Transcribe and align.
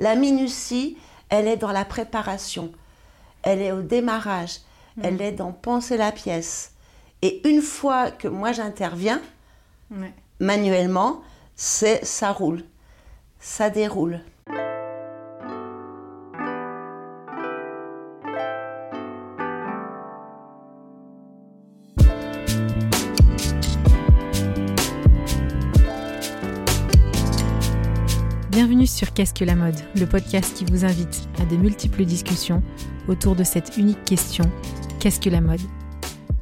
La 0.00 0.16
minutie, 0.16 0.98
elle 1.28 1.46
est 1.46 1.56
dans 1.56 1.70
la 1.70 1.84
préparation, 1.84 2.72
elle 3.42 3.60
est 3.62 3.70
au 3.70 3.82
démarrage, 3.82 4.58
Mm. 4.96 5.00
elle 5.04 5.22
est 5.22 5.32
dans 5.32 5.52
penser 5.52 5.96
la 5.96 6.10
pièce. 6.10 6.72
Et 7.22 7.48
une 7.48 7.62
fois 7.62 8.10
que 8.10 8.26
moi 8.26 8.50
j'interviens, 8.52 9.20
Ouais. 9.92 10.12
manuellement, 10.40 11.22
c'est 11.54 12.04
ça 12.04 12.32
roule, 12.32 12.64
ça 13.38 13.70
déroule. 13.70 14.20
Sur 28.94 29.12
Qu'est-ce 29.12 29.34
que 29.34 29.44
la 29.44 29.56
mode, 29.56 29.74
le 29.96 30.06
podcast 30.06 30.54
qui 30.56 30.64
vous 30.64 30.84
invite 30.84 31.28
à 31.40 31.44
de 31.44 31.56
multiples 31.56 32.04
discussions 32.04 32.62
autour 33.08 33.34
de 33.34 33.42
cette 33.42 33.76
unique 33.76 34.04
question 34.04 34.44
qu'est-ce 35.00 35.20
que 35.20 35.28
la 35.28 35.40
mode? 35.40 35.60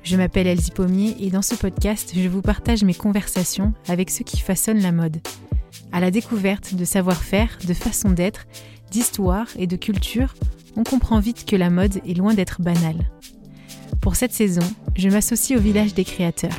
Je 0.02 0.16
m'appelle 0.16 0.46
Elsie 0.46 0.70
Pommier 0.70 1.16
et 1.18 1.30
dans 1.30 1.42
ce 1.42 1.54
podcast, 1.54 2.12
je 2.14 2.28
vous 2.28 2.42
partage 2.42 2.84
mes 2.84 2.94
conversations 2.94 3.72
avec 3.88 4.10
ceux 4.10 4.24
qui 4.24 4.38
façonnent 4.38 4.82
la 4.82 4.92
mode. 4.92 5.16
À 5.92 6.00
la 6.00 6.10
découverte 6.10 6.74
de 6.74 6.84
savoir-faire, 6.84 7.58
de 7.66 7.72
façon 7.72 8.10
d'être, 8.10 8.46
d'histoire 8.90 9.46
et 9.56 9.66
de 9.66 9.76
culture, 9.76 10.34
on 10.76 10.84
comprend 10.84 11.20
vite 11.20 11.46
que 11.46 11.56
la 11.56 11.70
mode 11.70 12.00
est 12.06 12.18
loin 12.18 12.34
d'être 12.34 12.60
banale. 12.60 13.10
Pour 14.02 14.14
cette 14.14 14.32
saison, 14.32 14.68
je 14.94 15.08
m'associe 15.08 15.58
au 15.58 15.62
village 15.62 15.94
des 15.94 16.04
créateurs. 16.04 16.58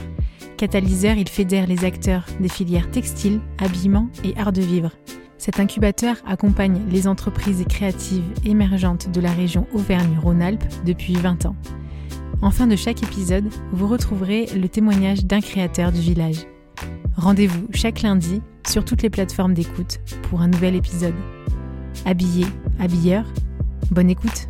Catalyseur, 0.57 1.17
il 1.17 1.29
fédère 1.29 1.67
les 1.67 1.85
acteurs 1.85 2.25
des 2.39 2.49
filières 2.49 2.89
textiles, 2.89 3.41
habillement 3.59 4.09
et 4.23 4.35
art 4.37 4.53
de 4.53 4.61
vivre. 4.61 4.91
Cet 5.43 5.59
incubateur 5.59 6.15
accompagne 6.25 6.79
les 6.89 7.05
entreprises 7.05 7.65
créatives 7.67 8.23
émergentes 8.45 9.11
de 9.11 9.19
la 9.19 9.33
région 9.33 9.67
Auvergne-Rhône-Alpes 9.73 10.63
depuis 10.85 11.15
20 11.15 11.47
ans. 11.47 11.57
En 12.41 12.49
fin 12.49 12.65
de 12.65 12.77
chaque 12.77 13.03
épisode, 13.03 13.49
vous 13.73 13.89
retrouverez 13.89 14.45
le 14.55 14.69
témoignage 14.69 15.25
d'un 15.25 15.41
créateur 15.41 15.91
du 15.91 15.99
village. 15.99 16.47
Rendez-vous 17.17 17.67
chaque 17.73 18.03
lundi 18.03 18.41
sur 18.65 18.85
toutes 18.85 19.01
les 19.01 19.09
plateformes 19.09 19.53
d'écoute 19.53 19.99
pour 20.29 20.39
un 20.39 20.47
nouvel 20.47 20.75
épisode. 20.75 21.13
Habillé, 22.05 22.45
habilleur, 22.79 23.25
bonne 23.91 24.09
écoute 24.09 24.47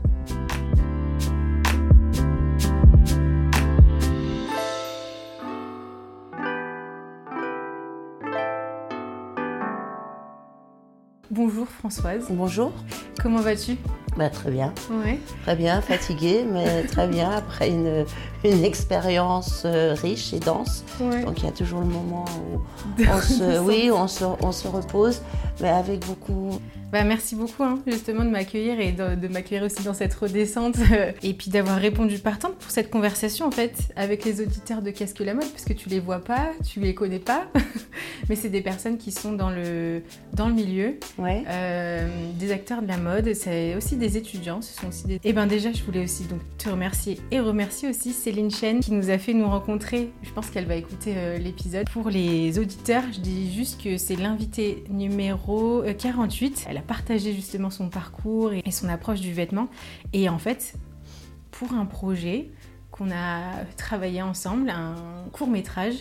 Bonjour 11.36 11.68
Françoise, 11.68 12.26
Bonjour. 12.30 12.72
comment 13.20 13.42
vas-tu? 13.42 13.76
Bah, 14.18 14.30
très 14.30 14.52
bien, 14.52 14.72
Ouais. 15.04 15.18
très 15.42 15.56
bien, 15.56 15.82
fatiguée, 15.82 16.46
mais 16.48 16.84
très 16.84 17.08
bien 17.08 17.32
après 17.32 17.70
une, 17.70 18.06
une 18.44 18.64
expérience 18.64 19.64
euh, 19.66 19.94
riche 20.00 20.34
et 20.34 20.40
dense. 20.40 20.84
ouais. 21.00 21.24
Donc 21.24 21.40
il 21.40 21.46
y 21.46 21.50
a 21.50 21.52
toujours 21.52 21.80
le 21.80 21.88
moment 21.88 22.26
où 22.54 22.60
on 23.10 23.22
se, 23.22 23.60
oui, 23.60 23.90
on 23.92 24.08
se, 24.08 24.26
on 24.42 24.52
se 24.52 24.68
repose, 24.68 25.22
mais 25.62 25.70
avec 25.70 26.06
beaucoup. 26.06 26.60
Bah, 26.92 27.04
merci 27.04 27.34
beaucoup 27.36 27.64
hein, 27.64 27.80
justement 27.88 28.24
de 28.24 28.30
m'accueillir 28.30 28.80
et 28.80 28.92
de, 28.92 29.16
de 29.16 29.28
m'accueillir 29.28 29.64
aussi 29.64 29.82
dans 29.82 29.96
cette 29.96 30.14
redescente 30.14 30.76
euh, 30.92 31.12
et 31.24 31.34
puis 31.34 31.50
d'avoir 31.50 31.78
répondu 31.78 32.20
partante 32.20 32.54
pour 32.54 32.70
cette 32.70 32.92
conversation 32.92 33.48
en 33.48 33.52
fait 33.52 33.74
avec 33.96 34.24
les 34.26 34.42
auditeurs 34.42 34.84
de 34.84 34.92
Qu'est-ce 34.92 35.16
que 35.16 35.24
la 35.24 35.34
mode 35.34 35.50
parce 35.50 35.66
que 35.66 35.74
tu 35.74 35.90
les 35.90 36.00
vois 36.00 36.20
pas, 36.20 36.52
tu 36.64 36.80
les 36.82 36.94
connais 36.94 37.18
pas, 37.18 37.48
mais 38.30 38.36
c'est 38.36 38.50
des 38.50 38.62
personnes 38.62 39.00
qui 39.00 39.12
sont 39.12 39.32
dans 39.32 39.50
le, 39.50 40.04
dans 40.34 40.48
le 40.48 40.54
milieu, 40.54 41.00
Ouais. 41.18 41.44
euh, 41.50 42.08
des 42.38 42.52
acteurs 42.52 42.84
de 42.84 42.88
la 42.88 42.98
mode, 42.98 43.34
c'est 43.34 43.74
aussi 43.76 43.96
des 43.96 44.16
étudiants, 44.18 44.62
ce 44.62 44.80
sont 44.80 44.88
aussi 44.90 45.08
des... 45.08 45.20
Et 45.24 45.34
ben 45.34 45.48
déjà 45.48 45.72
je 45.74 45.82
voulais 45.84 46.04
aussi 46.04 46.26
donc 46.26 46.42
te 46.60 46.70
remercier 46.70 47.20
et 47.32 47.40
remercier 47.40 47.90
aussi 47.90 48.14
Céline 48.14 48.33
Chen 48.50 48.80
qui 48.80 48.92
nous 48.92 49.10
a 49.10 49.18
fait 49.18 49.34
nous 49.34 49.48
rencontrer, 49.48 50.12
je 50.24 50.32
pense 50.32 50.50
qu'elle 50.50 50.66
va 50.66 50.76
écouter 50.76 51.14
euh, 51.16 51.38
l'épisode. 51.38 51.90
Pour 51.90 52.10
les 52.10 52.60
auditeurs, 52.60 53.04
je 53.14 53.20
dis 53.20 53.54
juste 53.54 53.82
que 53.82 53.98
c'est 53.98 54.16
l'invité 54.16 54.84
numéro 54.90 55.82
euh, 55.84 55.94
48, 55.94 56.66
elle 56.70 56.78
a 56.78 56.82
partagé 56.82 57.34
justement 57.34 57.70
son 57.70 57.90
parcours 57.90 58.54
et, 58.54 58.72
son 58.72 58.90
approche 58.90 59.20
du 59.20 59.34
vêtement 59.34 59.68
et 60.14 60.30
en 60.30 60.40
fait 60.40 60.76
pour 61.52 61.74
un 61.74 61.86
projet 61.86 62.50
qu'on 62.92 63.12
a 63.12 63.64
travaillé 63.78 64.22
ensemble, 64.22 64.70
un 64.70 64.96
court 65.32 65.48
métrage, 65.48 65.96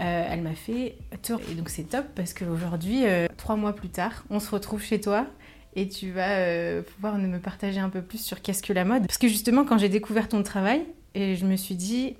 euh, 0.00 0.24
elle 0.30 0.42
m'a 0.42 0.54
fait 0.54 0.96
tour. 1.22 1.40
Et 1.50 1.54
donc 1.54 1.68
c'est 1.68 1.84
top 1.84 2.06
parce 2.14 2.32
qu'aujourd'hui, 2.32 3.04
euh, 3.04 3.26
trois 3.36 3.56
mois 3.56 3.72
plus 3.72 3.88
tard, 3.88 4.24
on 4.30 4.38
se 4.38 4.50
retrouve 4.50 4.82
chez 4.82 5.00
toi 5.00 5.26
et 5.74 5.88
tu 5.88 6.10
vas 6.10 6.38
euh, 6.38 6.82
pouvoir 6.82 7.18
me 7.18 7.38
partager 7.38 7.80
un 7.80 7.88
peu 7.88 8.02
plus 8.02 8.18
sur 8.18 8.40
qu'est-ce 8.40 8.62
que 8.62 8.72
la 8.72 8.84
mode? 8.84 9.06
Parce 9.06 9.18
que 9.18 9.28
justement, 9.28 9.64
quand 9.64 9.78
j'ai 9.78 9.88
découvert 9.88 10.28
ton 10.28 10.42
travail, 10.42 10.82
et 11.18 11.34
je 11.36 11.44
me 11.46 11.56
suis 11.56 11.74
dit 11.74 12.16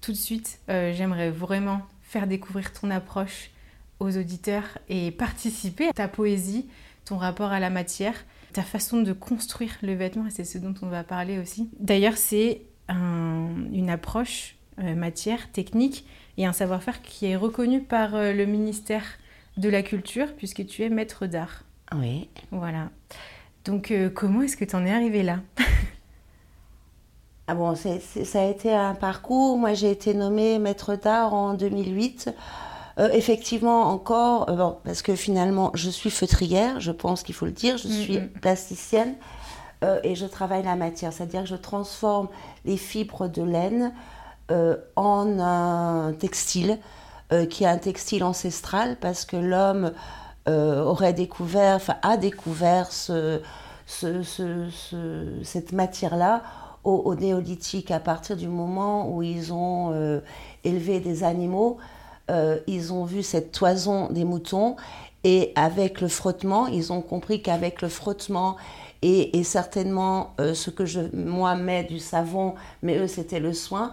tout 0.00 0.12
de 0.12 0.16
suite, 0.16 0.58
euh, 0.68 0.92
j'aimerais 0.94 1.30
vraiment 1.30 1.82
faire 2.02 2.26
découvrir 2.26 2.72
ton 2.72 2.90
approche 2.90 3.50
aux 4.00 4.16
auditeurs 4.16 4.78
et 4.88 5.10
participer 5.10 5.86
à 5.88 5.92
ta 5.92 6.08
poésie, 6.08 6.66
ton 7.04 7.16
rapport 7.16 7.52
à 7.52 7.60
la 7.60 7.70
matière, 7.70 8.14
ta 8.52 8.62
façon 8.62 9.02
de 9.02 9.12
construire 9.12 9.76
le 9.82 9.94
vêtement, 9.94 10.26
et 10.26 10.30
c'est 10.30 10.44
ce 10.44 10.58
dont 10.58 10.74
on 10.82 10.88
va 10.88 11.04
parler 11.04 11.38
aussi. 11.38 11.68
D'ailleurs, 11.78 12.16
c'est 12.16 12.62
un- 12.88 13.50
une 13.72 13.90
approche 13.90 14.56
euh, 14.78 14.94
matière, 14.94 15.52
technique 15.52 16.06
et 16.38 16.46
un 16.46 16.52
savoir-faire 16.54 17.02
qui 17.02 17.26
est 17.26 17.36
reconnu 17.36 17.82
par 17.82 18.14
euh, 18.14 18.32
le 18.32 18.46
ministère 18.46 19.04
de 19.58 19.68
la 19.68 19.82
Culture, 19.82 20.34
puisque 20.36 20.64
tu 20.66 20.82
es 20.82 20.88
maître 20.88 21.26
d'art. 21.26 21.64
Oui. 21.94 22.28
Voilà. 22.50 22.88
Donc, 23.66 23.90
euh, 23.90 24.08
comment 24.08 24.40
est-ce 24.42 24.56
que 24.56 24.64
tu 24.64 24.74
en 24.74 24.86
es 24.86 24.90
arrivé 24.90 25.22
là? 25.22 25.40
Ah 27.50 27.54
bon, 27.56 27.74
ça 27.74 28.40
a 28.40 28.44
été 28.44 28.72
un 28.72 28.94
parcours. 28.94 29.58
Moi, 29.58 29.74
j'ai 29.74 29.90
été 29.90 30.14
nommée 30.14 30.60
maître 30.60 30.94
d'art 30.94 31.34
en 31.34 31.54
2008. 31.54 32.32
Euh, 33.00 33.08
effectivement, 33.12 33.88
encore, 33.88 34.48
euh, 34.48 34.54
bon, 34.54 34.76
parce 34.84 35.02
que 35.02 35.16
finalement, 35.16 35.72
je 35.74 35.90
suis 35.90 36.10
feutrière, 36.10 36.78
je 36.78 36.92
pense 36.92 37.24
qu'il 37.24 37.34
faut 37.34 37.46
le 37.46 37.50
dire, 37.50 37.76
je 37.76 37.88
suis 37.88 38.18
mm. 38.20 38.28
plasticienne 38.40 39.16
euh, 39.82 39.98
et 40.04 40.14
je 40.14 40.26
travaille 40.26 40.62
la 40.62 40.76
matière, 40.76 41.12
c'est-à-dire 41.12 41.42
que 41.42 41.48
je 41.48 41.56
transforme 41.56 42.28
les 42.64 42.76
fibres 42.76 43.26
de 43.26 43.42
laine 43.42 43.92
en 44.94 45.38
un 45.40 46.12
textile 46.12 46.78
qui 47.50 47.64
est 47.64 47.68
un 47.68 47.78
textile 47.78 48.22
ancestral 48.22 48.96
parce 49.00 49.24
que 49.24 49.36
l'homme 49.36 49.90
aurait 50.46 51.12
découvert, 51.12 51.74
enfin 51.76 51.96
a 52.02 52.16
découvert 52.16 52.92
ce, 52.92 53.40
ce- 53.86 54.22
ce- 54.22 54.68
ce- 54.70 55.42
cette 55.44 55.72
matière-là 55.72 56.42
au, 56.84 57.14
néolithique 57.14 57.90
à 57.90 58.00
partir 58.00 58.36
du 58.36 58.48
moment 58.48 59.10
où 59.10 59.22
ils 59.22 59.52
ont 59.52 59.92
euh, 59.92 60.20
élevé 60.64 61.00
des 61.00 61.24
animaux, 61.24 61.78
euh, 62.30 62.58
ils 62.66 62.92
ont 62.92 63.04
vu 63.04 63.22
cette 63.22 63.52
toison 63.52 64.08
des 64.10 64.24
moutons 64.24 64.76
et 65.24 65.52
avec 65.56 66.00
le 66.00 66.08
frottement, 66.08 66.66
ils 66.66 66.92
ont 66.92 67.02
compris 67.02 67.42
qu'avec 67.42 67.82
le 67.82 67.88
frottement 67.88 68.56
et, 69.02 69.42
certainement 69.44 70.34
euh, 70.40 70.54
ce 70.54 70.70
que 70.70 70.86
je, 70.86 71.00
moi 71.14 71.54
mets 71.54 71.84
du 71.84 71.98
savon, 71.98 72.54
mais 72.82 72.98
eux 72.98 73.06
c'était 73.08 73.40
le 73.40 73.52
soin, 73.52 73.92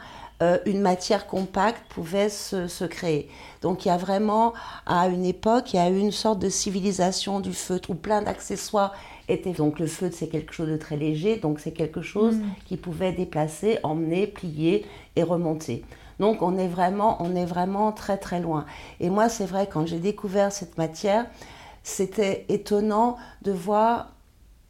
une 0.68 0.82
matière 0.82 1.26
compacte 1.26 1.82
pouvait 1.90 2.30
se, 2.30 2.68
se 2.68 2.86
créer. 2.86 3.28
Donc 3.64 3.86
il 3.86 3.88
y 3.88 3.92
a 3.92 3.98
vraiment, 3.98 4.54
à 4.86 5.08
une 5.08 5.26
époque, 5.26 5.74
il 5.74 5.78
y 5.78 5.80
a 5.80 5.90
eu 5.90 5.98
une 5.98 6.12
sorte 6.12 6.38
de 6.38 6.48
civilisation 6.48 7.40
du 7.40 7.54
feutre 7.54 7.90
où 7.90 7.96
plein 7.96 8.22
d'accessoires 8.22 8.94
Donc 9.58 9.80
le 9.80 9.88
feutre 9.88 10.16
c'est 10.18 10.28
quelque 10.30 10.54
chose 10.54 10.70
de 10.70 10.78
très 10.78 10.96
léger, 10.96 11.36
donc 11.38 11.60
c'est 11.60 11.72
quelque 11.74 12.02
chose 12.02 12.36
Mm. 12.36 12.44
qui 12.66 12.78
pouvait 12.78 13.12
déplacer, 13.12 13.78
emmener, 13.84 14.26
plier 14.28 14.86
et 15.18 15.24
remonter. 15.24 15.84
Donc 16.20 16.42
on 16.42 16.58
est 16.58 16.70
vraiment, 16.70 17.18
on 17.22 17.36
est 17.36 17.46
vraiment 17.46 17.92
très 17.92 18.18
très 18.18 18.40
loin. 18.40 18.66
Et 19.02 19.10
moi 19.10 19.28
c'est 19.28 19.46
vrai 19.46 19.68
quand 19.72 19.86
j'ai 19.86 20.00
découvert 20.00 20.52
cette 20.54 20.78
matière, 20.78 21.26
c'était 21.84 22.46
étonnant 22.48 23.18
de 23.42 23.52
voir 23.52 24.14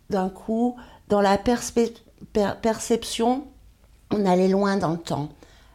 d'un 0.09 0.29
coup 0.29 0.75
dans 1.07 1.21
la 1.21 1.37
per- 1.37 2.53
perception, 2.61 3.43
on 4.11 4.25
allait 4.25 4.47
loin 4.47 4.77
dans 4.77 4.91
le 4.91 4.97
temps. 4.97 5.29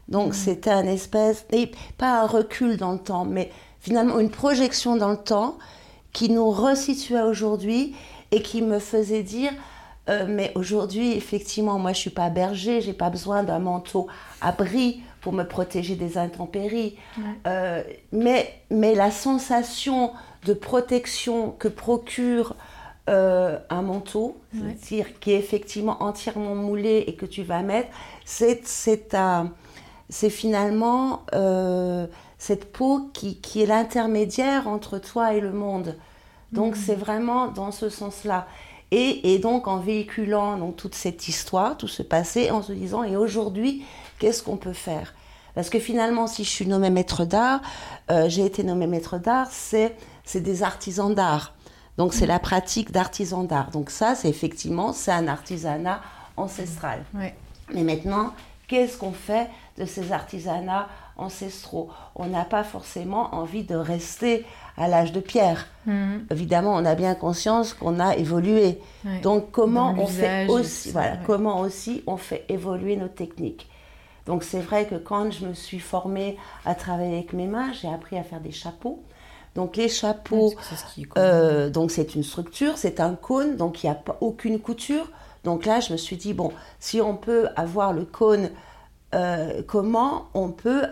Donc 0.09 0.35
c'était 0.35 0.71
un 0.71 0.87
espèce, 0.87 1.47
et 1.53 1.71
pas 1.99 2.23
un 2.23 2.27
recul 2.27 2.77
dans 2.77 2.93
le 2.93 2.99
temps, 2.99 3.25
mais 3.25 3.51
finalement 3.81 4.19
une 4.19 4.31
projection 4.31 4.97
dans 4.97 5.11
le 5.11 5.17
temps 5.17 5.57
qui 6.13 6.29
nous 6.31 6.51
resituait 6.51 7.23
aujourd'hui 7.23 7.95
et 8.33 8.43
qui 8.43 8.63
me 8.63 8.79
faisait 8.79 9.23
dire, 9.23 9.53
euh, 10.09 10.27
mais 10.29 10.51
aujourd'hui 10.57 11.13
effectivement, 11.13 11.79
moi 11.79 11.93
je 11.93 11.99
suis 12.01 12.11
pas 12.11 12.29
berger, 12.31 12.81
j'ai 12.81 12.93
pas 12.95 13.11
besoin 13.11 13.45
d'un 13.45 13.61
manteau 13.61 14.09
abri 14.41 15.03
pour 15.21 15.33
me 15.33 15.45
protéger 15.45 15.95
des 15.95 16.19
intempéries, 16.19 16.97
Ouais. 17.17 17.23
Euh, 17.47 17.83
mais, 18.11 18.53
mais 18.71 18.95
la 18.97 19.11
sensation 19.13 20.13
de 20.47 20.55
protection 20.55 21.51
que 21.53 21.69
procure 21.69 22.57
euh, 23.09 23.59
un 23.71 23.83
manteau, 23.83 24.37
Ouais. 24.55 24.77
c'est-à-dire 24.81 25.19
qui 25.21 25.33
est 25.33 25.39
effectivement 25.39 26.03
entièrement 26.03 26.55
moulé 26.57 27.05
et 27.07 27.15
que 27.15 27.27
tu 27.27 27.43
vas 27.45 27.63
mettre, 27.63 27.89
c'est 28.25 28.67
c'est 28.67 29.15
un- 29.15 29.53
c'est 30.09 30.31
finalement 30.31 31.23
cette 32.39 32.73
peau 32.73 33.09
qui, 33.13 33.37
qui 33.41 33.63
est 33.63 33.67
l'intermédiaire 33.67 34.67
entre 34.69 34.99
toi 34.99 35.33
et 35.35 35.41
le 35.41 35.53
monde. 35.53 35.97
Donc 36.53 36.77
c'est 36.77 36.95
vraiment 36.95 37.49
dans 37.49 37.71
ce 37.71 37.89
sens-là. 37.89 38.47
Et, 38.91 39.33
et, 39.33 39.39
donc 39.39 39.69
en 39.69 39.79
véhiculant 39.79 40.59
donc, 40.59 40.77
toute 40.77 40.95
cette 40.95 41.27
histoire, 41.27 41.79
tout 41.79 41.89
ce 41.89 42.03
passé, 42.03 42.51
en 42.51 42.63
se 42.63 42.73
disant, 42.73 43.05
et 43.05 43.17
aujourd'hui, 43.17 43.85
qu'est-ce 44.19 44.43
qu'on 44.43 44.59
peut 44.59 44.75
faire? 44.75 45.15
Parce 45.55 45.71
que 45.71 45.79
finalement, 45.79 46.27
si 46.27 46.45
je 46.45 46.51
suis 46.51 46.67
nommée 46.67 46.91
maître 46.91 47.25
d'art, 47.25 47.61
euh, 48.11 48.29
j'ai 48.29 48.45
été 48.45 48.63
nommée 48.65 48.87
maître 48.87 49.19
d'art, 49.19 49.49
c'est 49.51 49.97
des 50.35 50.63
artisans 50.63 51.15
d'art. 51.15 51.55
Donc 51.99 52.15
c'est 52.15 52.27
la 52.27 52.39
pratique 52.39 52.91
d'artisan 52.91 53.45
d'art. 53.45 53.71
Donc 53.71 53.91
ça, 53.91 54.15
c'est 54.15 54.29
effectivement, 54.29 54.93
c'est 54.93 55.13
un 55.13 55.29
artisanat 55.29 56.01
ancestral. 56.37 57.05
Mais 57.15 57.83
maintenant, 57.83 58.33
qu'est-ce 58.67 58.97
qu'on 58.97 59.13
fait 59.13 59.49
de 59.79 59.85
ces 59.85 60.13
artisanats 60.13 60.89
ancestraux 61.23 61.89
On 62.15 62.27
n'a 62.27 62.45
pas 62.45 62.65
forcément 62.65 63.35
envie 63.35 63.65
de 63.65 63.75
rester 63.75 64.45
à 64.77 64.89
l'âge 64.89 65.13
de 65.13 65.21
pierre. 65.21 65.67
Mhm. 65.87 66.27
Évidemment, 66.31 66.75
on 66.75 66.85
a 66.85 66.95
bien 66.95 67.15
conscience 67.15 67.75
qu'on 67.75 68.01
a 68.01 68.17
évolué. 68.17 68.81
Donc 69.23 69.51
comment 69.51 69.95
on 69.99 70.07
fait 70.07 70.47
aussi, 70.49 70.91
voilà, 70.91 71.17
comment 71.27 71.61
aussi 71.61 72.03
on 72.07 72.17
fait 72.17 72.45
évoluer 72.49 72.97
nos 72.97 73.09
techniques. 73.09 73.69
Donc 74.27 74.45
c'est 74.45 74.61
vrai 74.61 74.87
que 74.87 74.95
quand 74.95 75.31
je 75.33 75.47
me 75.47 75.55
suis 75.55 75.81
formée 75.81 76.37
à 76.65 76.75
travailler 76.75 77.15
avec 77.15 77.33
mes 77.33 77.47
mains, 77.47 77.73
j'ai 77.73 77.89
appris 77.89 78.17
à 78.17 78.23
faire 78.23 78.41
des 78.41 78.53
chapeaux. 78.53 79.03
Donc 79.55 79.77
les 79.77 79.89
chapeaux, 79.89 80.55
euh, 81.19 81.69
donc 81.69 81.91
c'est 81.91 82.15
une 82.15 82.23
structure, 82.23 82.79
c'est 82.79 83.01
un 83.01 83.15
cône, 83.15 83.57
donc 83.57 83.83
il 83.83 83.87
n'y 83.87 83.93
a 83.93 83.97
pas 83.97 84.17
aucune 84.21 84.59
couture. 84.59 85.11
Donc 85.45 85.67
là, 85.67 85.81
je 85.81 85.93
me 85.93 85.99
suis 85.99 86.17
dit 86.17 86.33
bon, 86.33 86.53
si 86.79 87.01
on 87.01 87.17
peut 87.17 87.49
avoir 87.57 87.93
le 87.93 88.05
cône, 88.05 88.51
euh, 89.15 89.63
comment 89.67 90.29
on 90.33 90.51
peut 90.51 90.85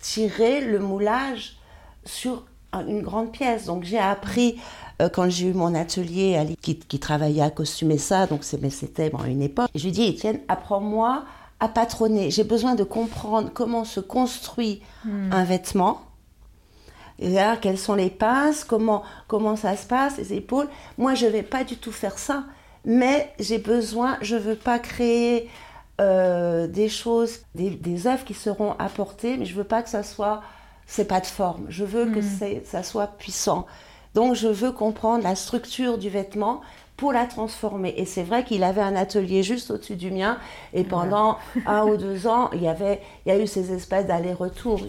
tirer 0.00 0.60
le 0.60 0.78
moulage 0.78 1.56
sur 2.04 2.44
une 2.72 3.02
grande 3.02 3.32
pièce. 3.32 3.66
Donc 3.66 3.84
j'ai 3.84 3.98
appris 3.98 4.60
euh, 5.00 5.08
quand 5.08 5.28
j'ai 5.28 5.48
eu 5.48 5.52
mon 5.52 5.74
atelier 5.74 6.36
à 6.36 6.44
qui, 6.60 6.78
qui, 6.78 6.98
travaillait 6.98 7.42
à 7.42 7.50
costumer 7.50 7.98
ça, 7.98 8.26
donc 8.26 8.44
c'était 8.44 9.10
bon, 9.10 9.24
une 9.24 9.42
époque. 9.42 9.70
je 9.74 9.84
lui 9.84 9.92
dis 9.92 10.04
Étienne, 10.04 10.40
apprends-moi 10.48 11.24
à 11.60 11.68
patronner. 11.68 12.30
J'ai 12.30 12.44
besoin 12.44 12.74
de 12.74 12.84
comprendre 12.84 13.50
comment 13.52 13.84
se 13.84 14.00
construit 14.00 14.82
hmm. 15.04 15.32
un 15.32 15.44
vêtement. 15.44 16.02
Et 17.18 17.28
là, 17.28 17.58
quelles 17.58 17.78
sont 17.78 17.94
les 17.94 18.08
pinces, 18.08 18.64
comment, 18.64 19.02
comment 19.28 19.54
ça 19.54 19.76
se 19.76 19.86
passe, 19.86 20.16
les 20.16 20.32
épaules. 20.32 20.68
Moi, 20.96 21.14
je 21.14 21.26
ne 21.26 21.30
vais 21.30 21.42
pas 21.42 21.64
du 21.64 21.76
tout 21.76 21.92
faire 21.92 22.18
ça, 22.18 22.44
mais 22.86 23.30
j'ai 23.38 23.58
besoin, 23.58 24.16
je 24.22 24.36
ne 24.36 24.40
veux 24.40 24.56
pas 24.56 24.78
créer 24.78 25.50
euh, 26.00 26.66
des 26.66 26.88
choses, 26.88 27.40
des, 27.54 27.70
des 27.70 28.06
œuvres 28.06 28.24
qui 28.24 28.34
seront 28.34 28.74
apportées, 28.78 29.36
mais 29.36 29.44
je 29.44 29.52
ne 29.52 29.58
veux 29.58 29.64
pas 29.64 29.82
que 29.82 29.88
ça 29.88 30.02
soit 30.02 30.40
c'est 30.90 31.04
pas 31.04 31.20
de 31.20 31.26
forme. 31.26 31.66
Je 31.68 31.84
veux 31.84 32.06
que 32.06 32.18
mm. 32.18 32.62
ça 32.64 32.82
soit 32.82 33.06
puissant. 33.06 33.66
Donc 34.14 34.34
je 34.34 34.48
veux 34.48 34.72
comprendre 34.72 35.22
la 35.22 35.36
structure 35.36 35.98
du 35.98 36.08
vêtement 36.08 36.62
pour 36.96 37.12
la 37.12 37.26
transformer. 37.26 37.94
Et 37.96 38.04
c'est 38.04 38.24
vrai 38.24 38.44
qu'il 38.44 38.64
avait 38.64 38.80
un 38.80 38.96
atelier 38.96 39.44
juste 39.44 39.70
au-dessus 39.70 39.94
du 39.94 40.10
mien. 40.10 40.36
Et 40.74 40.82
pendant 40.82 41.38
un 41.66 41.84
ou 41.84 41.96
deux 41.96 42.26
ans, 42.26 42.50
il 42.52 42.62
y 42.62 42.68
avait, 42.68 43.00
il 43.24 43.32
y 43.32 43.32
a 43.32 43.38
eu 43.38 43.46
ces 43.46 43.72
espèces 43.72 44.06
d'allers-retours. 44.06 44.80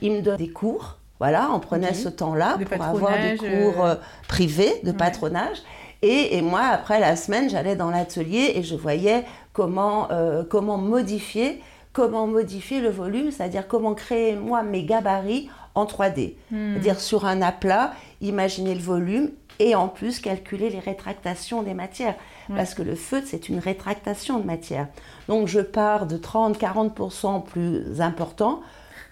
Il 0.00 0.12
me 0.12 0.22
donne 0.22 0.38
des 0.38 0.48
cours. 0.48 0.96
Voilà, 1.18 1.50
on 1.52 1.60
prenait 1.60 1.92
ce 1.92 2.08
temps-là 2.08 2.58
pour 2.58 2.82
avoir 2.82 3.12
des 3.20 3.36
cours 3.36 3.84
euh, 3.84 3.94
privés 4.26 4.80
de 4.82 4.92
patronage. 4.92 5.58
Et, 6.00 6.38
et, 6.38 6.40
moi, 6.40 6.62
après 6.62 6.98
la 6.98 7.14
semaine, 7.14 7.50
j'allais 7.50 7.76
dans 7.76 7.90
l'atelier 7.90 8.52
et 8.54 8.62
je 8.62 8.74
voyais 8.74 9.26
comment, 9.52 10.10
euh, 10.10 10.44
comment 10.48 10.78
modifier 10.78 11.60
comment 11.92 12.26
modifier 12.26 12.80
le 12.80 12.88
volume, 12.88 13.30
c'est-à-dire 13.30 13.66
comment 13.66 13.94
créer 13.94 14.36
moi 14.36 14.62
mes 14.62 14.84
gabarits 14.84 15.50
en 15.74 15.84
3D. 15.84 16.34
Hmm. 16.50 16.72
C'est-à-dire 16.72 17.00
sur 17.00 17.24
un 17.26 17.42
aplat, 17.42 17.92
imaginer 18.20 18.74
le 18.74 18.80
volume 18.80 19.30
et 19.58 19.74
en 19.74 19.88
plus 19.88 20.20
calculer 20.20 20.70
les 20.70 20.78
rétractations 20.78 21.62
des 21.62 21.74
matières. 21.74 22.16
Parce 22.48 22.74
que 22.74 22.82
le 22.82 22.96
feutre, 22.96 23.28
c'est 23.28 23.48
une 23.48 23.60
rétractation 23.60 24.40
de 24.40 24.44
matière. 24.44 24.88
Donc 25.28 25.46
je 25.46 25.60
pars 25.60 26.06
de 26.06 26.16
30-40% 26.16 27.44
plus 27.44 28.00
important 28.00 28.60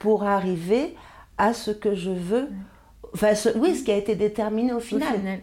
pour 0.01 0.25
arriver 0.25 0.97
à 1.37 1.53
ce 1.53 1.71
que 1.71 1.95
je 1.95 2.11
veux. 2.11 2.49
Enfin, 3.15 3.35
oui, 3.57 3.77
ce 3.77 3.85
qui 3.85 3.93
a 3.93 3.97
été 3.97 4.17
déterminé 4.17 4.73
au 4.73 4.81
final. 4.81 5.41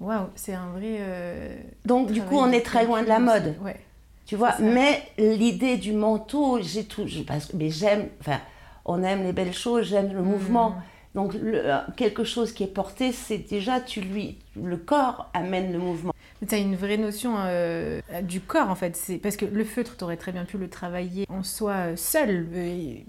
Waouh, 0.00 0.26
c'est 0.36 0.54
un 0.54 0.66
vrai. 0.76 0.98
Euh, 1.00 1.56
Donc, 1.84 2.12
du 2.12 2.22
coup, 2.22 2.36
on 2.36 2.50
est 2.52 2.64
très 2.64 2.84
loin 2.84 3.02
de 3.02 3.08
la 3.08 3.18
mode. 3.20 3.56
Ouais. 3.62 3.76
Tu 4.26 4.36
vois, 4.36 4.54
mais 4.60 5.02
l'idée 5.18 5.76
du 5.76 5.92
manteau, 5.92 6.60
j'ai 6.62 6.84
tout, 6.84 7.06
parce, 7.26 7.52
mais 7.54 7.70
j'aime, 7.70 8.08
enfin, 8.20 8.40
on 8.84 9.02
aime 9.02 9.24
les 9.24 9.32
belles 9.32 9.52
choses, 9.52 9.86
j'aime 9.86 10.12
le 10.12 10.22
mouvement. 10.22 10.70
Mm. 10.70 10.82
Donc 11.14 11.34
euh, 11.34 11.80
quelque 11.96 12.24
chose 12.24 12.52
qui 12.52 12.62
est 12.62 12.72
porté, 12.72 13.12
c'est 13.12 13.38
déjà 13.38 13.80
tu 13.80 14.00
lui, 14.00 14.38
le 14.56 14.78
corps 14.78 15.30
amène 15.34 15.72
le 15.72 15.78
mouvement. 15.78 16.12
Tu 16.46 16.54
as 16.54 16.58
une 16.58 16.74
vraie 16.74 16.96
notion 16.96 17.34
euh, 17.36 18.00
du 18.22 18.40
corps 18.40 18.70
en 18.70 18.74
fait, 18.74 18.96
c'est 18.96 19.18
parce 19.18 19.36
que 19.36 19.44
le 19.44 19.64
feutre, 19.64 19.96
tu 19.96 20.04
aurais 20.04 20.16
très 20.16 20.32
bien 20.32 20.44
pu 20.44 20.56
le 20.56 20.68
travailler 20.68 21.26
en 21.28 21.42
soi 21.42 21.72
euh, 21.72 21.96
seul 21.96 22.48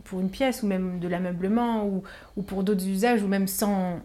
pour 0.04 0.20
une 0.20 0.30
pièce 0.30 0.64
ou 0.64 0.68
même 0.68 1.00
de 1.00 1.08
l'ameublement 1.08 1.86
ou, 1.86 2.04
ou 2.36 2.44
pour 2.44 2.64
d'autres 2.64 2.86
usages 2.86 3.24
ou 3.24 3.28
même 3.28 3.48
sans 3.48 4.02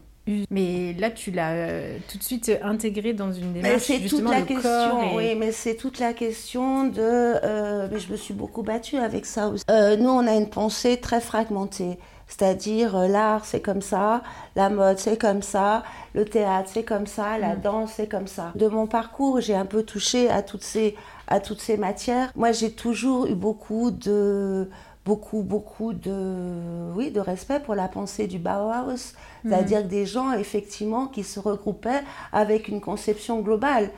mais 0.51 0.95
là, 0.99 1.11
tu 1.11 1.31
l'as 1.31 1.53
euh, 1.53 1.99
tout 2.11 2.19
de 2.19 2.23
suite 2.23 2.53
intégré 2.63 3.13
dans 3.13 3.33
une 3.33 3.53
démarche 3.53 3.83
c'est 3.83 4.01
toute 4.01 4.29
la 4.29 4.43
question, 4.43 5.17
oui, 5.17 5.35
mais 5.35 5.53
c'est 5.53 5.75
toute 5.75 5.99
la 5.99 6.13
question 6.13 6.85
de. 6.85 7.01
Euh, 7.01 7.89
mais 7.91 7.99
je 7.99 8.11
me 8.13 8.17
suis 8.17 8.35
beaucoup 8.35 8.63
battue 8.63 8.97
avec 8.97 9.27
ça 9.27 9.49
aussi. 9.49 9.65
Euh, 9.71 9.97
nous, 9.97 10.11
on 10.11 10.27
a 10.27 10.35
une 10.35 10.51
pensée 10.51 10.99
très 10.99 11.21
fragmentée. 11.21 11.99
C'est-à-dire, 12.27 13.09
l'art, 13.09 13.47
c'est 13.47 13.63
comme 13.63 13.81
ça, 13.81 14.23
la 14.55 14.69
mode, 14.69 14.99
c'est 14.99 15.19
comme 15.19 15.41
ça, 15.41 15.83
le 16.13 16.27
théâtre, 16.27 16.69
c'est 16.71 16.83
comme 16.83 17.07
ça, 17.07 17.39
la 17.39 17.57
mm. 17.57 17.61
danse, 17.63 17.93
c'est 17.97 18.07
comme 18.07 18.27
ça. 18.27 18.53
De 18.55 18.69
mon 18.69 18.87
parcours, 18.87 19.41
j'ai 19.41 19.55
un 19.55 19.65
peu 19.65 19.83
touché 19.83 20.29
à 20.29 20.43
toutes 20.43 20.63
ces, 20.63 20.95
à 21.27 21.41
toutes 21.41 21.63
ces 21.63 21.79
matières. 21.79 22.31
Moi, 22.37 22.53
j'ai 22.53 22.73
toujours 22.73 23.29
eu 23.29 23.35
beaucoup 23.35 23.91
de 23.91 24.69
beaucoup, 25.09 25.43
beaucoup 25.43 25.95
de, 25.95 26.93
oui, 26.95 27.11
de 27.11 27.19
respect 27.21 27.61
pour 27.61 27.75
la 27.75 27.89
pensée 27.89 28.27
du 28.27 28.39
Bauhaus, 28.39 29.15
c'est-à-dire 29.43 29.83
mm. 29.85 29.89
des 29.89 30.05
gens 30.05 30.33
effectivement 30.33 31.07
qui 31.07 31.25
se 31.25 31.41
regroupaient 31.41 32.03
avec 32.31 32.69
une 32.69 32.83
conception 32.83 33.41
globale, 33.41 33.91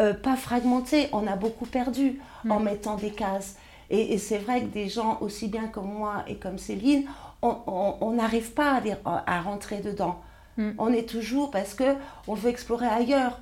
euh, 0.00 0.12
pas 0.12 0.36
fragmentée. 0.36 1.08
On 1.12 1.26
a 1.26 1.36
beaucoup 1.36 1.64
perdu 1.64 2.20
en 2.46 2.60
mm. 2.60 2.64
mettant 2.64 2.96
des 2.96 3.10
cases. 3.10 3.56
Et, 3.88 4.18
c'est 4.18 4.36
vrai 4.36 4.60
que 4.60 4.66
des 4.66 4.90
gens 4.90 5.16
aussi 5.22 5.48
bien 5.48 5.66
comme 5.66 5.90
moi 5.90 6.24
et 6.28 6.36
comme 6.36 6.58
Céline, 6.58 7.04
on 7.42 8.12
n'arrive 8.14 8.52
pas 8.52 8.82
à, 9.06 9.36
à, 9.36 9.40
rentrer 9.40 9.78
dedans. 9.80 10.20
Mm. 10.58 10.72
On 10.76 10.92
est 10.92 11.08
toujours 11.08 11.50
parce 11.50 11.72
que 11.72 11.96
on 12.28 12.34
veut 12.34 12.50
explorer 12.50 12.86
ailleurs. 12.86 13.40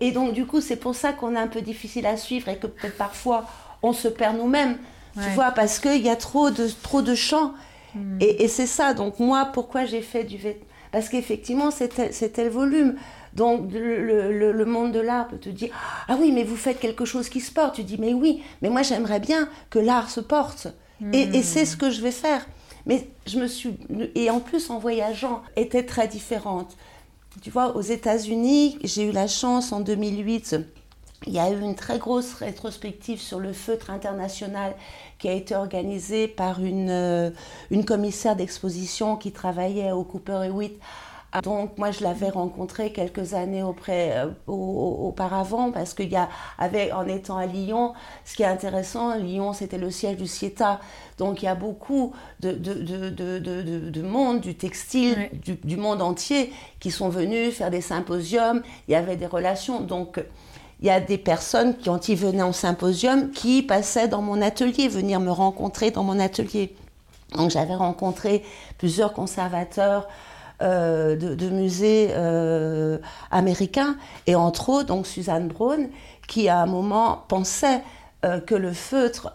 Et 0.00 0.10
donc 0.10 0.32
du 0.32 0.44
coup, 0.44 0.60
c'est 0.60 0.76
pour 0.76 0.96
ça 0.96 1.12
qu'on 1.12 1.36
est 1.36 1.38
un 1.38 1.48
peu 1.48 1.62
difficile 1.62 2.06
à 2.06 2.16
suivre 2.16 2.48
et 2.48 2.56
que 2.56 2.66
peut-être 2.66 2.96
parfois 2.96 3.44
on 3.82 3.92
se 3.92 4.08
perd 4.08 4.36
nous-mêmes. 4.36 4.76
Tu 5.22 5.30
vois, 5.30 5.50
parce 5.50 5.78
qu'il 5.78 6.02
y 6.02 6.10
a 6.10 6.16
trop 6.16 6.50
de, 6.50 6.68
trop 6.82 7.02
de 7.02 7.14
champs. 7.14 7.54
Hmm. 7.94 8.18
Et, 8.20 8.48
c'est 8.48 8.66
ça. 8.66 8.94
Donc, 8.94 9.18
moi, 9.18 9.50
pourquoi 9.52 9.84
j'ai 9.84 10.02
fait 10.02 10.24
du 10.24 10.36
vêtement 10.36 10.66
Parce 10.92 11.08
qu'effectivement, 11.08 11.70
c'était 11.70 12.44
le 12.44 12.50
volume. 12.50 12.96
Donc, 13.32 13.72
le, 13.72 14.52
le, 14.52 14.64
monde 14.64 14.92
de 14.92 15.00
l'art 15.00 15.28
peut 15.28 15.38
te 15.38 15.48
dire 15.48 15.70
Ah 16.08 16.16
oui, 16.20 16.32
mais 16.32 16.44
vous 16.44 16.56
faites 16.56 16.78
quelque 16.78 17.04
chose 17.04 17.28
qui 17.28 17.40
se 17.40 17.50
porte. 17.50 17.76
Tu 17.76 17.82
dis 17.82 17.96
Mais 17.98 18.12
oui, 18.12 18.42
mais 18.62 18.68
moi, 18.68 18.82
j'aimerais 18.82 19.20
bien 19.20 19.48
que 19.70 19.78
l'art 19.78 20.10
se 20.10 20.20
porte. 20.20 20.68
Et, 21.12 21.22
et 21.22 21.42
c'est 21.42 21.62
hmm. 21.62 21.66
ce 21.66 21.76
que 21.76 21.90
je 21.90 22.00
vais 22.00 22.10
faire. 22.10 22.46
Mais 22.86 23.08
je 23.26 23.38
me 23.38 23.46
suis. 23.46 23.76
Et 24.14 24.30
en 24.30 24.40
plus, 24.40 24.70
en 24.70 24.78
voyageant, 24.78 25.42
était 25.56 25.84
très 25.84 26.08
différente. 26.08 26.76
Tu 27.42 27.50
vois, 27.50 27.76
aux 27.76 27.82
États-Unis, 27.82 28.78
j'ai 28.82 29.08
eu 29.08 29.12
la 29.12 29.26
chance 29.26 29.72
en 29.72 29.80
2008 29.80 30.56
il 31.26 31.32
y 31.32 31.38
a 31.38 31.50
eu 31.50 31.60
une 31.60 31.74
très 31.74 31.98
grosse 31.98 32.34
rétrospective 32.34 33.20
sur 33.20 33.40
le 33.40 33.52
feutre 33.52 33.90
international 33.90 34.74
qui 35.18 35.28
a 35.28 35.32
été 35.32 35.54
organisée 35.54 36.28
par 36.28 36.62
une, 36.62 36.90
euh, 36.90 37.30
une 37.70 37.84
commissaire 37.84 38.36
d'exposition 38.36 39.16
qui 39.16 39.32
travaillait 39.32 39.92
au 39.92 40.04
Cooper 40.04 40.44
Hewitt 40.46 40.80
donc 41.42 41.76
moi 41.76 41.90
je 41.90 42.02
l'avais 42.02 42.30
rencontré 42.30 42.92
quelques 42.92 43.34
années 43.34 43.62
auprès, 43.62 44.16
euh, 44.16 44.30
auparavant 44.46 45.70
parce 45.70 45.94
qu'il 45.94 46.08
y 46.08 46.16
a, 46.16 46.28
avec, 46.58 46.92
en 46.92 47.06
étant 47.06 47.36
à 47.36 47.46
Lyon, 47.46 47.94
ce 48.24 48.36
qui 48.36 48.42
est 48.42 48.46
intéressant, 48.46 49.16
Lyon 49.16 49.52
c'était 49.52 49.78
le 49.78 49.90
siège 49.90 50.16
du 50.16 50.26
CIETA, 50.26 50.80
donc 51.18 51.42
il 51.42 51.46
y 51.46 51.48
a 51.48 51.54
beaucoup 51.54 52.12
de, 52.40 52.52
de, 52.52 52.74
de, 52.74 53.90
de 53.90 54.02
monde, 54.02 54.40
du 54.40 54.54
textile, 54.54 55.30
du, 55.44 55.56
du, 55.56 55.76
monde 55.76 56.00
entier 56.00 56.52
qui 56.80 56.90
sont 56.90 57.08
venus 57.08 57.54
faire 57.54 57.70
des 57.70 57.80
symposiums, 57.80 58.62
il 58.88 58.92
y 58.92 58.94
avait 58.94 59.16
des 59.16 59.26
relations, 59.26 59.80
donc 59.80 60.24
il 60.80 60.86
y 60.86 60.90
a 60.90 61.00
des 61.00 61.18
personnes 61.18 61.76
qui, 61.76 61.84
quand 61.84 62.08
ils 62.08 62.16
venaient 62.16 62.42
en 62.42 62.52
symposium, 62.52 63.30
qui 63.30 63.62
passaient 63.62 64.08
dans 64.08 64.22
mon 64.22 64.42
atelier, 64.42 64.88
venir 64.88 65.20
me 65.20 65.30
rencontrer 65.30 65.90
dans 65.90 66.04
mon 66.04 66.18
atelier. 66.18 66.74
Donc 67.34 67.50
j'avais 67.50 67.74
rencontré 67.74 68.44
plusieurs 68.78 69.12
conservateurs 69.12 70.06
euh, 70.62 71.16
de, 71.16 71.50
musées 71.50 72.08
euh, 72.12 72.98
américains, 73.30 73.96
et 74.26 74.34
entre 74.34 74.70
autres 74.70 74.86
donc 74.86 75.06
Suzanne 75.06 75.48
Braun, 75.48 75.88
qui 76.28 76.48
à 76.48 76.60
un 76.60 76.66
moment 76.66 77.24
pensait 77.28 77.82
euh, 78.24 78.40
que 78.40 78.54
le 78.54 78.72
feutre 78.72 79.32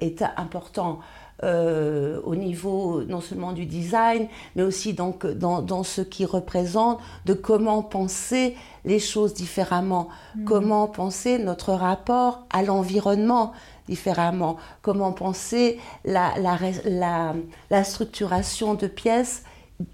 était 0.00 0.26
important 0.36 1.00
euh, 1.44 2.20
au 2.24 2.36
niveau 2.36 3.02
non 3.04 3.20
seulement 3.20 3.52
du 3.52 3.66
design, 3.66 4.28
mais 4.54 4.62
aussi 4.62 4.92
donc 4.92 5.26
dans, 5.26 5.60
dans, 5.60 5.82
ce 5.82 6.00
qui 6.00 6.24
représente 6.24 7.00
de 7.26 7.34
comment 7.34 7.82
penser 7.82 8.54
les 8.84 8.98
choses 8.98 9.34
différemment, 9.34 10.08
mm. 10.36 10.44
comment 10.44 10.86
penser 10.86 11.38
notre 11.38 11.72
rapport 11.72 12.46
à 12.50 12.62
l'environnement 12.62 13.52
différemment, 13.88 14.56
comment 14.82 15.12
penser 15.12 15.80
la, 16.04 16.32
la, 16.38 16.56
la, 16.84 17.34
la 17.70 17.84
structuration 17.84 18.74
de 18.74 18.86
pièces 18.86 19.42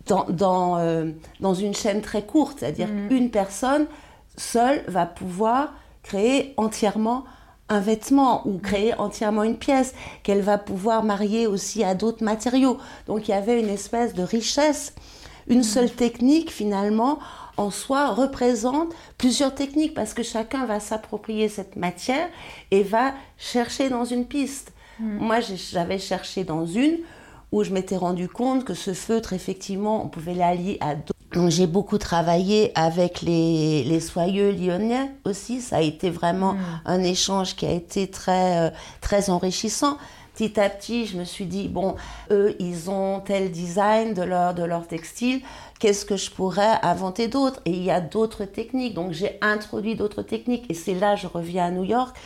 dans, 0.07 0.26
dans, 0.28 0.78
euh, 0.78 1.11
dans, 1.40 1.55
une 1.55 1.75
chaîne 1.75 2.02
très 2.02 2.23
courte, 2.26 2.59
c'est-à-dire 2.61 2.88
mm. 2.88 3.09
qu'une 3.09 3.31
personne 3.31 3.87
seule 4.37 4.83
va 4.87 5.07
pouvoir 5.07 5.73
créer 6.02 6.55
entièrement 6.57 7.25
un 7.68 7.80
vêtement 7.80 8.46
ou 8.46 8.58
créer 8.58 8.94
entièrement 8.94 9.42
une 9.42 9.56
pièce 9.56 9.94
qu'elle 10.22 10.40
va 10.40 10.58
pouvoir 10.58 11.04
marier 11.04 11.46
aussi 11.46 11.84
à 11.84 11.94
d'autres 11.94 12.25
matériaux. 12.25 12.78
Donc 13.06 13.28
il 13.28 13.32
y 13.32 13.34
avait 13.34 13.60
une 13.60 13.68
espèce 13.68 14.14
de 14.14 14.22
richesse. 14.22 14.94
Une 15.48 15.60
mm. 15.60 15.64
seule 15.64 15.90
technique 15.90 16.50
finalement 16.50 17.18
en 17.56 17.70
soi 17.70 18.08
représente 18.08 18.94
plusieurs 19.18 19.54
techniques 19.54 19.94
parce 19.94 20.14
que 20.14 20.22
chacun 20.22 20.64
va 20.64 20.80
s'approprier 20.80 21.48
cette 21.48 21.76
matière 21.76 22.28
et 22.70 22.82
va 22.82 23.14
chercher 23.37 23.88
dans 23.88 24.04
une 24.04 24.26
piste. 24.26 24.72
Mm. 25.00 25.18
Moi 25.18 25.38
j'avais 25.40 25.98
cherché 25.98 26.44
dans 26.44 26.66
une 26.66 26.98
où 27.52 27.64
je 27.64 27.71
m'étais 27.71 27.97
rendu 27.97 28.28
compte 28.28 28.64
que 28.64 28.75
ce 28.75 28.93
feutre 28.95 29.33
effectivement 29.33 30.05
on 30.05 30.09
pouvait 30.09 30.35
l'allier 30.35 30.78
à 30.81 30.95
d'autres 30.95 31.19
donc 31.33 31.50
j'ai 31.50 31.67
beaucoup 31.67 31.99
travaillé 31.99 32.73
avec 32.75 33.21
les, 33.21 33.85
les, 33.85 34.00
soyeux 34.00 34.50
lyonnais 34.50 35.11
aussi. 35.26 35.61
Ça 35.61 35.76
a 35.76 35.81
été 35.83 36.09
vraiment 36.09 36.55
mm. 36.55 36.81
un 36.87 37.02
échange 37.02 37.55
qui 37.55 37.67
a 37.67 37.71
été 37.71 38.09
très, 38.09 38.69
euh, 38.69 38.71
très 39.02 39.28
enrichissant. 39.28 39.99
Petit 40.35 40.59
à 40.59 40.71
petit, 40.71 41.05
je 41.05 41.19
me 41.19 41.25
suis 41.25 41.47
dit, 41.47 41.69
bon, 41.69 41.97
eux, 42.31 42.55
ils 42.61 42.88
ont 42.90 43.21
tel 43.21 43.50
design 43.50 44.14
de 44.14 44.23
leur, 44.23 44.55
de 44.55 44.62
leur 44.62 44.87
textile, 44.87 45.40
qu'est-ce 45.81 46.05
que 46.05 46.17
je 46.17 46.31
pourrais 46.31 46.78
inventer 46.83 47.26
d'autre? 47.26 47.61
Et 47.64 47.73
il 47.73 47.83
y 47.83 47.90
a 47.90 48.00
d'autres 48.00 48.45
techniques, 48.45 48.95
donc 48.95 49.12
j'ai 49.12 49.37
introduit 49.43 49.97
d'autres 49.97 50.23
techniques. 50.23 50.64
Et 50.71 50.75
c'est 50.75 50.95
là, 50.95 51.17
je 51.17 51.26
reviens 51.26 51.67
à 51.67 51.71
New 51.73 51.83
York, 51.83 52.17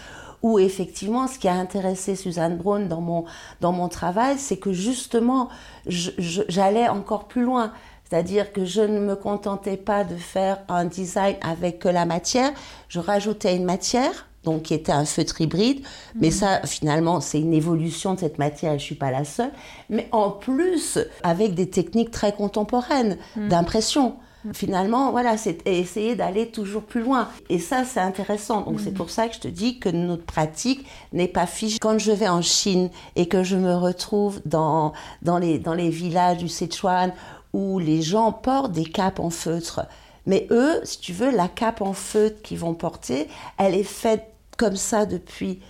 où 0.42 0.58
effectivement, 0.58 1.28
ce 1.28 1.38
qui 1.38 1.48
a 1.48 1.54
intéressé 1.54 2.16
Suzanne 2.16 2.56
Braun 2.56 2.88
dans 2.88 3.00
mon, 3.00 3.24
dans 3.60 3.72
mon 3.72 3.88
travail, 3.88 4.36
c'est 4.38 4.56
que 4.56 4.72
justement, 4.72 5.48
j'allais 5.86 6.88
encore 6.88 7.28
plus 7.28 7.42
loin. 7.42 7.72
C'est-à-dire 8.08 8.52
que 8.52 8.64
je 8.64 8.82
ne 8.82 9.00
me 9.00 9.16
contentais 9.16 9.78
pas 9.78 10.04
de 10.04 10.16
faire 10.16 10.58
un 10.68 10.84
design 10.84 11.36
avec 11.40 11.78
que 11.78 11.88
la 11.88 12.04
matière, 12.04 12.52
je 12.88 12.98
rajoutais 12.98 13.56
une 13.56 13.64
matière, 13.64 14.28
donc 14.44 14.64
qui 14.64 14.74
était 14.74 14.92
un 14.92 15.04
feutre 15.04 15.40
hybride, 15.40 15.80
mais 16.16 16.26
mhm. 16.26 16.32
ça 16.32 16.60
finalement 16.66 17.20
c'est 17.20 17.40
une 17.40 17.54
évolution 17.54 18.14
de 18.14 18.20
cette 18.20 18.38
matière, 18.38 18.72
je 18.72 18.76
ne 18.76 18.80
suis 18.80 18.94
pas 18.96 19.10
la 19.10 19.24
seule, 19.24 19.52
mais 19.88 20.08
en 20.12 20.30
plus 20.30 20.98
avec 21.22 21.54
des 21.54 21.70
techniques 21.70 22.10
très 22.10 22.32
contemporaines 22.32 23.16
mhm. 23.36 23.48
d'impression. 23.48 24.16
Mhm. 24.44 24.54
Finalement, 24.54 25.10
voilà, 25.10 25.36
c'est 25.36 25.66
essayer 25.66 26.16
d'aller 26.16 26.48
toujours 26.50 26.82
plus 26.82 27.02
loin. 27.02 27.28
Et 27.48 27.58
ça, 27.58 27.84
c'est 27.84 28.00
intéressant. 28.00 28.62
Donc, 28.62 28.80
c'est 28.80 28.94
pour 28.94 29.10
ça 29.10 29.28
que 29.28 29.34
je 29.34 29.40
te 29.40 29.48
dis 29.48 29.78
que 29.78 29.88
notre 29.88 30.24
pratique 30.24 30.86
n'est 31.12 31.28
pas 31.28 31.46
figée. 31.46 31.78
Quand 31.80 31.98
je 31.98 32.12
vais 32.12 32.28
en 32.28 32.42
Chine 32.42 32.90
et 33.16 33.26
que 33.26 33.42
je 33.42 33.56
me 33.56 33.74
retrouve 33.74 34.40
dans, 34.44 34.92
dans, 35.22 35.38
les, 35.38 35.58
dans 35.58 35.74
les 35.74 35.90
villages 35.90 36.38
du 36.38 36.48
Sichuan 36.48 37.12
où 37.52 37.78
les 37.78 38.02
gens 38.02 38.32
portent 38.32 38.72
des 38.72 38.84
capes 38.84 39.20
en 39.20 39.30
feutre. 39.30 39.86
Mais 40.26 40.46
eux, 40.50 40.80
si 40.84 41.00
tu 41.00 41.12
veux, 41.12 41.30
la 41.30 41.48
cape 41.48 41.80
en 41.80 41.92
feutre 41.92 42.40
qu'ils 42.42 42.58
vont 42.58 42.74
porter, 42.74 43.28
elle 43.58 43.74
est 43.74 43.82
faite 43.82 44.32
comme 44.56 44.76
ça 44.76 45.06
depuis, 45.06 45.60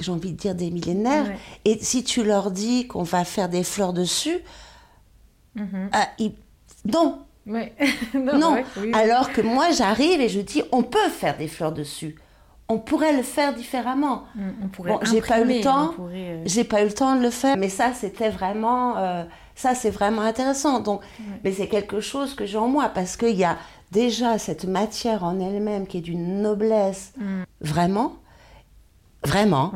j'ai 0.00 0.12
envie 0.12 0.32
de 0.32 0.36
dire, 0.36 0.54
des 0.54 0.70
millénaires. 0.70 1.32
Et 1.64 1.78
si 1.80 2.04
tu 2.04 2.22
leur 2.22 2.50
dis 2.50 2.86
qu'on 2.86 3.02
va 3.02 3.24
faire 3.24 3.48
des 3.48 3.64
fleurs 3.64 3.92
dessus, 3.92 4.38
mm-hmm. 5.56 5.88
ah, 5.92 6.08
non. 6.84 7.18
non. 8.14 8.62
Alors 8.92 9.32
que 9.32 9.40
moi, 9.40 9.70
j'arrive 9.72 10.20
et 10.20 10.28
je 10.28 10.40
dis, 10.40 10.62
on 10.72 10.82
peut 10.82 11.08
faire 11.10 11.36
des 11.36 11.48
fleurs 11.48 11.72
dessus. 11.72 12.16
On 12.68 12.78
pourrait 12.78 13.14
le 13.14 13.22
faire 13.22 13.54
différemment. 13.54 14.24
Mm, 14.34 14.48
on 14.64 14.68
pourrait 14.68 14.94
j'ai 15.02 15.20
pas 15.20 15.40
eu 15.40 15.44
le 15.44 15.60
temps. 15.60 15.92
Euh, 16.00 16.42
j'ai 16.46 16.64
pas 16.64 16.82
eu 16.82 16.86
le 16.86 16.92
temps 16.92 17.16
de 17.16 17.22
le 17.22 17.30
faire. 17.30 17.56
Mais 17.56 17.68
ça, 17.68 17.92
c'était 17.92 18.30
vraiment. 18.30 18.96
Euh, 18.96 19.24
ça, 19.54 19.74
c'est 19.74 19.90
vraiment 19.90 20.22
intéressant. 20.22 20.80
Donc, 20.80 21.02
Mais 21.44 21.52
c'est 21.52 21.66
quelque 21.66 22.00
chose 22.00 22.34
que 22.34 22.46
j'ai 22.46 22.56
en 22.56 22.68
moi 22.68 22.88
parce 22.88 23.16
qu'il 23.16 23.36
y 23.36 23.44
a 23.44 23.58
déjà 23.90 24.38
cette 24.38 24.64
matière 24.64 25.22
en 25.24 25.38
elle-même 25.38 25.86
qui 25.86 25.98
est 25.98 26.02
d'une 26.02 26.40
noblesse 26.40 27.12
mm. 27.18 27.42
vraiment, 27.60 28.14
vraiment, 29.22 29.72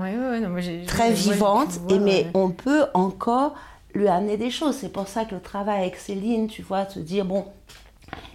très 0.86 1.12
vivante. 1.12 1.80
et 1.90 1.98
mais 1.98 2.28
on 2.32 2.50
peut 2.50 2.86
encore 2.94 3.56
lui 3.96 4.08
amener 4.08 4.36
des 4.36 4.50
choses. 4.50 4.76
C'est 4.76 4.92
pour 4.92 5.08
ça 5.08 5.24
que 5.24 5.34
le 5.34 5.40
travail 5.40 5.82
avec 5.82 5.96
Céline, 5.96 6.46
tu 6.46 6.62
vois, 6.62 6.88
se 6.88 7.00
dire, 7.00 7.24
bon, 7.24 7.46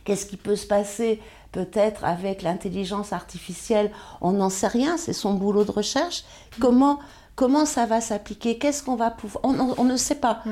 qu'est-ce 0.04 0.26
qui 0.26 0.38
peut 0.38 0.56
se 0.56 0.68
passer 0.68 1.20
peut-être 1.52 2.06
avec 2.06 2.42
l'intelligence 2.42 3.14
artificielle, 3.14 3.92
on 4.22 4.32
n'en 4.32 4.50
sait 4.50 4.68
rien, 4.68 4.98
c'est 4.98 5.14
son 5.14 5.34
boulot 5.34 5.66
de 5.66 5.72
recherche. 5.72 6.24
Mm. 6.24 6.62
Comment, 6.62 7.00
comment 7.36 7.66
ça 7.66 7.86
va 7.86 8.02
s'appliquer? 8.02 8.58
Qu'est-ce 8.58 8.84
qu'on 8.84 8.96
va 8.96 9.12
pouvoir... 9.12 9.44
On, 9.44 9.76
on, 9.78 9.84
ne 9.84 9.98
sait 9.98 10.16
pas. 10.16 10.44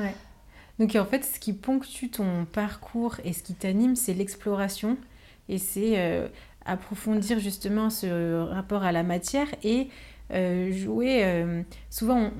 Donc 0.78 0.94
en 0.96 1.04
fait, 1.04 1.24
ce 1.24 1.38
qui 1.38 1.52
ponctue 1.52 2.08
ton 2.10 2.44
parcours 2.44 3.16
et 3.24 3.32
ce 3.32 3.42
qui 3.42 3.54
t'anime, 3.54 3.96
c'est 3.96 4.14
l'exploration 4.14 4.96
et 5.48 5.58
c'est 5.58 5.98
euh, 5.98 6.28
approfondir 6.64 7.38
justement 7.38 7.90
ce 7.90 8.42
rapport 8.42 8.82
à 8.82 8.92
la 8.92 9.02
matière 9.02 9.48
et 9.62 9.88
euh, 10.32 10.72
jouer. 10.72 11.24
Euh, 11.24 11.62
souvent, 11.90 12.30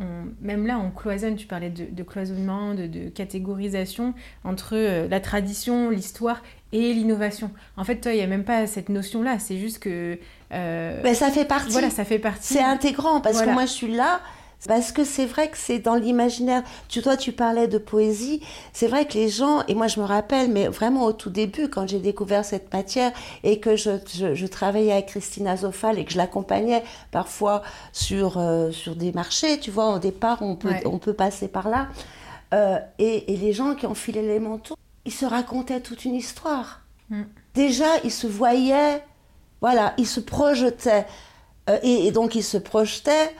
même 0.41 0.67
là, 0.67 0.79
on 0.79 0.91
cloisonne. 0.91 1.37
Tu 1.37 1.47
parlais 1.47 1.71
de, 1.71 2.03
cloisonnement, 2.03 2.75
de, 2.75 3.09
catégorisation 3.09 4.15
entre 4.45 5.07
la 5.09 5.21
tradition, 5.21 5.91
l'histoire 5.91 6.43
et 6.73 6.93
l'innovation. 6.93 7.51
En 7.77 7.85
fait, 7.85 7.97
toi, 7.97 8.13
il 8.13 8.19
n'y 8.19 8.23
a 8.23 8.27
même 8.27 8.45
pas 8.45 8.67
cette 8.67 8.89
notion-là. 8.89 9.39
C'est 9.39 9.59
juste 9.59 9.79
que. 9.79 10.19
Ben, 10.51 11.15
ça 11.15 11.31
fait 11.31 11.45
partie. 11.45 11.73
Voilà, 11.73 11.91
ça 11.91 12.05
fait 12.05 12.19
partie. 12.19 12.55
C'est 12.55 12.63
intégrant 12.63 13.21
parce 13.21 13.43
que 13.43 13.51
moi, 13.51 13.67
je 13.67 13.73
suis 13.73 13.93
là 13.93 14.21
parce 14.69 14.93
que 14.93 15.05
c'est 15.05 15.27
vrai 15.27 15.49
que 15.49 15.57
c'est 15.57 15.79
dans 15.79 15.95
l'imaginaire. 15.95 16.63
Tu, 16.89 17.01
toi, 17.03 17.17
tu 17.17 17.33
parlais 17.33 17.69
de 17.69 17.79
poésie. 17.79 18.43
C'est 18.73 18.89
vrai 18.89 19.07
que 19.07 19.15
les 19.15 19.29
gens, 19.29 19.65
et 19.69 19.75
moi 19.75 19.89
je 19.89 20.01
me 20.01 20.05
rappelle, 20.05 20.51
mais 20.51 20.69
vraiment 20.69 21.05
au 21.05 21.13
tout 21.13 21.31
début, 21.31 21.69
quand 21.69 21.87
j'ai 21.89 21.99
découvert 21.99 22.45
cette 22.45 22.73
matière 22.73 23.13
et 23.43 23.61
que 23.61 23.77
je, 23.77 23.91
je, 24.35 24.47
travaillais 24.47 24.93
avec 24.93 25.07
Christina 25.07 25.57
Zofal 25.57 25.99
et 25.99 26.05
que 26.05 26.13
je 26.13 26.19
l'accompagnais 26.19 26.83
parfois 27.11 27.63
sur, 27.93 28.39
euh, 28.39 28.71
sur 28.71 28.97
des 28.97 29.13
marchés, 29.13 29.59
tu 29.61 29.71
vois, 29.71 29.95
au 29.95 29.99
départ, 29.99 30.43
on 30.43 30.57
peut, 30.57 30.75
on 30.85 30.99
peut 30.99 31.15
passer 31.15 31.49
par 31.49 31.69
là. 31.69 31.89
Euh, 32.53 32.79
et, 32.99 33.33
et, 33.33 33.37
les 33.37 33.53
gens 33.53 33.77
qui 33.77 33.87
ont 33.87 33.95
filé 33.95 34.23
les 34.23 34.41
manteaux, 34.41 34.77
ils 35.11 35.13
se 35.13 35.27
racontaient 35.27 35.81
toute 35.81 36.05
une 36.05 36.15
histoire. 36.15 36.83
Mm. 37.09 37.23
Déjà, 37.55 37.99
ils 38.05 38.13
se 38.13 38.29
voyaient, 38.29 39.05
voilà, 39.61 39.93
ils 39.99 40.07
se 40.07 40.21
projetaient. 40.21 41.05
Euh, 41.69 41.79
et, 41.83 42.07
et, 42.07 42.13
donc, 42.13 42.37
ils 42.37 42.45
se 42.45 42.57
projetaient 42.57 43.35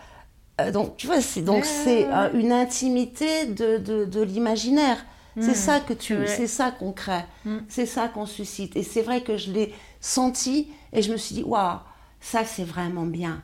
euh, 0.61 0.73
donc, 0.73 0.97
tu 0.97 1.07
vois, 1.07 1.21
c'est 1.21 1.43
donc 1.43 1.65
c'est 1.65 2.07
euh, 2.07 2.29
une 2.35 2.53
intimité 2.53 3.47
de, 3.47 3.79
de, 3.79 4.21
l'imaginaire. 4.21 4.99
C'est 5.39 5.53
hmm. 5.53 5.55
ça 5.55 5.81
que 5.81 5.95
tu, 5.95 6.19
c'est 6.27 6.49
ça 6.49 6.73
qu'on 6.73 6.93
crée, 6.93 7.25
hmm. 7.45 7.59
c'est 7.69 7.87
ça 7.87 8.09
qu'on 8.09 8.27
suscite. 8.27 8.77
Et 8.77 8.83
c'est 8.83 9.01
vrai 9.01 9.23
que 9.23 9.37
je 9.39 9.53
l'ai 9.53 9.73
senti 10.01 10.69
et 10.93 11.03
je 11.03 11.13
me 11.13 11.17
suis 11.17 11.37
dit, 11.37 11.45
waouh, 11.45 11.79
ça 12.21 12.45
c'est 12.45 12.65
vraiment 12.65 13.07
bien. 13.07 13.41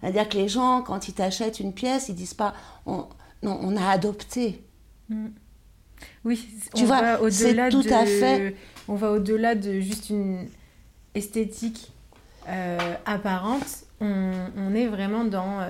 C'est-à-dire 0.00 0.28
que 0.28 0.36
les 0.36 0.46
gens, 0.46 0.82
quand 0.82 1.08
ils 1.08 1.14
t'achètent 1.14 1.58
une 1.58 1.72
pièce, 1.72 2.10
ils 2.10 2.14
disent 2.14 2.34
pas, 2.34 2.52
on, 2.84 3.06
non, 3.42 3.58
on 3.62 3.76
a 3.76 3.88
adopté. 3.88 4.62
Oui, 6.24 6.48
tu 6.74 6.84
vois, 6.84 7.18
c'est 7.30 7.54
tout 7.70 7.84
à 7.90 8.06
fait. 8.06 8.56
On 8.88 8.94
va 8.94 9.12
au-delà 9.12 9.54
de 9.54 9.80
juste 9.80 10.10
une 10.10 10.48
esthétique 11.14 11.92
euh, 12.48 12.94
apparente. 13.04 13.84
On, 14.00 14.32
on, 14.56 14.74
est 14.74 14.86
vraiment 14.86 15.24
dans 15.24 15.60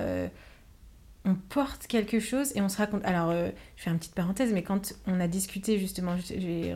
on 1.27 1.35
porte 1.35 1.87
quelque 1.87 2.19
chose 2.19 2.53
et 2.55 2.61
on 2.61 2.69
se 2.69 2.77
raconte. 2.77 3.03
Alors, 3.05 3.29
euh, 3.29 3.49
je 3.75 3.83
fais 3.83 3.89
une 3.89 3.97
petite 3.97 4.15
parenthèse, 4.15 4.53
mais 4.53 4.63
quand 4.63 4.93
on 5.05 5.19
a 5.19 5.27
discuté 5.27 5.77
justement 5.77 6.15
euh, 6.31 6.75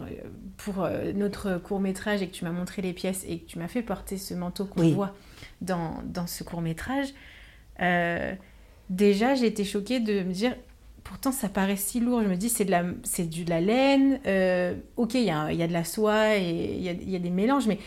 pour 0.57 0.83
euh, 0.83 1.13
notre 1.13 1.57
court 1.57 1.79
métrage 1.79 2.21
et 2.21 2.27
que 2.27 2.33
tu 2.33 2.43
m'as 2.43 2.51
montré 2.51 2.81
les 2.81 2.93
pièces 2.93 3.23
et 3.27 3.39
que 3.39 3.45
tu 3.47 3.59
m'as 3.59 3.69
fait 3.69 3.81
porter 3.81 4.17
ce 4.17 4.33
manteau 4.33 4.65
qu'on 4.65 4.89
voit 4.89 5.15
dans, 5.61 6.03
ce 6.27 6.43
court 6.43 6.61
métrage, 6.61 7.07
déjà 8.89 9.35
j'ai 9.35 9.47
été 9.47 9.63
choquée 9.63 9.99
de 9.99 10.23
me 10.23 10.33
dire. 10.33 10.55
Pourtant, 11.03 11.31
ça 11.31 11.49
paraît 11.49 11.75
si 11.75 11.99
lourd. 11.99 12.21
Je 12.23 12.27
me 12.27 12.35
dis, 12.35 12.49
c'est 12.49 12.65
de 12.65 12.71
la, 12.71 12.83
de 12.83 13.49
la 13.49 13.61
laine. 13.61 14.19
ok, 14.97 15.13
il 15.15 15.23
y 15.23 15.29
a, 15.29 15.51
y 15.51 15.63
a, 15.63 15.67
de 15.67 15.73
la 15.73 15.83
soie 15.83 16.37
et 16.37 16.77
il 16.77 17.09
y 17.09 17.15
a, 17.15 17.19
des 17.19 17.29
mélanges, 17.29 17.67
mais 17.67 17.79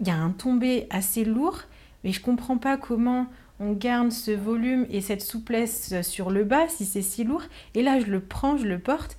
il 0.00 0.06
y 0.06 0.10
a 0.10 0.16
un 0.16 0.30
tombé 0.30 0.86
assez 0.90 1.24
lourd. 1.24 1.60
Mais 2.04 2.12
je 2.12 2.20
comprends 2.20 2.58
pas 2.58 2.76
comment 2.76 3.26
on 3.60 3.72
garde 3.72 4.10
ce 4.10 4.32
volume 4.32 4.86
et 4.90 5.00
cette 5.00 5.22
souplesse 5.22 6.00
sur 6.02 6.30
le 6.30 6.44
bas 6.44 6.68
si 6.68 6.84
c'est 6.84 7.02
si 7.02 7.24
lourd. 7.24 7.42
Et 7.74 7.82
là, 7.82 8.00
je 8.00 8.06
le 8.06 8.20
prends, 8.20 8.56
je 8.56 8.66
le 8.66 8.78
porte 8.78 9.16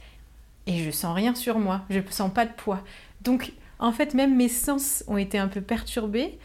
et 0.68 0.84
je 0.84 0.92
sens 0.92 1.16
rien 1.16 1.36
sur 1.36 1.60
moi. 1.60 1.82
Je 1.90 2.00
ne 2.00 2.08
sens 2.10 2.32
pas 2.34 2.46
de 2.46 2.52
poids. 2.52 2.84
Donc, 3.22 3.54
en 3.80 3.92
fait, 3.92 4.14
même 4.14 4.36
mes 4.36 4.50
sens 4.50 5.04
ont 5.08 5.18
été 5.18 5.38
un 5.38 5.48
peu 5.48 5.62
perturbés. 5.62 6.38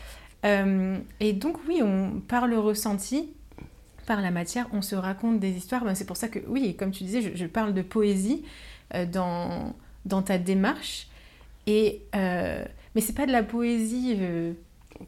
Euh, 0.44 0.96
et 1.20 1.32
donc, 1.32 1.56
oui, 1.68 1.80
on, 1.82 2.20
par 2.26 2.46
le 2.46 2.58
ressenti, 2.58 3.30
par 4.08 4.22
la 4.22 4.30
matière, 4.30 4.66
on 4.72 4.80
se 4.80 4.96
raconte 4.96 5.38
des 5.38 5.50
histoires. 5.50 5.84
Ben, 5.84 5.94
c'est 5.94 6.06
pour 6.06 6.16
ça 6.16 6.28
que, 6.28 6.38
oui, 6.48 6.74
comme 6.74 6.90
tu 6.90 7.04
disais, 7.04 7.32
je, 7.34 7.46
parle 7.46 7.74
de 7.74 7.82
poésie 7.82 8.42
euh, 8.94 9.04
dans, 9.04 9.74
dans 10.06 10.22
ta 10.22 10.38
démarche. 10.38 11.08
Et, 11.66 12.00
euh, 12.16 12.64
mais 12.94 13.02
c'est 13.02 13.12
pas 13.12 13.26
de 13.26 13.32
la 13.32 13.42
poésie. 13.42 14.16
Euh, 14.18 14.54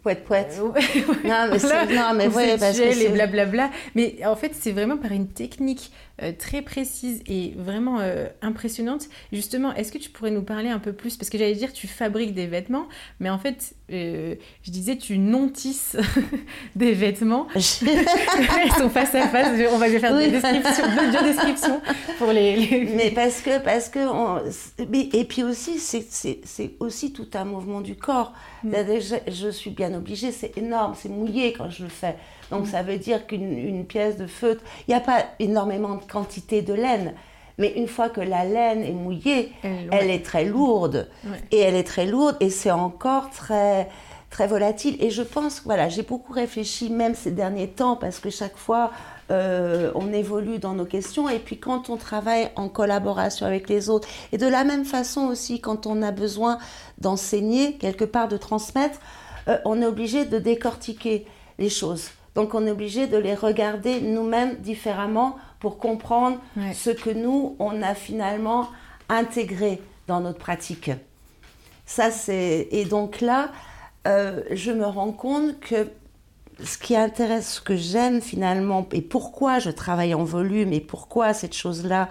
Poète, 0.05 0.25
poète. 0.25 0.57
non, 1.25 1.49
mais 1.51 1.59
c'est. 1.59 1.87
Non, 1.87 2.15
mais 2.15 2.29
ouais, 2.29 2.57
parce 2.57 2.79
que. 2.79 2.97
Les 2.97 3.09
blablabla. 3.09 3.71
Mais 3.97 4.25
en 4.25 4.37
fait, 4.37 4.55
c'est 4.55 4.71
vraiment 4.71 4.97
par 4.97 5.11
une 5.11 5.27
technique 5.27 5.91
euh, 6.23 6.33
très 6.37 6.61
précise 6.61 7.23
et 7.27 7.55
vraiment 7.57 7.99
euh, 8.01 8.27
impressionnante. 8.43 9.09
Justement, 9.33 9.75
est-ce 9.75 9.91
que 9.91 9.97
tu 9.99 10.11
pourrais 10.11 10.31
nous 10.31 10.43
parler 10.43 10.69
un 10.69 10.79
peu 10.79 10.93
plus? 10.93 11.17
Parce 11.17 11.31
que 11.31 11.39
j'allais 11.39 11.55
dire, 11.55 11.73
tu 11.73 11.87
fabriques 11.87 12.35
des 12.35 12.47
vêtements, 12.47 12.89
mais 13.21 13.31
en 13.31 13.39
fait, 13.39 13.75
euh, 13.91 14.35
je 14.63 14.71
disais, 14.71 14.97
tu 14.97 15.17
non-tisses 15.17 15.97
des 16.77 16.93
vêtements. 16.93 17.47
Ils 17.57 18.73
sont 18.79 18.91
face 18.91 19.15
à 19.15 19.29
face. 19.29 19.49
On 19.73 19.79
va 19.79 19.89
faire 19.89 20.17
des 20.19 20.31
descriptions, 20.31 20.85
deux 21.13 21.25
descriptions 21.25 21.81
pour 22.19 22.33
les, 22.33 22.91
Mais 22.97 23.11
parce 23.13 23.41
que. 23.41 23.59
Parce 23.63 23.89
que 23.89 24.01
Et 25.17 25.25
puis 25.25 25.43
aussi, 25.43 25.79
c'est 25.79 26.75
aussi 26.81 27.13
tout 27.13 27.29
un 27.33 27.45
mouvement 27.45 27.81
du 27.81 27.97
corps. 27.97 28.35
Mm. 28.63 28.73
Je, 29.01 29.33
je 29.33 29.49
suis 29.49 29.71
bien 29.71 29.95
obligée, 29.95 30.33
c'est 30.33 30.57
énorme, 30.59 30.95
c'est 31.01 31.09
mouillé 31.09 31.55
quand 31.55 31.71
je 31.71 31.85
le 31.85 31.89
fais. 31.89 32.17
Donc 32.51 32.67
ça 32.67 32.83
veut 32.83 32.99
dire 32.99 33.27
qu'une 33.27 33.85
pièce 33.85 34.17
de 34.17 34.27
feutre, 34.27 34.63
il 34.87 34.91
n'y 34.91 34.97
a 34.97 35.01
pas 35.01 35.25
énormément 35.39 35.95
de 35.95 36.05
quantité 36.05 36.63
de 36.63 36.75
laine. 36.75 37.15
Mais 37.59 37.73
une 37.77 37.89
fois 37.89 38.09
que 38.09 38.21
la 38.21 38.45
laine 38.45 38.83
est 38.83 38.93
mouillée, 38.93 39.53
elle, 39.63 40.11
est 40.11 40.25
très 40.25 40.45
lourde. 40.45 41.09
Et 41.51 41.59
elle 41.59 41.75
est 41.75 41.85
très 41.85 42.07
lourde 42.07 42.37
et 42.41 42.49
c'est 42.49 42.71
encore 42.71 43.31
très, 43.31 43.89
très 44.31 44.47
volatile. 44.47 44.97
Et 44.99 45.11
je 45.11 45.23
pense, 45.23 45.63
voilà, 45.65 45.91
j'ai 45.91 46.03
beaucoup 46.03 46.33
réfléchi 46.33 46.89
même 46.89 47.15
ces 47.15 47.31
derniers 47.31 47.69
temps 47.69 47.97
parce 47.97 48.19
que 48.19 48.31
chaque 48.31 48.57
fois, 48.57 48.93
euh, 49.31 49.93
on 49.95 50.11
évolue 50.13 50.59
dans 50.59 50.73
nos 50.73 50.87
questions. 50.87 51.29
Et 51.29 51.39
puis 51.39 51.59
quand 51.59 51.91
on 51.91 51.99
travaille 51.99 52.51
en 52.57 52.69
collaboration 52.71 53.45
avec 53.47 53.69
les 53.69 53.91
autres, 53.91 54.09
et 54.33 54.39
de 54.39 54.47
la 54.47 54.65
même 54.65 54.87
façon 54.87 55.27
aussi 55.27 55.61
quand 55.61 55.87
on 55.87 56.03
a 56.03 56.13
besoin 56.13 56.59
d'enseigner, 56.99 57.75
quelque 57.75 58.05
part 58.07 58.29
de 58.29 58.39
transmettre, 58.39 58.99
euh, 59.49 59.59
on 59.67 59.83
est 59.83 59.87
obligé 59.87 60.25
de 60.25 60.39
décortiquer 60.39 61.27
les 61.59 61.69
choses. 61.69 62.11
Donc 62.35 62.55
on 62.55 62.67
est 62.67 62.71
obligé 62.71 63.07
de 63.07 63.17
les 63.17 63.35
regarder 63.35 64.01
nous-mêmes 64.01 64.57
différemment 64.57 65.37
pour 65.59 65.79
comprendre 65.79 66.39
ce 66.73 66.91
que 66.91 67.11
nous, 67.11 67.57
on 67.59 67.83
a 67.83 67.95
finalement 67.95 68.69
intégré 69.09 69.81
dans 70.07 70.21
notre 70.21 70.39
pratique. 70.39 70.91
Ça, 71.87 72.11
c'est... 72.11 72.69
Et 72.71 72.85
donc 72.85 73.21
là, 73.21 73.51
euh, 74.07 74.43
je 74.53 74.71
me 74.71 74.87
rends 74.87 75.13
compte 75.13 75.61
que 75.61 75.91
ce 76.63 76.79
qui 76.79 76.97
intéresse, 76.97 77.55
ce 77.55 77.61
que 77.61 77.77
j'aime 77.77 78.21
finalement, 78.21 78.87
et 78.93 79.03
pourquoi 79.03 79.59
je 79.59 79.71
travaille 79.71 80.15
en 80.15 80.25
volume, 80.25 80.73
et 80.73 80.81
pourquoi 80.81 81.35
cette 81.35 81.55
chose-là 81.55 82.09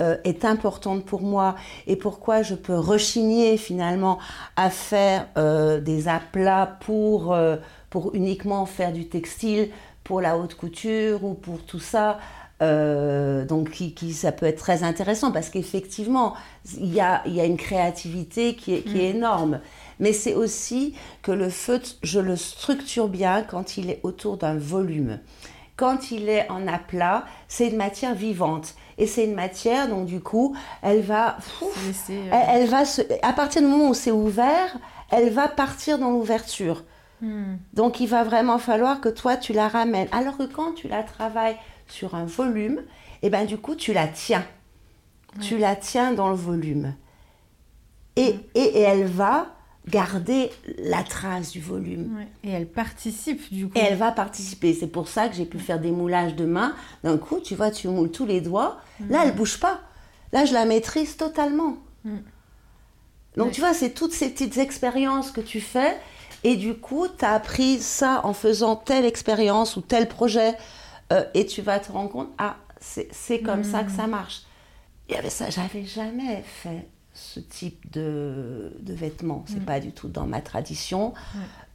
euh, 0.00 0.16
est 0.24 0.44
importante 0.44 1.04
pour 1.04 1.22
moi, 1.22 1.54
et 1.86 1.96
pourquoi 1.96 2.42
je 2.42 2.54
peux 2.54 2.76
rechigner 2.76 3.56
finalement 3.56 4.18
à 4.56 4.68
faire 4.68 5.28
euh, 5.38 5.80
des 5.80 6.08
aplats 6.08 6.78
pour 6.80 7.36
pour 7.94 8.12
uniquement 8.16 8.66
faire 8.66 8.92
du 8.92 9.06
textile 9.06 9.70
pour 10.02 10.20
la 10.20 10.36
haute 10.36 10.56
couture 10.56 11.22
ou 11.22 11.34
pour 11.34 11.62
tout 11.62 11.78
ça. 11.78 12.18
Euh, 12.60 13.44
donc 13.44 13.70
qui, 13.70 14.12
ça 14.12 14.32
peut 14.32 14.46
être 14.46 14.58
très 14.58 14.82
intéressant 14.82 15.30
parce 15.30 15.48
qu'effectivement, 15.48 16.34
il 16.76 16.92
y 16.92 17.00
a, 17.00 17.22
y 17.28 17.40
a, 17.40 17.44
une 17.44 17.56
créativité 17.56 18.56
qui 18.56 18.74
est, 18.74 18.82
qui 18.82 19.00
est 19.00 19.12
mm. 19.12 19.16
énorme. 19.16 19.60
Mais 20.00 20.12
c'est 20.12 20.34
aussi 20.34 20.96
que 21.22 21.30
le 21.30 21.48
feutre, 21.48 21.90
je 22.02 22.18
le 22.18 22.34
structure 22.34 23.06
bien 23.06 23.44
quand 23.44 23.76
il 23.76 23.90
est 23.90 24.00
autour 24.02 24.38
d'un 24.38 24.58
volume. 24.58 25.20
Quand 25.76 26.10
il 26.10 26.28
est 26.28 26.50
en 26.50 26.66
aplat, 26.66 27.26
c'est 27.46 27.68
une 27.68 27.76
matière 27.76 28.16
vivante. 28.16 28.74
Et 28.98 29.06
c'est 29.06 29.24
une 29.24 29.36
matière, 29.36 29.88
donc 29.88 30.06
du 30.06 30.18
coup, 30.18 30.56
elle 30.82 31.02
va... 31.02 31.36
Euh, 31.62 32.22
elle, 32.32 32.66
va 32.66 32.84
se, 32.86 33.02
à 33.22 33.32
partir 33.32 33.62
du 33.62 33.68
moment 33.68 33.90
où 33.90 33.94
c'est 33.94 34.10
ouvert, 34.10 34.78
elle 35.12 35.30
va 35.30 35.46
partir 35.46 36.00
dans 36.00 36.10
l'ouverture. 36.10 36.82
Hmm. 37.20 37.56
Donc 37.72 38.00
il 38.00 38.08
va 38.08 38.24
vraiment 38.24 38.58
falloir 38.58 39.00
que 39.00 39.08
toi 39.08 39.36
tu 39.36 39.52
la 39.52 39.68
ramènes. 39.68 40.08
Alors 40.12 40.36
que 40.36 40.44
quand 40.44 40.72
tu 40.72 40.88
la 40.88 41.02
travailles 41.02 41.56
sur 41.86 42.14
un 42.14 42.24
volume, 42.24 42.78
et 43.22 43.28
eh 43.28 43.30
ben 43.30 43.46
du 43.46 43.56
coup 43.58 43.74
tu 43.74 43.92
la 43.92 44.08
tiens. 44.08 44.44
Tu 45.40 45.58
la 45.58 45.74
tiens 45.74 46.12
dans 46.12 46.28
le 46.28 46.36
volume. 46.36 46.94
Et, 48.16 48.32
hmm. 48.32 48.38
et, 48.54 48.80
elle 48.80 49.06
va 49.06 49.48
garder 49.88 50.50
la 50.78 51.02
trace 51.02 51.50
du 51.50 51.60
volume. 51.60 52.24
Et 52.44 52.50
elle 52.50 52.68
participe 52.68 53.52
du 53.52 53.68
coup. 53.68 53.76
Et 53.76 53.80
elle 53.80 53.96
va 53.96 54.12
participer. 54.12 54.72
C'est 54.74 54.86
pour 54.86 55.08
ça 55.08 55.28
que 55.28 55.34
j'ai 55.34 55.44
pu 55.44 55.58
faire 55.58 55.80
des 55.80 55.90
moulages 55.90 56.36
de 56.36 56.44
main. 56.44 56.74
D'un 57.02 57.18
coup, 57.18 57.40
tu 57.40 57.54
vois, 57.56 57.70
tu 57.70 57.88
moules 57.88 58.10
tous 58.10 58.26
les 58.26 58.40
doigts. 58.40 58.78
Là, 59.08 59.24
elle 59.24 59.34
bouge 59.34 59.58
pas. 59.58 59.80
Là, 60.32 60.44
je 60.44 60.52
la 60.52 60.64
maîtrise 60.64 61.16
totalement. 61.16 61.76
Hmm. 62.04 62.18
Donc, 63.36 63.50
tu 63.50 63.60
vois, 63.60 63.74
c'est 63.74 63.90
toutes 63.90 64.12
ces 64.12 64.30
petites 64.30 64.58
expériences 64.58 65.32
que 65.32 65.40
tu 65.40 65.60
fais 65.60 65.96
et 66.44 66.56
du 66.56 66.74
coup, 66.74 67.08
tu 67.08 67.24
as 67.24 67.32
appris 67.32 67.78
ça 67.78 68.20
en 68.24 68.34
faisant 68.34 68.76
telle 68.76 69.06
expérience 69.06 69.76
ou 69.76 69.80
tel 69.80 70.08
projet. 70.08 70.54
Euh, 71.12 71.24
et 71.34 71.46
tu 71.46 71.62
vas 71.62 71.80
te 71.80 71.90
rendre 71.90 72.10
compte, 72.10 72.28
ah, 72.38 72.56
c'est 72.80 73.40
comme 73.40 73.64
ça 73.64 73.82
que 73.82 73.90
ça 73.90 74.06
hmm. 74.06 74.10
marche. 74.10 74.42
Il 75.08 75.14
y 75.14 75.18
avait 75.18 75.30
ça, 75.30 75.50
j'avais 75.50 75.84
jamais 75.84 76.42
fait 76.44 76.88
ce 77.14 77.40
type 77.40 77.90
de, 77.92 78.76
de 78.80 78.92
vêtements. 78.92 79.44
C'est 79.46 79.60
hmm. 79.60 79.64
pas 79.64 79.80
du 79.80 79.92
tout 79.92 80.08
dans 80.08 80.26
ma 80.26 80.40
tradition. 80.40 81.14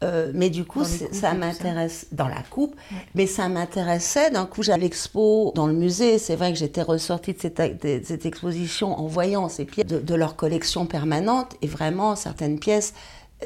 Euh, 0.03 0.31
mais 0.33 0.49
du 0.49 0.65
coup, 0.65 0.83
ça 0.83 1.33
m'intéresse 1.33 2.07
dans 2.11 2.27
la 2.27 2.41
coupe. 2.41 2.75
Mais 3.15 3.25
ça 3.25 3.49
m'intéressait. 3.49 4.29
D'un 4.29 4.45
coup, 4.45 4.61
j'allais 4.61 4.83
à 4.83 4.83
l'expo 4.85 5.51
dans 5.55 5.67
le 5.67 5.73
musée. 5.73 6.19
C'est 6.19 6.35
vrai 6.35 6.51
que 6.51 6.59
j'étais 6.59 6.81
ressortie 6.81 7.33
de 7.33 7.39
cette, 7.39 7.59
cette, 8.05 8.25
exposition 8.25 8.99
en 8.99 9.07
voyant 9.07 9.49
ces 9.49 9.65
pièces 9.65 9.87
de, 9.87 9.99
de 9.99 10.15
leur 10.15 10.35
collection 10.35 10.85
permanente. 10.85 11.55
Et 11.61 11.67
vraiment, 11.67 12.15
certaines 12.15 12.59
pièces 12.59 12.93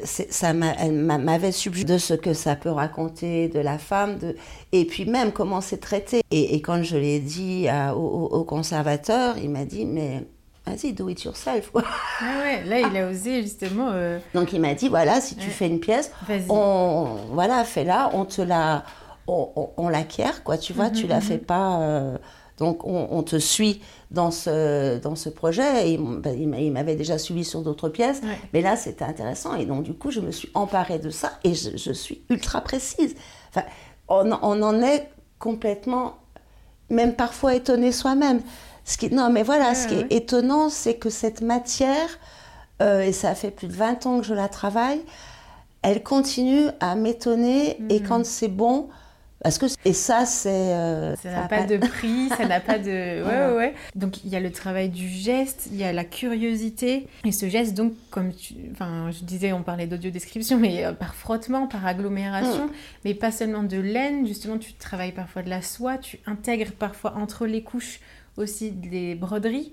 ça 0.02 0.52
m'avait 0.52 1.52
subjugué 1.52 1.92
de 1.92 1.98
ce 1.98 2.14
que 2.14 2.34
ça 2.34 2.56
peut 2.56 2.70
raconter 2.70 3.48
de 3.48 3.60
la 3.60 3.78
femme, 3.78 4.18
de, 4.18 4.36
et 4.72 4.84
puis 4.84 5.04
même 5.04 5.32
comment 5.32 5.60
c'est 5.60 5.78
traité. 5.78 6.22
Et, 6.30 6.60
quand 6.62 6.82
je 6.82 6.96
l'ai 6.96 7.20
dit 7.20 7.66
au, 7.94 8.44
conservateur, 8.44 9.36
il 9.38 9.50
m'a 9.50 9.64
dit, 9.64 9.86
mais 9.86 10.26
vas-y, 10.66 10.92
do 10.92 11.08
it 11.08 11.22
yourself. 11.22 11.70
Ah 11.74 12.40
ouais, 12.42 12.64
là, 12.64 12.80
il 12.80 12.96
a 12.96 13.08
osé 13.08 13.42
justement. 13.42 13.90
Euh, 13.92 14.18
Donc 14.34 14.52
il 14.52 14.60
m'a 14.60 14.74
dit, 14.74 14.88
voilà, 14.88 15.20
si 15.20 15.36
tu 15.36 15.50
fais 15.50 15.68
une 15.68 15.80
pièce, 15.80 16.10
on, 16.48 17.16
voilà, 17.32 17.64
fais-la, 17.64 18.10
on 18.14 18.24
te 18.24 18.42
la, 18.42 18.84
on, 19.26 19.88
l'acquiert, 19.88 20.42
quoi, 20.42 20.58
tu 20.58 20.72
vois, 20.72 20.88
mhm, 20.88 20.92
tu 20.92 21.06
la 21.06 21.16
mhm. 21.16 21.22
fais 21.22 21.38
pas. 21.38 21.80
Euh, 21.80 22.18
donc 22.58 22.86
on, 22.86 23.22
te 23.22 23.36
suit 23.36 23.80
dans 24.10 24.30
ce, 24.30 24.98
dans 24.98 25.16
ce 25.16 25.28
projet. 25.28 25.90
Et, 25.90 25.98
ben, 25.98 26.38
il 26.38 26.72
m'avait 26.72 26.94
déjà 26.94 27.18
suivi 27.18 27.44
sur 27.44 27.62
d'autres 27.62 27.88
pièces, 27.88 28.20
mais 28.52 28.60
là 28.60 28.76
c'était 28.76 29.04
intéressant. 29.04 29.56
Et 29.56 29.66
donc 29.66 29.82
du 29.82 29.94
coup 29.94 30.10
je 30.10 30.20
me 30.20 30.30
suis 30.30 30.50
emparée 30.54 30.98
de 30.98 31.10
ça 31.10 31.32
et 31.42 31.54
je, 31.54 31.92
suis 31.92 32.22
ultra 32.30 32.60
précise. 32.60 33.14
Enfin, 33.50 33.66
on, 34.08 34.30
on, 34.30 34.62
en 34.62 34.82
est 34.82 35.08
complètement, 35.38 36.18
même 36.90 37.14
parfois 37.14 37.54
étonné 37.54 37.90
soi-même. 37.90 38.40
Ce 38.84 38.98
qui, 38.98 39.12
non 39.12 39.30
mais 39.30 39.42
voilà, 39.42 39.74
ce 39.74 39.88
qui 39.88 39.94
est 39.94 40.12
étonnant 40.12 40.68
c'est 40.68 40.94
que 40.94 41.10
cette 41.10 41.40
matière, 41.40 42.08
euh, 42.82 43.00
et 43.00 43.12
ça 43.12 43.34
fait 43.34 43.50
plus 43.50 43.66
de 43.66 43.72
20 43.72 44.06
ans 44.06 44.20
que 44.20 44.26
je 44.26 44.34
la 44.34 44.48
travaille, 44.48 45.00
elle 45.82 46.02
continue 46.02 46.68
à 46.80 46.94
m'étonner 46.94 47.78
et 47.90 48.00
mm. 48.00 48.06
quand 48.06 48.24
c'est 48.24 48.48
bon, 48.48 48.88
parce 49.44 49.58
que, 49.58 49.66
et 49.84 49.92
ça, 49.92 50.24
c'est. 50.24 50.48
Euh, 50.48 51.14
ça 51.16 51.30
n'a 51.30 51.48
pas, 51.48 51.66
de 51.66 51.76
prix, 51.88 52.30
ça 52.30 52.46
n'a 52.46 52.60
pas 52.60 52.78
de. 52.78 53.22
Ouais, 53.24 53.46
ouais, 53.46 53.56
ouais. 53.56 53.74
Donc, 53.94 54.24
il 54.24 54.30
y 54.30 54.36
a 54.36 54.40
le 54.40 54.50
travail 54.50 54.88
du 54.88 55.06
geste, 55.06 55.68
il 55.70 55.76
y 55.76 55.84
a 55.84 55.92
la 55.92 56.04
curiosité. 56.04 57.06
Et 57.26 57.30
ce 57.30 57.46
geste, 57.50 57.74
donc, 57.74 57.92
comme 58.10 58.32
tu. 58.32 58.54
Enfin, 58.72 59.10
je 59.10 59.22
disais, 59.22 59.52
on 59.52 59.62
parlait 59.62 59.86
d'audio 59.86 60.10
description, 60.10 60.58
mais 60.58 60.86
euh, 60.86 60.92
par 60.92 61.14
frottement, 61.14 61.66
par 61.66 61.86
agglomération. 61.86 62.68
Mm. 62.68 62.72
Mais 63.04 63.12
pas 63.12 63.30
seulement 63.30 63.62
de 63.62 63.76
laine, 63.76 64.26
justement, 64.26 64.56
tu 64.56 64.72
travailles 64.72 65.12
parfois 65.12 65.42
de 65.42 65.50
la 65.50 65.60
soie, 65.60 65.98
tu 65.98 66.18
intègres 66.24 66.72
parfois 66.72 67.14
entre 67.14 67.44
les 67.44 67.62
couches 67.62 68.00
aussi 68.38 68.70
des 68.70 69.14
broderies. 69.14 69.72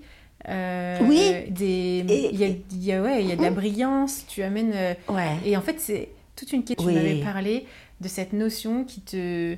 Euh, 0.50 0.98
oui. 1.08 1.50
Des... 1.50 2.04
Il 2.30 2.38
y 2.38 2.44
a, 2.44 2.48
y 2.74 2.92
a, 2.92 3.00
ouais, 3.00 3.22
il 3.22 3.28
y 3.30 3.32
a 3.32 3.36
de 3.36 3.42
la 3.42 3.50
mm. 3.50 3.54
brillance, 3.54 4.26
tu 4.28 4.42
amènes. 4.42 4.74
Ouais. 5.08 5.38
Et 5.46 5.56
en 5.56 5.62
fait, 5.62 5.80
c'est 5.80 6.10
toute 6.36 6.52
une 6.52 6.62
question. 6.62 6.86
Tu 6.86 6.94
m'avais 6.94 7.22
parlé 7.22 7.66
de 8.02 8.08
cette 8.08 8.32
notion 8.32 8.84
qui 8.84 9.00
te 9.00 9.56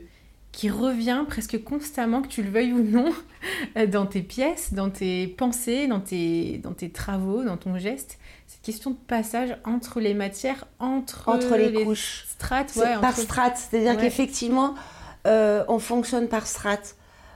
qui 0.54 0.70
revient 0.70 1.24
presque 1.26 1.62
constamment, 1.64 2.22
que 2.22 2.28
tu 2.28 2.42
le 2.42 2.48
veuilles 2.48 2.72
ou 2.72 2.82
non, 2.82 3.12
dans 3.88 4.06
tes 4.06 4.22
pièces, 4.22 4.72
dans 4.72 4.88
tes 4.88 5.26
pensées, 5.26 5.88
dans 5.88 6.00
tes, 6.00 6.58
dans 6.58 6.72
tes 6.72 6.90
travaux, 6.90 7.42
dans 7.42 7.56
ton 7.56 7.76
geste. 7.76 8.18
Cette 8.46 8.62
question 8.62 8.92
de 8.92 8.96
passage 8.96 9.56
entre 9.64 9.98
les 9.98 10.14
matières, 10.14 10.66
entre, 10.78 11.28
entre 11.28 11.56
les, 11.56 11.84
couches. 11.84 12.26
Strates, 12.28 12.72
ouais, 12.76 13.00
Par 13.00 13.16
strates, 13.16 13.56
c'est-à-dire 13.56 13.96
qu'effectivement, 13.96 14.74
euh, 15.26 15.64
on 15.66 15.80
fonctionne 15.80 16.28
par 16.28 16.46
strates, 16.46 16.94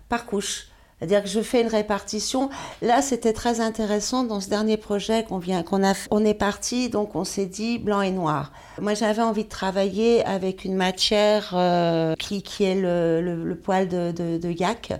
par 0.09 0.25
couches. 0.25 0.69
C'est-à-dire 0.99 1.23
que 1.23 1.29
je 1.29 1.41
fais 1.41 1.63
une 1.63 1.69
répartition. 1.69 2.51
Là, 2.83 3.03
c'était 3.03 3.33
très 3.33 3.61
intéressant 3.61 4.25
dans 4.25 4.41
ce 4.41 4.49
dernier 4.49 4.77
projet 4.77 5.25
qu'on 5.25 5.39
vient, 5.39 5.63
qu'on 5.63 5.85
a. 5.85 5.95
On 6.11 6.25
est 6.25 6.35
parti, 6.35 6.89
donc 6.89 7.15
on 7.15 7.25
s'est 7.25 7.47
dit 7.47 7.79
blanc 7.79 8.01
et 8.01 8.11
noir. 8.11 8.53
Moi, 8.81 8.95
j'avais 8.95 9.23
envie 9.23 9.45
de 9.45 9.49
travailler 9.49 10.25
avec 10.25 10.65
une 10.65 10.75
matière 10.75 11.53
euh, 11.55 12.15
qui, 12.17 12.43
qui 12.43 12.65
est 12.65 12.75
le, 12.75 13.21
le, 13.21 13.55
poil 13.55 13.89
de, 13.89 14.11
de, 14.11 14.39
de 14.39 14.51
yak. 14.51 14.93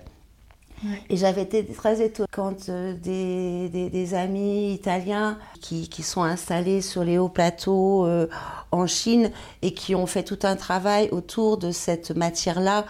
Et 1.11 1.17
j'avais 1.17 1.43
été 1.43 1.65
très 1.65 2.01
étonnée 2.01 2.29
quand 2.31 2.69
euh, 2.69 2.95
des, 2.95 3.69
des, 3.69 3.91
des, 3.91 4.15
amis 4.15 4.73
italiens 4.73 5.39
qui, 5.61 5.89
qui, 5.89 6.05
sont 6.05 6.23
installés 6.23 6.83
sur 6.83 7.03
les 7.03 7.19
hauts 7.19 7.29
plateaux 7.29 8.07
euh, 8.07 8.29
en 8.71 8.87
Chine 8.87 9.33
et 9.63 9.75
qui 9.75 9.97
ont 9.97 10.07
fait 10.07 10.23
tout 10.23 10.39
un 10.45 10.55
travail 10.55 11.09
autour 11.11 11.59
de 11.59 11.73
cette 11.73 12.13
matière-là 12.13 12.85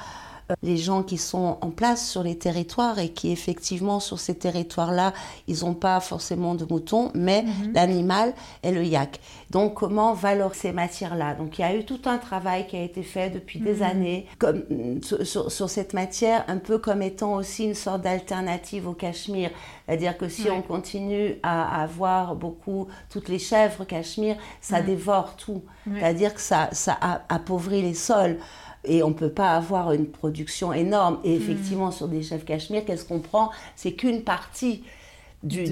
les 0.63 0.77
gens 0.77 1.03
qui 1.03 1.19
sont 1.19 1.59
en 1.61 1.71
place 1.71 2.09
sur 2.09 2.23
les 2.23 2.39
territoires 2.39 2.99
et 2.99 3.11
qui 3.11 3.31
effectivement 3.31 4.01
sur 4.01 4.19
ces 4.19 4.35
territoires-là, 4.35 5.13
ils 5.47 5.65
n'ont 5.65 5.75
pas 5.75 6.01
forcément 6.01 6.55
de 6.55 6.65
moutons, 6.65 7.11
mais 7.15 7.43
mhm. 7.43 7.73
l'animal 7.75 8.35
est 8.63 8.73
le 8.73 8.85
yak. 8.85 9.21
Donc 9.51 9.75
comment 9.75 10.15
valoriser 10.15 10.49
ces 10.49 10.73
matières-là? 10.73 11.35
Donc 11.35 11.59
il 11.59 11.63
y 11.63 11.65
a 11.65 11.75
eu 11.75 11.85
tout 11.85 12.01
un 12.07 12.19
travail 12.19 12.67
qui 12.67 12.77
a 12.77 12.83
été 12.83 13.03
fait 13.03 13.31
depuis 13.31 13.61
des 13.61 13.77
mhm. 13.77 13.83
années 13.83 14.27
comme, 14.39 14.63
sur, 15.03 15.51
sur, 15.51 15.71
cette 15.71 15.93
matière, 15.93 16.45
un 16.49 16.59
peu 16.59 16.79
comme 16.79 17.03
étant 17.03 17.35
aussi 17.35 17.65
une 17.65 17.75
sorte 17.75 18.03
d'alternative 18.03 18.89
au 18.89 18.95
cachemire. 18.95 19.51
C'est-à-dire 19.87 20.17
que 20.17 20.29
si 20.29 20.51
on 20.51 20.63
continue 20.63 21.37
à, 21.43 21.83
avoir 21.83 22.35
beaucoup, 22.35 22.89
toutes 23.11 23.29
les 23.29 23.39
chèvres 23.39 23.85
cachemire, 23.85 24.37
ça 24.61 24.81
mhm. 24.81 24.87
dévore 24.87 25.37
tout. 25.37 25.63
C'est-à-dire 25.91 26.35
que 26.35 26.41
ça, 26.41 26.69
ça 26.73 26.99
appauvrit 27.29 27.81
les 27.81 27.95
sols 27.95 28.39
et 28.85 29.03
on 29.03 29.09
ne 29.09 29.15
peut 29.15 29.31
pas 29.31 29.51
avoir 29.51 29.93
une 29.93 30.07
production 30.07 30.73
énorme. 30.73 31.19
Et 31.25 31.35
effectivement, 31.35 31.91
sur 31.91 32.09
des 32.09 32.23
chefs 32.23 32.45
cachemire, 32.45 32.85
qu'est-ce 32.85 33.05
qu'on 33.05 33.21
prend? 33.21 33.51
C'est 33.77 33.93
qu'une 33.93 34.23
partie 34.23 34.85
du, 35.43 35.63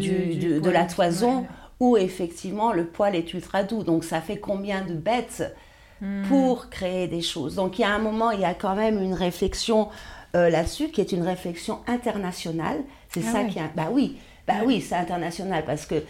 de 0.61 0.71
la 0.71 0.85
toison 0.85 1.47
où 1.81 1.97
effectivement 1.97 2.73
le 2.73 2.87
poil 2.87 3.15
est 3.15 3.33
ultra 3.35 3.63
doux. 3.63 3.83
Donc 3.83 4.05
ça 4.05 4.21
fait 4.21 4.39
combien 4.39 4.85
de 4.85 4.95
bêtes 4.95 5.55
hmm. 6.01 6.23
pour 6.29 6.71
créer 6.71 7.07
des 7.09 7.23
choses? 7.23 7.55
Donc 7.55 7.79
il 7.79 7.83
y 7.83 7.85
a 7.85 7.91
un 7.91 7.99
moment, 7.99 8.31
il 8.31 8.41
y 8.41 8.45
a 8.45 8.55
quand 8.55 8.75
même 8.75 9.03
une 9.03 9.15
réflexion 9.15 9.89
euh, 10.35 10.51
là-dessus 10.51 10.89
qui 10.89 11.01
est 11.01 11.13
une 11.13 11.23
réflexion 11.23 11.81
internationale. 11.87 12.79
C'est 13.09 13.25
ah 13.29 13.33
ça 13.33 13.45
qui 13.45 13.59
a... 13.59 13.71
Bah 13.75 13.89
oui, 13.91 14.17
bah 14.47 14.55
oui, 14.65 14.81
c'est 14.81 14.95
international 14.95 15.65
parce 15.67 15.87
que 15.87 16.03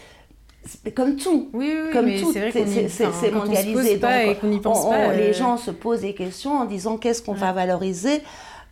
comme 0.94 1.16
tout. 1.16 1.48
Oui, 1.52 1.72
oui, 1.84 1.90
comme 1.92 2.12
tout, 2.18 2.32
c'est 2.32 3.30
mondialisé. 3.30 3.98
Donc, 3.98 4.62
pense 4.62 4.88
pas, 4.88 5.12
les 5.12 5.32
gens 5.32 5.56
se 5.56 5.70
posent 5.70 6.00
des 6.00 6.14
questions 6.14 6.58
en 6.58 6.64
disant 6.64 6.96
qu'est-ce 6.96 7.22
qu'on 7.22 7.34
va 7.34 7.52
valoriser, 7.52 8.22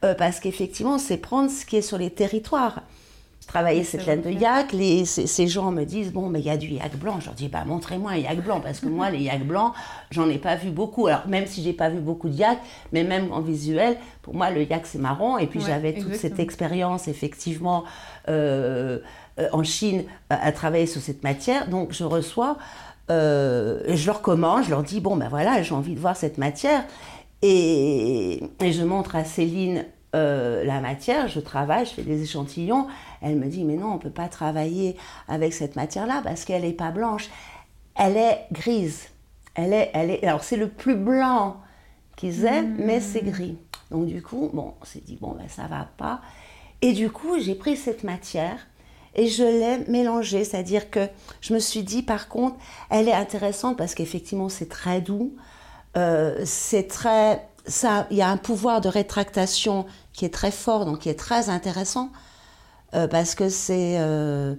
euh, 0.05 0.15
parce 0.15 0.41
qu'effectivement, 0.41 0.99
c'est 0.99 1.17
prendre 1.17 1.51
ce 1.51 1.65
qui 1.65 1.77
est 1.77 1.83
sur 1.83 1.99
les 1.99 2.11
territoires. 2.11 2.83
Travailler 3.47 3.85
cette 3.85 4.07
laine 4.07 4.23
de 4.23 4.31
yak, 4.31 4.73
les, 4.73 5.05
ces, 5.05 5.47
gens 5.47 5.71
me 5.71 5.85
disent 5.85 6.13
bon, 6.13 6.31
mais 6.31 6.41
il 6.41 6.47
y 6.47 6.51
a 6.51 6.57
du 6.57 6.69
yak 6.69 6.97
blanc. 6.97 7.21
Je 7.21 7.27
leur 7.27 7.35
dis 7.35 7.49
bah 7.49 7.65
montrez-moi 7.67 8.13
un 8.13 8.17
yak 8.17 8.43
blanc, 8.43 8.61
parce 8.63 8.81
que 8.81 8.87
moi 8.87 9.11
les 9.13 9.25
yak 9.25 9.47
blancs, 9.47 9.75
j'en 10.11 10.31
ai 10.31 10.39
pas 10.39 10.57
vu 10.57 10.71
beaucoup. 10.71 11.09
Alors 11.09 11.29
même 11.29 11.47
si 11.47 11.63
j'ai 11.63 11.75
pas 11.75 11.91
vu 11.91 12.01
beaucoup 12.01 12.31
de 12.31 12.35
yak, 12.35 12.59
mais 12.93 13.05
même 13.05 13.31
en 13.33 13.43
visuel, 13.43 13.99
pour 14.23 14.35
moi 14.35 14.51
le 14.51 14.63
yak 14.63 14.87
c'est 14.87 14.99
marron. 14.99 15.37
Et 15.37 15.47
puis 15.47 15.61
j'avais 15.61 15.93
toute 15.93 16.15
cette 16.15 16.39
expérience 16.39 17.07
effectivement. 17.07 17.85
Euh, 18.29 18.35
euh, 18.35 18.99
en 19.53 19.63
Chine 19.65 20.05
à, 20.31 20.53
travailler 20.53 20.87
sur 20.87 21.01
cette 21.01 21.23
matière. 21.23 21.69
Donc 21.69 21.93
je 21.93 22.05
reçois, 22.05 22.57
euh, 23.11 23.81
je 23.89 24.07
leur 24.07 24.23
commande, 24.23 24.65
je 24.65 24.71
leur 24.71 24.83
dis 24.83 25.01
bon 25.01 25.17
ben 25.17 25.29
voilà, 25.29 25.63
j'ai 25.63 25.75
envie 25.75 25.95
de 25.95 26.01
voir 26.01 26.17
cette 26.17 26.39
matière. 26.39 26.85
Et, 27.43 28.43
je 28.61 28.83
montre 28.85 29.17
à 29.17 29.25
Céline 29.25 29.85
euh, 30.15 30.65
la 30.65 30.81
matière, 30.81 31.29
je 31.29 31.41
travaille, 31.41 31.85
je 31.85 31.91
fais 31.91 32.03
des 32.03 32.23
échantillons. 32.23 32.87
Elle 33.21 33.37
me 33.37 33.47
dit 33.47 33.65
mais 33.65 33.77
non, 33.77 33.93
on 33.95 33.99
peut 33.99 34.11
pas 34.11 34.29
travailler 34.29 34.97
avec 35.29 35.53
cette 35.53 35.77
matière-là 35.77 36.21
parce 36.23 36.45
qu'elle 36.45 36.63
n'est 36.63 36.73
pas 36.73 36.91
blanche, 36.91 37.29
elle 37.97 38.17
est 38.17 38.47
grise. 38.53 39.09
Elle 39.55 39.73
est, 39.73 39.91
elle 39.95 40.11
est. 40.11 40.25
Alors 40.25 40.43
c'est 40.43 40.57
le 40.57 40.69
plus 40.69 40.97
blanc 40.97 41.59
qu'ils 42.17 42.45
aient, 42.45 42.63
mmh. 42.63 42.77
mais 42.79 43.01
c'est 43.01 43.23
gris. 43.23 43.59
Donc 43.91 44.07
du 44.07 44.23
coup, 44.23 44.51
bon, 44.53 44.75
on 44.81 44.85
s'est 44.85 45.03
dit 45.05 45.19
bon 45.21 45.33
ben 45.33 45.49
ça 45.49 45.67
va 45.67 45.89
pas. 45.97 46.21
Et 46.83 46.93
du 46.93 47.11
coup, 47.11 47.39
j'ai 47.41 47.55
pris 47.55 47.77
cette 47.77 48.05
matière 48.05 48.59
et 49.15 49.29
je 49.29 49.45
l'ai 49.45 49.79
mélangée, 49.91 50.45
c'est-à-dire 50.45 50.91
que 50.91 51.09
je 51.41 51.55
me 51.55 51.59
suis 51.59 51.83
dit 51.83 52.03
par 52.03 52.29
contre, 52.29 52.57
elle 52.91 53.09
est 53.09 53.15
intéressante 53.15 53.77
parce 53.77 53.95
qu'effectivement 53.95 54.49
c'est 54.49 54.69
très 54.69 55.01
doux, 55.01 55.35
euh, 55.97 56.43
c'est 56.45 56.89
très, 56.89 57.47
ça, 57.67 58.07
il 58.11 58.17
y 58.17 58.23
a 58.23 58.29
un 58.29 58.37
pouvoir 58.37 58.81
de 58.81 58.89
rétractation 58.89 59.87
qui 60.13 60.25
est 60.25 60.35
très 60.35 60.51
fort, 60.51 60.85
donc 60.85 61.01
qui 61.01 61.09
est 61.09 61.19
très 61.19 61.49
intéressant 61.49 62.11
euh, 62.95 63.07
parce 63.07 63.35
que 63.35 63.49
c'est 63.49 63.97
euh, 63.99 64.55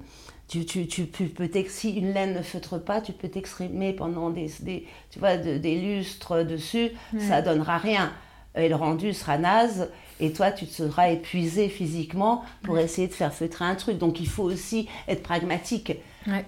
tu, 0.48 0.66
tu, 0.66 0.88
tu, 0.88 1.06
peux 1.06 1.50
si 1.68 1.92
une 1.92 2.14
laine 2.14 2.36
ne 2.36 2.42
feutre 2.42 2.78
pas, 2.84 3.02
tu 3.02 3.12
peux 3.12 3.28
t'exprimer 3.28 3.94
pendant 3.94 4.30
des, 4.30 4.52
des, 4.62 4.88
tu 5.10 5.20
vois, 5.20 5.38
des 5.38 5.76
lustres 5.76 6.46
dessus, 6.46 6.92
ça 7.20 7.42
donnera 7.42 7.78
rien. 7.78 8.14
Et 8.56 8.70
le 8.70 8.76
rendu 8.76 9.14
sera 9.14 9.38
naze 9.38 9.90
et 10.20 10.32
toi 10.32 10.52
tu 10.52 10.66
te 10.66 10.74
seras 10.74 11.10
épuisé 11.10 11.70
physiquement 11.70 12.44
pour 12.64 12.78
essayer 12.80 13.08
de 13.08 13.14
faire 13.14 13.34
feutrer 13.34 13.66
un 13.66 13.76
truc. 13.76 13.98
Donc 13.98 14.20
il 14.20 14.28
faut 14.28 14.44
aussi 14.44 14.88
être 15.08 15.24
pragmatique, 15.24 15.94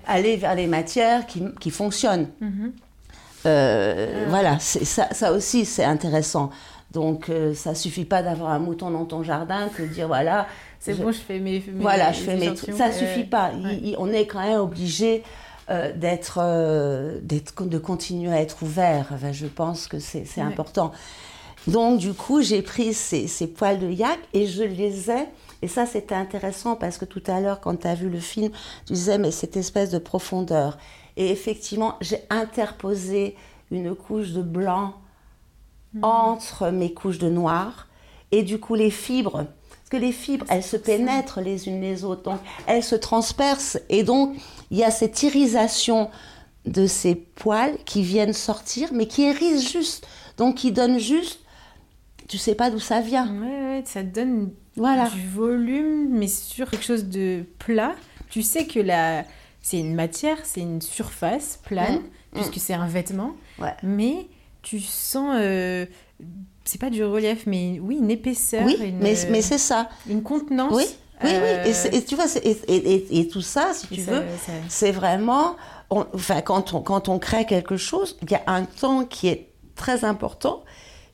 aller 0.05 0.37
vers 0.37 0.55
les 0.55 0.67
matières 0.67 1.25
qui, 1.25 1.43
qui 1.59 1.69
fonctionnent. 1.69 2.27
Mhm. 2.41 2.73
Euh. 3.45 4.25
Voilà, 4.29 4.59
ça, 4.59 5.13
ça 5.13 5.31
aussi 5.31 5.65
c'est 5.65 5.83
intéressant. 5.83 6.49
Donc 6.91 7.29
euh, 7.29 7.53
ça 7.53 7.75
suffit 7.75 8.05
pas 8.05 8.23
d'avoir 8.23 8.51
un 8.51 8.59
mouton 8.59 8.89
dans 8.89 9.05
ton 9.05 9.23
jardin 9.23 9.69
que 9.75 9.83
de 9.83 9.87
dire 9.87 10.07
voilà. 10.07 10.47
C'est 10.79 10.93
bon, 10.93 11.11
je 11.11 11.17
fais 11.17 11.39
mes, 11.39 11.61
voilà, 11.75 12.11
je 12.11 12.21
fais 12.21 12.37
mes 12.37 12.53
trucs. 12.53 12.75
Ça 12.75 12.91
suffit 12.91 13.23
pas. 13.23 13.51
on 13.97 14.11
est 14.11 14.25
quand 14.27 14.41
même 14.41 14.59
obligé 14.59 15.23
euh, 15.69 15.91
d'être, 15.93 16.39
d'être, 17.23 17.65
de 17.65 17.77
continuer 17.77 18.31
à 18.31 18.39
être 18.41 18.63
ouvert. 18.63 19.09
je 19.31 19.47
pense 19.47 19.87
que 19.87 19.99
c'est, 19.99 20.39
important. 20.39 20.93
Donc, 21.67 21.99
du 21.99 22.13
coup, 22.13 22.41
j'ai 22.41 22.61
pris 22.61 22.93
ces, 22.93 23.47
poils 23.47 23.79
de 23.79 23.89
yak 23.89 24.19
et 24.33 24.47
je 24.47 24.63
les 24.63 25.11
ai. 25.11 25.25
Et 25.61 25.67
ça, 25.67 25.85
c'était 25.85 26.15
intéressant 26.15 26.75
parce 26.75 26.97
que 26.97 27.05
tout 27.05 27.23
à 27.27 27.41
l'heure, 27.41 27.59
quand 27.59 27.75
tu 27.81 27.87
as 27.87 27.95
vu 27.95 28.09
le 28.09 28.19
film, 28.19 28.51
tu 28.85 28.93
disais, 28.93 29.17
mais 29.17 29.31
cette 29.31 29.57
espèce 29.57 29.89
de 29.89 29.97
profondeur. 29.97 30.77
Et 31.17 31.29
effectivement, 31.29 31.95
j'ai 31.99 32.21
interposé 32.29 33.35
une 33.69 33.95
couche 33.95 34.31
de 34.31 34.41
blanc 34.41 34.93
hmm. 35.93 36.03
entre 36.03 36.69
mes 36.69 36.93
couches 36.93 37.19
de 37.19 37.29
noir. 37.29 37.87
Et 38.31 38.43
du 38.43 38.59
coup, 38.59 38.75
les 38.75 38.91
fibres, 38.91 39.45
parce 39.89 39.89
que 39.89 39.97
les 39.97 40.11
fibres, 40.11 40.45
elles 40.49 40.63
se 40.63 40.77
pénètrent 40.77 41.41
les 41.41 41.67
unes 41.67 41.81
les 41.81 42.03
autres, 42.03 42.23
donc 42.23 42.39
elles 42.65 42.83
se 42.83 42.95
transpercent. 42.95 43.79
Et 43.89 44.03
donc, 44.03 44.35
il 44.69 44.77
y 44.77 44.83
a 44.83 44.91
cette 44.91 45.23
irisation 45.23 46.09
de 46.65 46.87
ces 46.87 47.15
poils 47.15 47.77
qui 47.85 48.03
viennent 48.03 48.33
sortir, 48.33 48.89
mais 48.93 49.07
qui 49.07 49.23
hérissent 49.23 49.71
juste. 49.71 50.05
Donc, 50.37 50.55
qui 50.55 50.71
donnent 50.71 50.99
juste 50.99 51.39
tu 52.27 52.37
sais 52.37 52.55
pas 52.55 52.69
d'où 52.69 52.79
ça 52.79 52.99
vient. 52.99 53.27
Ouais, 53.27 53.47
ouais, 53.47 53.83
ça 53.85 54.03
te 54.03 54.13
donne 54.13 54.51
voilà. 54.75 55.09
du 55.09 55.27
volume, 55.27 56.09
mais 56.09 56.27
sur 56.27 56.69
quelque 56.69 56.85
chose 56.85 57.05
de 57.05 57.45
plat. 57.59 57.95
Tu 58.29 58.41
sais 58.41 58.65
que 58.67 58.79
la... 58.79 59.23
c'est 59.61 59.79
une 59.79 59.95
matière, 59.95 60.37
c'est 60.43 60.61
une 60.61 60.81
surface 60.81 61.59
plane, 61.63 61.95
mm, 61.95 61.99
mm. 61.99 62.33
puisque 62.33 62.59
c'est 62.59 62.73
un 62.73 62.87
vêtement. 62.87 63.33
Ouais. 63.59 63.73
Mais 63.83 64.27
tu 64.61 64.79
sens. 64.79 65.35
Euh, 65.39 65.85
c'est 66.65 66.81
pas 66.81 66.89
du 66.89 67.03
relief, 67.03 67.45
mais 67.45 67.79
oui, 67.81 67.97
une 67.97 68.11
épaisseur. 68.11 68.65
Oui, 68.65 68.77
mais, 68.99 69.15
mais 69.29 69.41
c'est 69.41 69.57
ça. 69.57 69.89
Une 70.09 70.21
contenance. 70.21 70.73
Oui, 70.73 70.85
oui, 71.23 71.31
oui. 71.31 71.73
Et, 71.93 72.03
tu 72.03 72.15
vois, 72.15 72.25
et, 72.43 72.51
et, 72.67 73.19
et, 73.19 73.27
tout 73.29 73.41
ça, 73.41 73.73
si 73.73 73.87
tu 73.87 74.01
veux, 74.01 74.23
c'est 74.67 74.91
vraiment. 74.91 75.55
enfin, 75.89 76.41
quand 76.41 76.73
on, 76.73 76.81
quand 76.81 77.07
on 77.07 77.19
crée 77.19 77.45
quelque 77.45 77.77
chose, 77.77 78.17
il 78.21 78.31
y 78.31 78.35
a 78.35 78.43
un 78.47 78.65
temps 78.65 79.05
qui 79.05 79.29
est 79.29 79.49
très 79.75 80.03
important 80.03 80.63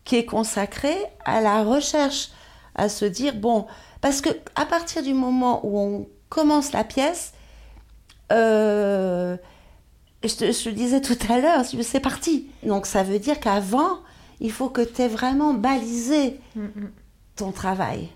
qui 0.03 0.15
est 0.15 0.25
consacré 0.25 0.95
à 1.25 1.41
la 1.41 1.63
recherche, 1.63 2.29
à 2.75 2.89
se 2.89 3.05
dire, 3.05 3.35
bon, 3.35 3.67
parce 4.01 4.21
que 4.21 4.29
à 4.55 4.65
partir 4.65 5.03
du 5.03 5.13
moment 5.13 5.61
où 5.63 5.79
on 5.79 6.07
commence 6.29 6.71
la 6.73 6.83
pièce, 6.83 7.33
euh, 8.31 9.37
je, 10.23 10.35
te, 10.35 10.51
je, 10.51 10.69
disais 10.69 11.01
tout 11.01 11.17
à 11.29 11.39
l'heure, 11.39 11.63
c'est 11.65 11.99
parti. 11.99 12.47
Donc 12.63 12.85
ça 12.85 13.03
veut 13.03 13.19
dire 13.19 13.39
qu'avant, 13.39 13.99
il 14.39 14.51
faut 14.51 14.69
que 14.69 14.81
tu 14.81 15.01
aies 15.01 15.07
vraiment 15.07 15.53
balisé 15.53 16.39
ton 17.35 17.51
travail. 17.51 18.09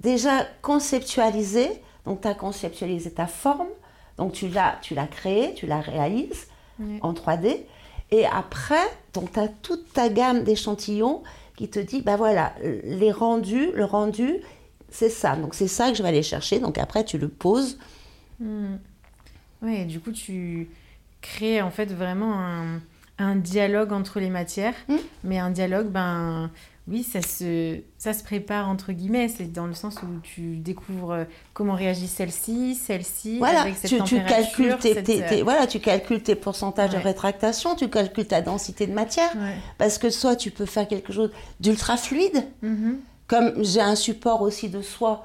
Déjà 0.00 0.46
conceptualisé, 0.62 1.68
donc 2.04 2.22
tu 2.22 2.28
as 2.28 2.34
conceptualisé 2.34 3.12
ta 3.12 3.28
forme, 3.28 3.68
donc 4.16 4.32
tu 4.32 4.48
l'as, 4.48 4.78
tu 4.82 4.94
l'as 4.94 5.06
créée, 5.06 5.54
tu 5.54 5.66
la 5.66 5.80
réalises 5.80 6.48
en 7.02 7.12
3D. 7.12 7.58
Et 8.10 8.26
après, 8.26 8.86
donc 9.12 9.32
tu 9.32 9.38
as 9.38 9.48
toute 9.48 9.92
ta 9.92 10.08
gamme 10.08 10.42
d'échantillons 10.42 11.22
qui 11.56 11.68
te 11.68 11.78
dit, 11.78 12.02
ben 12.02 12.16
voilà, 12.16 12.54
les 12.84 13.12
rendus, 13.12 13.70
le 13.74 13.84
rendu, 13.84 14.36
c'est 14.90 15.10
ça. 15.10 15.36
Donc 15.36 15.54
c'est 15.54 15.68
ça 15.68 15.90
que 15.90 15.96
je 15.96 16.02
vais 16.02 16.08
aller 16.08 16.22
chercher. 16.22 16.58
Donc 16.58 16.78
après, 16.78 17.04
tu 17.04 17.18
le 17.18 17.28
poses. 17.28 17.78
Oui, 19.62 19.84
du 19.84 20.00
coup, 20.00 20.12
tu 20.12 20.68
crées 21.20 21.60
en 21.60 21.70
fait 21.70 21.92
vraiment 21.92 22.32
un, 22.34 22.80
un 23.20 23.36
dialogue 23.36 23.92
entre 23.92 24.18
les 24.18 24.30
matières, 24.30 24.74
hmm. 24.88 24.96
mais 25.24 25.38
un 25.38 25.50
dialogue 25.50 25.88
ben, 25.88 26.50
oui, 26.90 27.02
ça 27.04 27.22
se, 27.22 27.78
ça 27.98 28.12
se 28.12 28.22
prépare 28.24 28.68
entre 28.68 28.92
guillemets. 28.92 29.28
C'est 29.28 29.50
dans 29.52 29.66
le 29.66 29.74
sens 29.74 29.96
où 30.02 30.20
tu 30.22 30.56
découvres 30.56 31.12
euh, 31.12 31.24
comment 31.54 31.74
réagit 31.74 32.08
celle-ci, 32.08 32.74
celle-ci, 32.74 33.38
voilà, 33.38 33.62
avec 33.62 33.76
cette 33.76 33.90
tu, 33.90 34.02
tu 34.04 34.24
calcules 34.24 34.76
tes, 34.78 34.94
cette, 34.94 35.04
tes- 35.06 35.22
euh, 35.22 35.28
tes- 35.28 35.42
voilà, 35.42 35.66
tu 35.66 35.78
calcules 35.80 36.22
tes 36.22 36.34
pourcentages 36.34 36.92
Ouais. 36.92 36.98
de 36.98 37.04
rétractation, 37.04 37.74
tu 37.76 37.88
calcules 37.88 38.26
ta 38.26 38.40
densité 38.42 38.86
de 38.86 38.92
matière, 38.92 39.30
ouais. 39.36 39.54
parce 39.78 39.98
que 39.98 40.10
soit 40.10 40.36
tu 40.36 40.50
peux 40.50 40.66
faire 40.66 40.88
quelque 40.88 41.12
chose 41.12 41.30
d'ultra 41.60 41.96
fluide, 41.96 42.44
Mhm. 42.62 42.98
comme 43.28 43.62
j'ai 43.64 43.80
un 43.80 43.94
support 43.94 44.42
aussi 44.42 44.68
de 44.68 44.82
soie, 44.82 45.24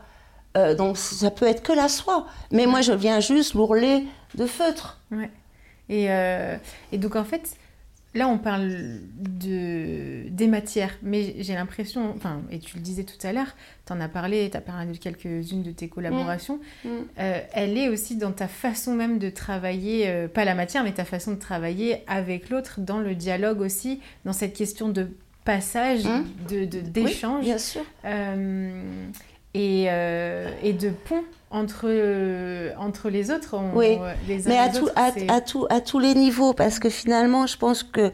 euh, 0.58 0.75
donc 0.75 0.97
ça 0.97 1.32
peut 1.32 1.47
être 1.47 1.63
que 1.63 1.73
la 1.73 1.89
soie, 1.89 2.28
mais 2.51 2.65
moi 2.67 2.82
je 2.82 2.93
viens 2.93 3.19
juste 3.19 3.56
l'ourler 3.56 4.04
de 4.36 4.45
feutre. 4.45 4.99
Et, 5.89 6.08
euh, 6.10 6.56
et 6.91 6.97
donc 6.97 7.15
en 7.15 7.23
fait, 7.23 7.56
là 8.15 8.28
on 8.28 8.38
parle 8.38 8.69
de, 9.19 10.28
des 10.30 10.47
matières, 10.47 10.97
mais 11.04 11.36
j'ai 11.39 11.54
l'impression, 11.54 12.13
enfin, 12.15 12.41
et 12.49 12.60
tu 12.60 12.78
le 12.78 12.82
disais 12.82 13.04
tout 13.04 13.25
à 13.28 13.34
l'heure, 13.34 13.56
tu 13.86 13.93
en 13.93 13.99
as 14.01 14.08
parlé, 14.10 14.49
tu 14.49 14.58
as 14.58 14.62
parlé 14.62 14.91
de 14.91 14.97
quelques-unes 14.97 15.62
de 15.63 15.71
tes 15.71 15.88
collaborations, 15.89 16.60
Mm. 16.84 16.88
euh, 17.19 17.39
elle 17.54 17.78
est 17.78 17.89
aussi 17.89 18.15
dans 18.17 18.32
ta 18.32 18.47
façon 18.47 18.93
même 18.95 19.19
de 19.19 19.30
travailler, 19.30 20.08
euh, 20.08 20.28
pas 20.28 20.45
la 20.45 20.56
matière, 20.56 20.84
mais 20.84 20.93
ta 20.93 21.06
façon 21.06 21.32
de 21.32 21.39
travailler 21.39 21.97
avec 22.08 22.49
l'autre, 22.49 22.80
dans 22.80 22.99
le 22.99 23.13
dialogue 23.15 23.62
aussi, 23.62 23.99
dans 24.25 24.34
cette 24.34 24.54
question 24.54 24.89
de 24.89 25.10
passage, 25.43 26.06
Mm. 26.06 26.23
de, 26.49 26.65
de- 26.65 26.78
Oui, 26.80 26.89
d'échange. 26.89 27.43
bien 27.43 27.58
sûr. 27.58 27.82
Euh, 28.06 28.82
et, 29.56 29.86
euh, 29.89 30.50
et 30.62 30.74
de 30.74 30.89
pont 30.89 31.24
entre, 31.50 31.86
euh, 31.86 32.72
entre 32.78 33.10
les 33.10 33.32
autres. 33.32 33.56
on- 33.58 33.76
Oui, 33.76 33.98
les 34.28 34.46
uns 34.46 34.50
Mais 34.50 34.58
à, 34.58 34.68
les 34.68 34.78
tout, 34.80 34.86
autres, 34.86 34.94
à, 34.98 35.34
à 35.34 35.41
tout- 35.41 35.68
à 35.70 35.80
tous 35.82 36.00
les 36.00 36.13
niveaux, 36.13 36.54
parce 36.54 36.78
que 36.80 36.89
finalement, 36.89 37.48
je 37.48 37.58
pense 37.58 37.82
que 37.84 38.12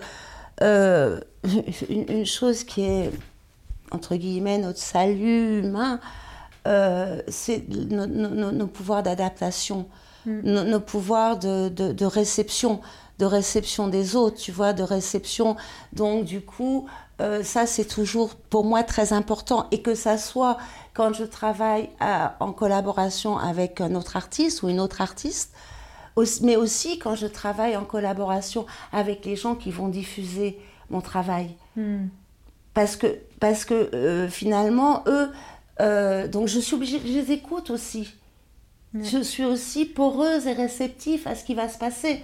euh, 0.61 1.19
une, 1.89 2.05
une 2.09 2.25
chose 2.25 2.63
qui 2.63 2.83
est, 2.83 3.09
entre 3.91 4.15
guillemets, 4.15 4.59
notre 4.59 4.77
salut 4.79 5.59
humain, 5.63 5.99
euh, 6.67 7.19
c'est 7.27 7.67
nos, 7.67 8.05
nos- 8.05 8.29
nos- 8.29 8.51
nos 8.51 8.67
pouvoirs 8.67 9.01
d'adaptation, 9.03 9.87
Mm. 10.27 10.39
nos, 10.43 10.63
nos 10.65 10.79
pouvoirs 10.79 11.39
de, 11.39 11.69
de- 11.69 11.93
de 11.93 12.05
réception, 12.05 12.79
de 13.19 13.25
réception 13.25 13.87
des 13.87 14.15
autres, 14.15 14.37
tu 14.37 14.51
vois, 14.51 14.73
de 14.73 14.83
réception. 14.83 15.55
Donc, 15.93 16.25
du 16.25 16.41
coup, 16.41 16.87
euh, 17.21 17.43
ça, 17.43 17.65
c'est 17.67 17.85
toujours 17.85 18.35
pour 18.35 18.63
moi 18.65 18.83
très 18.83 19.13
important. 19.13 19.67
Et 19.71 19.81
que 19.81 19.93
ça 19.95 20.17
soit 20.17 20.57
quand 20.93 21.13
je 21.13 21.23
travaille 21.23 21.89
à- 21.99 22.35
en 22.39 22.51
collaboration 22.51 23.37
avec 23.37 23.79
un 23.81 23.93
autre 23.95 24.17
artiste 24.17 24.63
ou 24.63 24.69
une 24.69 24.79
autre 24.79 25.01
artiste, 25.01 25.53
aussi- 26.15 26.43
mais 26.43 26.55
aussi 26.55 26.99
quand 26.99 27.15
je 27.15 27.27
travaille 27.27 27.77
en 27.77 27.85
collaboration 27.85 28.65
avec 28.91 29.25
les 29.25 29.35
gens 29.35 29.55
qui 29.55 29.71
vont 29.71 29.87
diffuser 29.87 30.59
mon 30.89 31.01
travail. 31.01 31.55
Hmm. 31.77 32.07
Parce 32.73 32.95
que, 32.95 33.19
parce 33.39 33.65
que 33.65 33.89
euh, 33.93 34.27
finalement, 34.29 35.03
eux, 35.07 35.29
euh, 35.79 36.27
donc 36.27 36.47
je 36.47 36.59
suis 36.59 36.75
obligée, 36.75 36.99
je 36.99 37.11
les 37.19 37.31
écoute 37.31 37.69
aussi. 37.69 38.13
Je 38.93 39.21
suis 39.23 39.45
aussi 39.45 39.85
poreuse 39.85 40.47
et 40.47 40.51
réceptive 40.53 41.25
à 41.25 41.33
ce 41.35 41.45
qui 41.45 41.53
va 41.55 41.69
se 41.69 41.77
passer. 41.77 42.21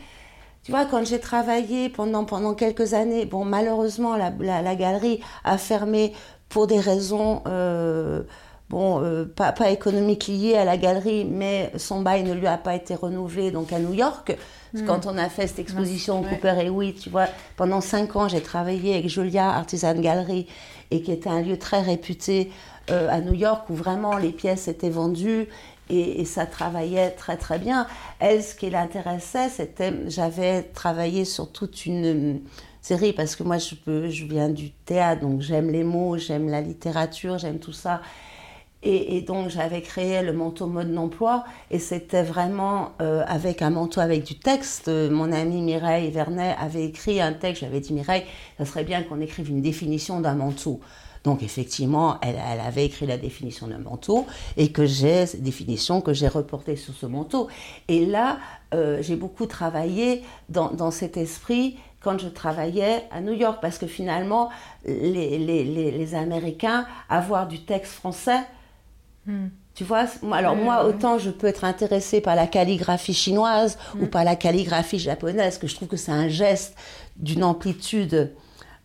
Tu 0.67 0.73
vois, 0.73 0.83
quand 0.83 1.05
j'ai 1.05 1.21
travaillé 1.21 1.87
pendant, 1.87 2.25
pendant 2.25 2.53
quelques 2.53 2.93
années, 2.93 3.23
bon, 3.23 3.45
malheureusement, 3.45 4.17
la, 4.17 4.33
la, 4.37 4.61
la 4.61 4.75
galerie 4.75 5.21
a 5.45 5.57
fermé 5.57 6.11
pour 6.49 6.67
des 6.67 6.81
raisons, 6.81 7.41
euh, 7.47 8.23
bon, 8.69 9.01
euh, 9.01 9.23
pas, 9.23 9.53
pas 9.53 9.69
économiques 9.69 10.27
liées 10.27 10.57
à 10.57 10.65
la 10.65 10.75
galerie, 10.75 11.23
mais 11.23 11.71
son 11.77 12.01
bail 12.01 12.23
ne 12.23 12.33
lui 12.33 12.47
a 12.47 12.57
pas 12.57 12.75
été 12.75 12.95
renouvelé, 12.95 13.49
donc 13.51 13.71
à 13.71 13.79
New 13.79 13.93
York. 13.93 14.35
Parce 14.73 14.83
que 14.83 14.83
Mm. 14.83 14.85
Quand 14.87 15.05
on 15.05 15.17
a 15.17 15.29
fait 15.29 15.47
cette 15.47 15.59
exposition 15.59 16.21
Ouais. 16.21 16.27
Cooper 16.31 16.55
et 16.65 16.69
Witt, 16.69 16.99
tu 16.99 17.09
vois, 17.09 17.27
pendant 17.55 17.79
cinq 17.79 18.17
ans, 18.17 18.27
j'ai 18.27 18.41
travaillé 18.41 18.95
avec 18.95 19.07
Julia 19.07 19.49
Artisan 19.51 19.93
Gallery, 19.95 20.47
et 20.91 21.01
qui 21.01 21.13
était 21.13 21.29
un 21.29 21.41
lieu 21.41 21.57
très 21.57 21.81
réputé 21.81 22.51
euh, 22.91 23.07
à 23.09 23.21
New 23.21 23.33
York, 23.33 23.69
où 23.69 23.73
vraiment 23.73 24.17
les 24.17 24.33
pièces 24.33 24.67
étaient 24.67 24.89
vendues 24.89 25.47
et, 25.89 26.25
ça 26.25 26.45
travaillait 26.45 27.11
très 27.11 27.37
très 27.37 27.59
bien. 27.59 27.87
Elle, 28.19 28.43
ce 28.43 28.55
qui 28.55 28.69
l'intéressait, 28.69 29.49
c'était, 29.49 29.93
j'avais 30.07 30.63
travaillé 30.63 31.25
sur 31.25 31.51
toute 31.51 31.85
une 31.85 32.05
euh, 32.05 32.39
série, 32.81 33.13
parce 33.13 33.35
que 33.35 33.43
moi, 33.43 33.57
je, 33.57 33.75
peux, 33.75 34.09
je 34.09 34.25
viens 34.25 34.49
du 34.49 34.71
théâtre, 34.71 35.21
donc 35.21 35.41
j'aime 35.41 35.69
les 35.69 35.83
mots, 35.83 36.17
j'aime 36.17 36.49
la 36.49 36.61
littérature, 36.61 37.37
j'aime 37.37 37.59
tout 37.59 37.73
ça. 37.73 38.01
Et, 38.83 39.21
donc 39.21 39.49
j'avais 39.49 39.81
créé 39.81 40.21
le 40.21 40.33
manteau 40.33 40.67
mode 40.67 40.93
d'emploi 40.93 41.43
et 41.71 41.79
c'était 41.79 42.21
vraiment 42.21 42.91
euh, 43.01 43.23
avec 43.27 43.63
un 43.63 43.71
manteau 43.71 43.99
avec 44.01 44.23
du 44.23 44.37
texte. 44.37 44.87
Mon 44.87 45.31
amie 45.31 45.63
Mireille 45.63 46.11
Vernet 46.11 46.55
avait 46.59 46.85
écrit 46.85 47.19
un 47.19 47.33
texte, 47.33 47.63
j'avais 47.63 47.79
dit 47.79 47.91
Mireille, 47.91 48.23
ça 48.59 48.65
serait 48.65 48.83
bien 48.83 49.01
qu'on 49.01 49.19
écrive 49.19 49.49
une 49.49 49.61
définition 49.61 50.21
d'un 50.21 50.35
manteau. 50.35 50.79
Donc 51.27 51.43
effectivement, 51.43 52.19
elle, 52.21 52.39
elle 52.51 52.61
avait 52.61 52.85
écrit 52.85 53.05
la 53.05 53.17
définition 53.17 53.67
d'un 53.67 53.79
manteau 53.79 54.25
et 54.55 54.71
que 54.71 54.85
j'ai 54.85 55.25
cette 55.25 55.43
définition 55.43 55.99
que 55.99 56.13
j'ai 56.13 56.29
reportée 56.29 56.77
sur 56.77 56.93
ce 56.93 57.05
manteau. 57.05 57.49
Et 57.89 58.05
là, 58.05 58.37
euh, 58.73 58.99
j'ai 59.01 59.17
beaucoup 59.17 59.45
travaillé 59.45 60.23
dans, 60.47 60.71
dans 60.71 60.89
cet 60.89 61.17
esprit 61.17 61.77
quand 61.99 62.17
je 62.17 62.29
travaillais 62.29 63.03
à 63.11 63.19
New 63.19 63.33
York 63.33 63.57
parce 63.61 63.77
que 63.77 63.87
finalement, 63.87 64.49
les, 64.85 65.37
les, 65.37 65.65
les, 65.65 65.91
les 65.91 66.15
Américains, 66.15 66.87
avoir 67.09 67.49
du 67.49 67.59
texte 67.59 67.91
français, 67.91 68.39
Hmm. 69.25 69.47
tu 69.75 69.83
vois, 69.83 70.05
alors 70.31 70.55
moi, 70.55 70.85
autant 70.85 71.19
je 71.19 71.29
peux 71.29 71.47
être 71.47 71.65
intéressée 71.65 72.21
par 72.21 72.33
la 72.33 72.47
calligraphie 72.47 73.13
chinoise 73.13 73.77
ou 73.99 74.05
par 74.05 74.23
la 74.23 74.37
calligraphie 74.37 74.99
japonaise, 74.99 75.57
que 75.57 75.67
je 75.67 75.75
trouve 75.75 75.89
que 75.89 75.97
c'est 75.97 76.13
un 76.13 76.29
geste 76.29 76.77
d'une 77.17 77.43
amplitude 77.43 78.31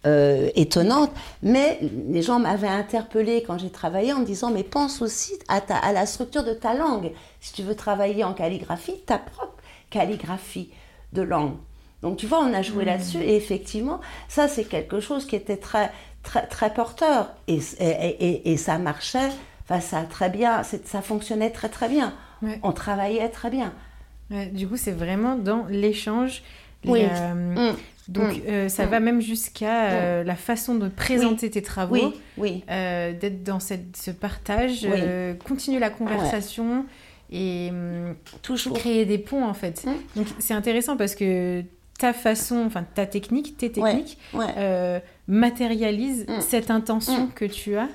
euh, 0.06 0.50
étonnante, 0.56 1.10
mais 1.42 1.78
les 2.08 2.22
gens 2.22 2.38
m'avaient 2.40 2.66
interpellée 2.66 3.42
quand 3.46 3.58
j'ai 3.58 3.70
travaillé 3.70 4.12
en 4.12 4.18
me 4.20 4.24
disant, 4.24 4.50
mais 4.50 4.64
pense 4.64 5.00
aussi 5.02 5.32
à, 5.48 5.60
ta- 5.60 5.76
à 5.76 5.92
la 5.92 6.06
structure 6.06 6.42
de 6.44 6.52
ta 6.54 6.74
langue. 6.74 7.12
Si 7.40 7.52
tu 7.52 7.62
veux 7.62 7.74
travailler 7.76 8.24
en 8.24 8.32
calligraphie, 8.34 8.98
ta 9.06 9.18
propre 9.18 9.54
calligraphie 9.90 10.70
de 11.12 11.22
langue. 11.22 11.54
Donc 12.02 12.16
tu 12.16 12.26
vois, 12.26 12.40
on 12.40 12.52
a 12.52 12.62
joué 12.62 12.84
là-dessus 12.84 13.18
et 13.18 13.36
effectivement, 13.36 14.00
ça 14.28 14.48
c'est 14.48 14.64
quelque 14.64 14.98
chose 14.98 15.24
qui 15.26 15.36
était 15.36 15.56
très, 15.58 15.92
très, 16.24 16.46
très 16.46 16.74
porteur 16.74 17.30
et, 17.46 17.60
et, 17.78 17.86
et- 17.86 18.52
et 18.52 18.56
ça 18.56 18.78
marchait, 18.78 19.28
enfin 19.62 19.78
ça 19.80 20.02
très 20.02 20.28
bien, 20.28 20.62
ça 20.64 21.00
fonctionnait 21.02 21.50
très 21.50 21.68
très 21.68 21.88
bien. 21.88 22.12
Ouais. 22.42 22.58
On 22.64 22.72
travaillait 22.72 23.28
très 23.28 23.50
bien. 23.50 23.72
Ouais, 24.32 24.46
du 24.46 24.66
coup, 24.66 24.76
c'est 24.76 24.90
vraiment 24.92 25.36
dans 25.36 25.64
l'échange. 25.68 26.42
Oui. 26.86 27.02
la- 27.02 27.34
Mm. 27.34 27.76
Donc, 28.08 28.36
Mm. 28.36 28.40
euh, 28.48 28.68
ça 28.68 28.86
Mm. 28.86 28.90
va 28.90 29.00
même 29.00 29.20
jusqu'à 29.20 29.84
euh, 29.90 30.24
la 30.24 30.34
façon 30.36 30.74
de 30.74 30.88
présenter 30.88 31.50
tes 31.50 31.62
travaux, 31.62 31.94
Oui, 31.94 32.14
oui. 32.36 32.64
euh, 32.70 33.12
d'être 33.12 33.44
dans 33.44 33.60
cette, 33.60 33.96
ce 33.96 34.10
partage, 34.10 34.84
Oui. 34.90 35.00
continuer 35.46 35.78
la 35.78 35.90
conversation 35.90 36.84
et 37.30 37.70
Toujours. 38.42 38.76
créer 38.76 39.04
des 39.04 39.18
ponts 39.18 39.44
en 39.44 39.54
fait. 39.54 39.84
Mm. 39.86 39.90
Donc, 40.16 40.26
c'est 40.40 40.54
intéressant 40.54 40.96
parce 40.96 41.14
que 41.14 41.62
ta 41.98 42.12
façon, 42.12 42.64
enfin 42.66 42.84
ta 42.94 43.06
technique, 43.06 43.56
tes 43.56 43.70
techniques 43.70 44.18
Ouais, 44.34 45.00
matérialisent 45.28 46.26
Mm. 46.28 46.40
cette 46.40 46.70
intention 46.70 47.26
Mm. 47.26 47.32
que 47.34 47.44
tu 47.44 47.76
as 47.76 47.88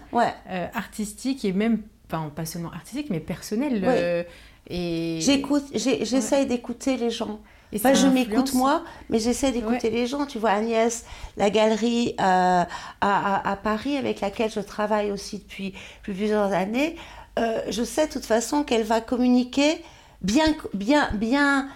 artistique 0.74 1.44
et 1.46 1.52
même, 1.54 1.82
enfin, 2.10 2.32
pas 2.36 2.46
seulement 2.46 2.72
artistique, 2.72 3.08
mais 3.10 3.20
personnelle. 3.20 4.26
Et 4.70 5.20
J'écoute, 5.22 5.64
j'essaye 5.74 6.46
d'écouter 6.46 6.98
les 6.98 7.10
gens. 7.10 7.40
Et 7.74 7.78
Enfin, 7.78 7.94
je 7.94 8.08
m'écoute 8.08 8.54
moi, 8.54 8.84
mais 9.10 9.20
j'essaie 9.20 9.52
d'écouter 9.52 9.90
les 9.90 10.08
gens. 10.08 10.26
Tu 10.26 10.40
vois, 10.40 10.52
Agnès, 10.52 11.06
la 11.36 11.50
galerie 11.50 12.16
euh, 12.20 12.24
à, 12.24 12.66
à- 13.02 13.50
à 13.52 13.56
Paris, 13.58 13.98
avec 13.98 14.22
laquelle 14.22 14.50
je 14.52 14.60
travaille 14.62 15.12
aussi 15.12 15.40
depuis, 15.40 15.74
depuis 15.98 16.14
plusieurs 16.14 16.54
années, 16.54 16.96
euh, 17.40 17.60
je 17.70 17.84
sais 17.84 18.08
de 18.08 18.12
toute 18.14 18.26
façon 18.26 18.64
qu'elle 18.64 18.84
va 18.84 19.02
communiquer 19.02 19.84
bien, 20.22 20.46
bien, 20.74 21.10
bien, 21.14 21.68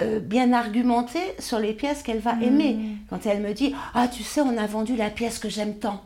euh, 0.00 0.20
bien 0.20 0.52
argumenté 0.52 1.18
sur 1.40 1.58
les 1.58 1.72
pièces 1.72 2.02
qu'elle 2.04 2.20
va 2.20 2.34
aimer. 2.40 2.74
Mm. 2.74 2.96
Quand 3.10 3.26
elle 3.26 3.40
me 3.40 3.52
dit 3.52 3.74
Ah, 3.94 4.06
tu 4.08 4.22
sais, 4.22 4.40
on 4.40 4.56
a 4.56 4.66
vendu 4.66 4.94
la 4.96 5.10
pièce 5.10 5.38
que 5.40 5.48
j'aime 5.48 5.74
tant. 5.78 6.00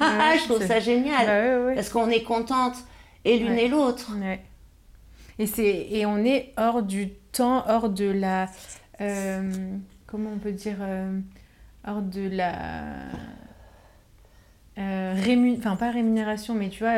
Ouais, 0.00 0.38
je 0.38 0.44
trouve 0.44 0.66
ça 0.66 0.80
génial. 0.80 1.26
Bah 1.26 1.66
ouais. 1.66 1.74
Parce 1.74 1.88
qu'on 1.90 2.08
est 2.10 2.22
contente, 2.22 2.74
et 3.24 3.38
l'une 3.38 3.58
et 3.58 3.68
l'autre. 3.68 4.12
Et, 5.40 5.46
c'est, 5.46 5.86
et 5.90 6.04
on 6.06 6.18
est 6.18 6.52
hors 6.58 6.82
du 6.82 7.08
temps, 7.32 7.64
hors 7.66 7.88
de 7.88 8.04
la... 8.04 8.48
euh, 9.00 9.50
comment 10.06 10.30
on 10.34 10.38
peut 10.38 10.52
dire 10.52 10.76
euh, 10.80 11.18
Hors 11.86 12.02
de 12.02 12.28
la... 12.28 12.52
euh, 14.78 15.54
Enfin, 15.58 15.76
pas 15.76 15.90
rémunération, 15.90 16.54
mais 16.54 16.68
tu 16.68 16.80
vois, 16.80 16.94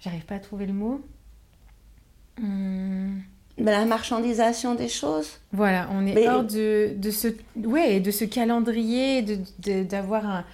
j'arrive 0.00 0.24
pas 0.26 0.34
à 0.36 0.38
trouver 0.40 0.66
le 0.66 0.72
mot. 0.74 1.00
Hum, 2.38 3.22
Mais 3.58 3.70
la 3.70 3.84
marchandisation 3.86 4.74
des 4.74 4.88
choses. 4.88 5.38
Voilà, 5.52 5.88
on 5.92 6.06
est 6.06 6.14
Mais- 6.14 6.28
hors 6.28 6.44
de, 6.44 6.92
de 6.96 7.10
ce... 7.10 7.28
Ouais, 7.56 8.00
de 8.00 8.10
ce 8.10 8.24
calendrier, 8.26 9.22
de, 9.22 9.38
de- 9.60 9.84
d'avoir 9.84 10.26
un, 10.26 10.44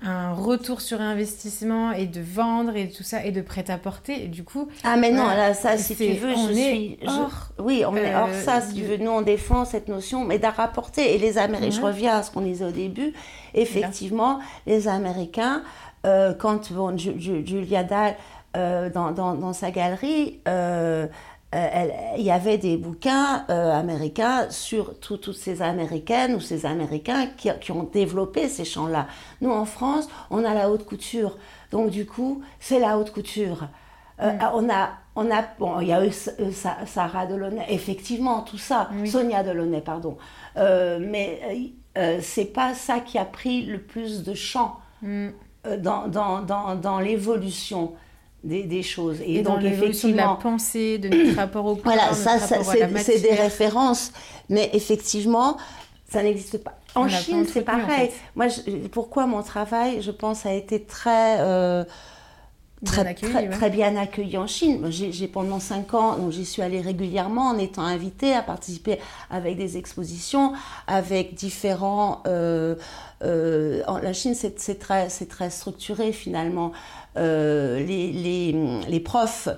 un 0.00 0.32
retour 0.32 0.80
sur 0.80 1.00
investissement 1.00 1.90
et 1.90 2.06
de 2.06 2.20
vendre 2.20 2.76
et 2.76 2.88
tout 2.88 3.02
ça 3.02 3.24
et 3.24 3.32
de 3.32 3.40
prêt 3.40 3.68
à 3.68 3.78
porter. 3.78 4.24
Et 4.24 4.28
du 4.28 4.44
coup. 4.44 4.68
Ah, 4.84 4.96
mais 4.96 5.10
non, 5.10 5.26
là, 5.26 5.54
ça, 5.54 5.76
si 5.76 5.96
tu 5.96 6.12
veux, 6.12 6.32
on 6.34 6.46
je 6.46 6.52
est 6.52 6.54
suis. 6.70 6.98
je- 7.02 7.08
hors, 7.08 7.48
oui, 7.58 7.82
on 7.86 7.96
est 7.96 8.14
hors 8.14 8.28
euh, 8.28 8.42
ça, 8.44 8.60
si 8.60 8.74
tu 8.74 8.82
veux. 8.82 8.96
Nous, 8.96 9.10
on 9.10 9.22
défend 9.22 9.64
cette 9.64 9.88
notion, 9.88 10.24
mais 10.24 10.38
d'à 10.38 10.50
rapporter. 10.50 11.14
Et 11.14 11.18
les 11.18 11.36
Américains, 11.36 11.70
je 11.76 11.80
reviens 11.80 12.16
à 12.18 12.22
ce 12.22 12.30
qu'on 12.30 12.42
disait 12.42 12.64
au 12.66 12.70
début, 12.70 13.12
effectivement, 13.54 14.38
les 14.66 14.86
Américains, 14.88 15.62
euh, 16.06 16.32
quand 16.32 16.72
bon, 16.72 16.96
Ju- 16.96 17.18
Ju- 17.18 17.44
Julia 17.44 17.82
Dahl, 17.82 18.14
euh, 18.56 18.88
dans, 18.90 19.10
dans, 19.10 19.34
dans 19.34 19.52
sa 19.52 19.70
galerie, 19.72 20.38
il 21.54 22.22
y 22.22 22.30
avait 22.30 22.58
des 22.58 22.76
bouquins 22.76 23.44
euh, 23.48 23.72
américains 23.72 24.50
sur 24.50 24.98
tout- 25.00 25.16
toutes 25.16 25.36
ces 25.36 25.62
Américaines 25.62 26.34
ou 26.34 26.40
ces 26.40 26.66
Américains 26.66 27.26
qui, 27.36 27.48
qui 27.60 27.72
ont 27.72 27.84
développé 27.84 28.48
ces 28.48 28.64
champs-là. 28.66 29.06
Nous, 29.40 29.50
en 29.50 29.64
France, 29.64 30.08
on 30.30 30.44
a 30.44 30.52
la 30.52 30.68
haute 30.70 30.84
couture. 30.84 31.38
Donc, 31.70 31.90
du 31.90 32.04
coup, 32.06 32.42
c'est 32.60 32.78
la 32.78 32.98
haute 32.98 33.12
couture. 33.12 33.68
Euh, 34.20 34.32
On 34.52 34.68
a, 34.68 34.90
on 35.16 35.30
a, 35.30 35.42
bon, 35.58 35.80
il 35.80 35.88
y 35.88 35.92
a 35.92 36.04
eu 36.04 36.10
euh, 36.40 36.50
Sarah 36.86 37.26
Delaunay, 37.26 37.64
effectivement, 37.70 38.42
tout 38.42 38.58
ça, 38.58 38.90
Oui. 39.00 39.08
Sonia 39.08 39.42
Delaunay, 39.42 39.80
pardon. 39.80 40.18
Euh, 40.56 40.98
mais 41.00 41.40
euh, 41.96 42.00
euh, 42.00 42.18
c'est 42.20 42.46
pas 42.52 42.74
ça 42.74 43.00
qui 43.00 43.16
a 43.16 43.24
pris 43.24 43.64
le 43.64 43.80
plus 43.80 44.22
de 44.22 44.34
champ 44.34 44.80
Mm. 45.00 45.28
euh, 45.66 45.76
dans, 45.76 46.08
dans, 46.08 46.42
dans, 46.42 46.74
dans 46.74 46.98
l'évolution 46.98 47.92
des, 48.44 48.62
des 48.64 48.82
choses. 48.82 49.18
Et, 49.24 49.42
dans 49.42 49.54
donc, 49.54 49.62
l'évolution 49.62 50.08
de 50.08 50.14
la 50.16 50.22
effectivement, 50.22 50.36
pensée, 50.36 50.98
de 50.98 51.08
notre 51.08 51.36
rapport 51.36 51.66
au 51.66 51.74
corps, 51.76 51.84
voilà, 51.84 52.04
notre 52.10 52.16
ça, 52.16 52.38
ça, 52.38 52.62
c'est 52.98 53.20
des 53.20 53.34
références, 53.34 54.12
mais 54.48 54.70
effectivement, 54.72 55.56
ça 56.10 56.22
n'existe 56.22 56.58
pas. 56.58 56.78
En 56.94 57.08
Chine, 57.08 57.44
c'est 57.46 57.60
en 57.60 57.64
pareil. 57.64 58.10
fait. 58.10 58.12
Moi, 58.34 58.48
je- 58.48 58.88
pourquoi 58.88 59.26
mon 59.26 59.42
travail, 59.42 60.02
je 60.02 60.10
pense, 60.10 60.46
a 60.46 60.52
été 60.54 60.82
très, 60.84 61.40
euh, 61.40 61.84
Bien 62.80 62.92
très, 62.92 63.06
accueilli, 63.06 63.32
très, 63.32 63.42
ouais. 63.48 63.50
très 63.50 63.70
bien 63.70 63.96
accueilli 63.96 64.38
en 64.38 64.46
Chine. 64.46 64.86
J'ai 64.90 65.26
pendant 65.26 65.58
cinq 65.58 65.94
ans, 65.94 66.16
donc 66.16 66.30
j'y 66.30 66.46
suis 66.46 66.62
allée 66.62 66.80
régulièrement 66.80 67.48
en 67.48 67.58
étant 67.58 67.82
invitée 67.82 68.32
à 68.34 68.40
participer 68.42 69.00
avec 69.30 69.56
des 69.56 69.76
expositions, 69.76 70.52
avec 70.86 71.34
différents. 71.34 72.22
euh, 72.28 72.76
euh, 73.24 73.82
en- 73.88 73.98
la 73.98 74.12
Chine, 74.12 74.34
c'est 74.36 74.78
très, 74.78 75.08
c'est 75.08 75.26
très 75.26 75.50
structuré 75.50 76.12
finalement. 76.12 76.70
Euh, 77.16 77.80
les, 77.84 78.12
les, 78.12 78.54
les 78.88 79.00
profs 79.00 79.48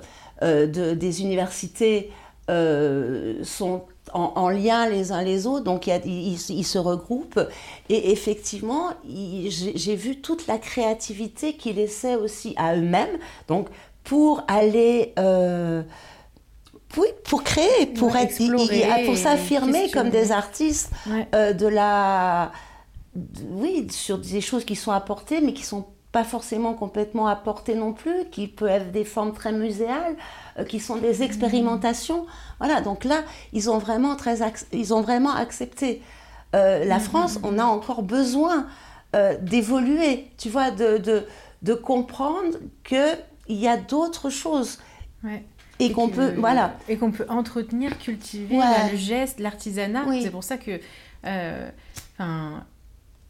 euh, 0.42 0.66
de, 0.66 0.94
des 0.94 1.20
universités 1.20 2.10
euh, 2.48 3.42
sont 3.44 3.82
en, 4.14 4.32
en 4.36 4.48
lien 4.48 4.88
les 4.88 5.12
uns 5.12 5.22
les 5.22 5.46
autres, 5.46 5.64
donc 5.64 5.86
ils, 5.86 6.38
se 6.38 6.78
regroupent. 6.78 7.40
Et 7.88 8.12
effectivement, 8.12 8.90
j'ai 9.06 9.94
vu 9.96 10.20
toute 10.20 10.46
la 10.46 10.58
créativité 10.58 11.52
qu'ils 11.54 11.76
laissaient 11.76 12.16
aussi 12.16 12.54
à 12.56 12.74
eux-mêmes, 12.76 13.18
donc 13.46 13.68
pour 14.04 14.42
aller. 14.48 15.12
euh, 15.18 15.82
oui, 16.96 17.06
pour 17.24 17.44
créer, 17.44 17.86
pour 17.86 18.12
Ouais, 18.12 18.24
être, 18.24 19.06
pour 19.06 19.16
s'affirmer 19.16 19.90
comme 19.92 20.10
des 20.10 20.32
artistes 20.32 20.90
Ouais. 21.08 21.28
euh, 21.36 21.52
de 21.52 21.66
la, 21.68 22.50
de- 23.14 23.42
oui, 23.52 23.86
sur 23.90 24.18
des 24.18 24.40
choses 24.40 24.64
qui 24.64 24.74
sont 24.74 24.90
apportées, 24.90 25.40
mais 25.40 25.52
qui 25.52 25.62
sont 25.62 25.84
pas 26.12 26.25
forcément 26.25 26.75
complètement 26.75 27.29
apportées 27.29 27.75
non 27.75 27.92
plus, 27.92 28.25
qui 28.33 28.49
peuvent 28.49 28.68
être 28.68 28.90
des 28.92 29.05
formes 29.05 29.33
très 29.33 29.53
muséales, 29.53 30.16
euh, 30.59 30.64
qui 30.64 30.81
sont 30.81 30.96
des 30.96 31.23
expérimentations. 31.23 32.27
Voilà, 32.59 32.81
donc 32.81 33.05
là, 33.05 33.23
ils 33.53 33.70
ont 33.70 33.79
vraiment 33.79 34.16
très, 34.16 34.38
ils 34.73 34.92
ont 34.92 35.03
vraiment 35.03 35.33
accepté. 35.35 36.03
Euh, 36.57 36.85
la 36.85 36.99
France, 36.99 37.38
on 37.44 37.59
a 37.59 37.64
encore 37.64 38.03
besoin 38.03 38.66
euh, 39.14 39.37
d'évoluer, 39.40 40.27
tu 40.37 40.49
vois, 40.49 40.73
de, 40.73 40.99
de, 40.99 41.27
de 41.62 41.75
comprendre 41.75 42.57
que 42.83 43.14
il 43.49 43.57
y 43.57 43.68
a 43.68 43.77
d'autres 43.77 44.31
choses 44.31 44.79
Ouais. 45.23 45.44
et, 45.79 45.92
qu'on 45.92 46.09
peut, 46.09 46.33
voilà. 46.38 46.75
et 46.88 46.96
qu'on 46.96 47.11
peut 47.12 47.27
entretenir, 47.29 47.99
cultiver 47.99 48.57
Ouais. 48.59 48.90
le 48.90 48.96
geste, 48.96 49.38
l'artisanat. 49.38 50.05
Oui. 50.07 50.23
C'est 50.23 50.31
pour 50.31 50.44
ça 50.44 50.57
que, 50.57 50.81
euh, 51.27 51.68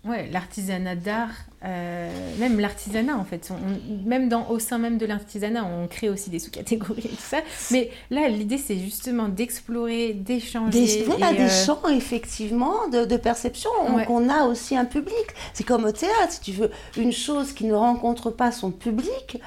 ouais, 0.04 0.28
l'artisanat 0.30 0.94
d'art, 0.96 1.32
euh, 1.62 2.10
même 2.38 2.58
l'artisanat 2.58 3.16
en 3.16 3.24
fait, 3.24 3.50
on- 3.50 4.08
même 4.08 4.28
dans 4.30 4.48
au 4.48 4.58
sein 4.58 4.78
même 4.78 4.96
de 4.96 5.04
l'artisanat, 5.04 5.64
on 5.64 5.86
crée 5.88 6.08
aussi 6.08 6.30
des 6.30 6.38
sous-catégories 6.38 7.02
et 7.04 7.08
tout 7.08 7.16
ça. 7.18 7.38
Mais 7.70 7.90
là, 8.10 8.28
l'idée 8.28 8.56
c'est 8.56 8.78
justement 8.78 9.28
d'explorer, 9.28 10.14
d'échanger. 10.14 10.86
Des, 10.86 11.02
voilà, 11.02 11.32
et, 11.32 11.36
des 11.36 11.42
euh, 11.44 11.64
champs, 11.66 11.86
effectivement, 11.88 12.88
de, 12.88 13.04
de 13.04 13.16
perception. 13.16 13.70
On- 13.86 13.96
Ouais. 13.96 14.06
qu'on 14.06 14.28
a 14.30 14.44
aussi 14.44 14.76
un 14.76 14.84
public. 14.86 15.26
C'est 15.52 15.64
comme 15.64 15.84
au 15.84 15.92
théâtre, 15.92 16.30
si 16.30 16.40
tu 16.40 16.52
veux, 16.52 16.70
une 16.96 17.12
chose 17.12 17.52
qui 17.52 17.64
ne 17.66 17.74
rencontre 17.74 18.30
pas 18.30 18.52
son 18.52 18.70
public, 18.70 19.38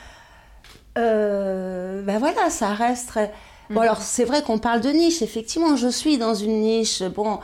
euh, 0.97 2.01
ben 2.03 2.19
voilà, 2.19 2.49
ça 2.49 2.73
reste 2.73 3.07
très... 3.09 3.31
Bon, 3.69 3.75
Mhm. 3.77 3.81
alors, 3.83 4.01
c'est 4.01 4.25
vrai 4.25 4.43
qu'on 4.43 4.59
parle 4.59 4.81
de 4.81 4.89
niche, 4.89 5.21
effectivement, 5.21 5.75
je 5.77 5.87
suis 5.87 6.17
dans 6.17 6.35
une 6.35 6.59
niche, 6.61 7.01
bon... 7.03 7.39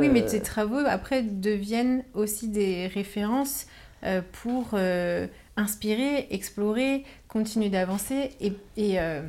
Oui, 0.00 0.08
mais 0.08 0.24
tes 0.24 0.40
travaux 0.40 0.78
après 0.86 1.22
deviennent 1.22 2.04
aussi 2.14 2.46
des 2.46 2.86
références 2.86 3.66
euh, 4.04 4.22
pour 4.42 4.70
euh, 4.74 5.26
inspirer, 5.56 6.28
explorer, 6.30 7.04
continuer 7.26 7.68
d'avancer. 7.68 8.30
Euh, 8.78 9.22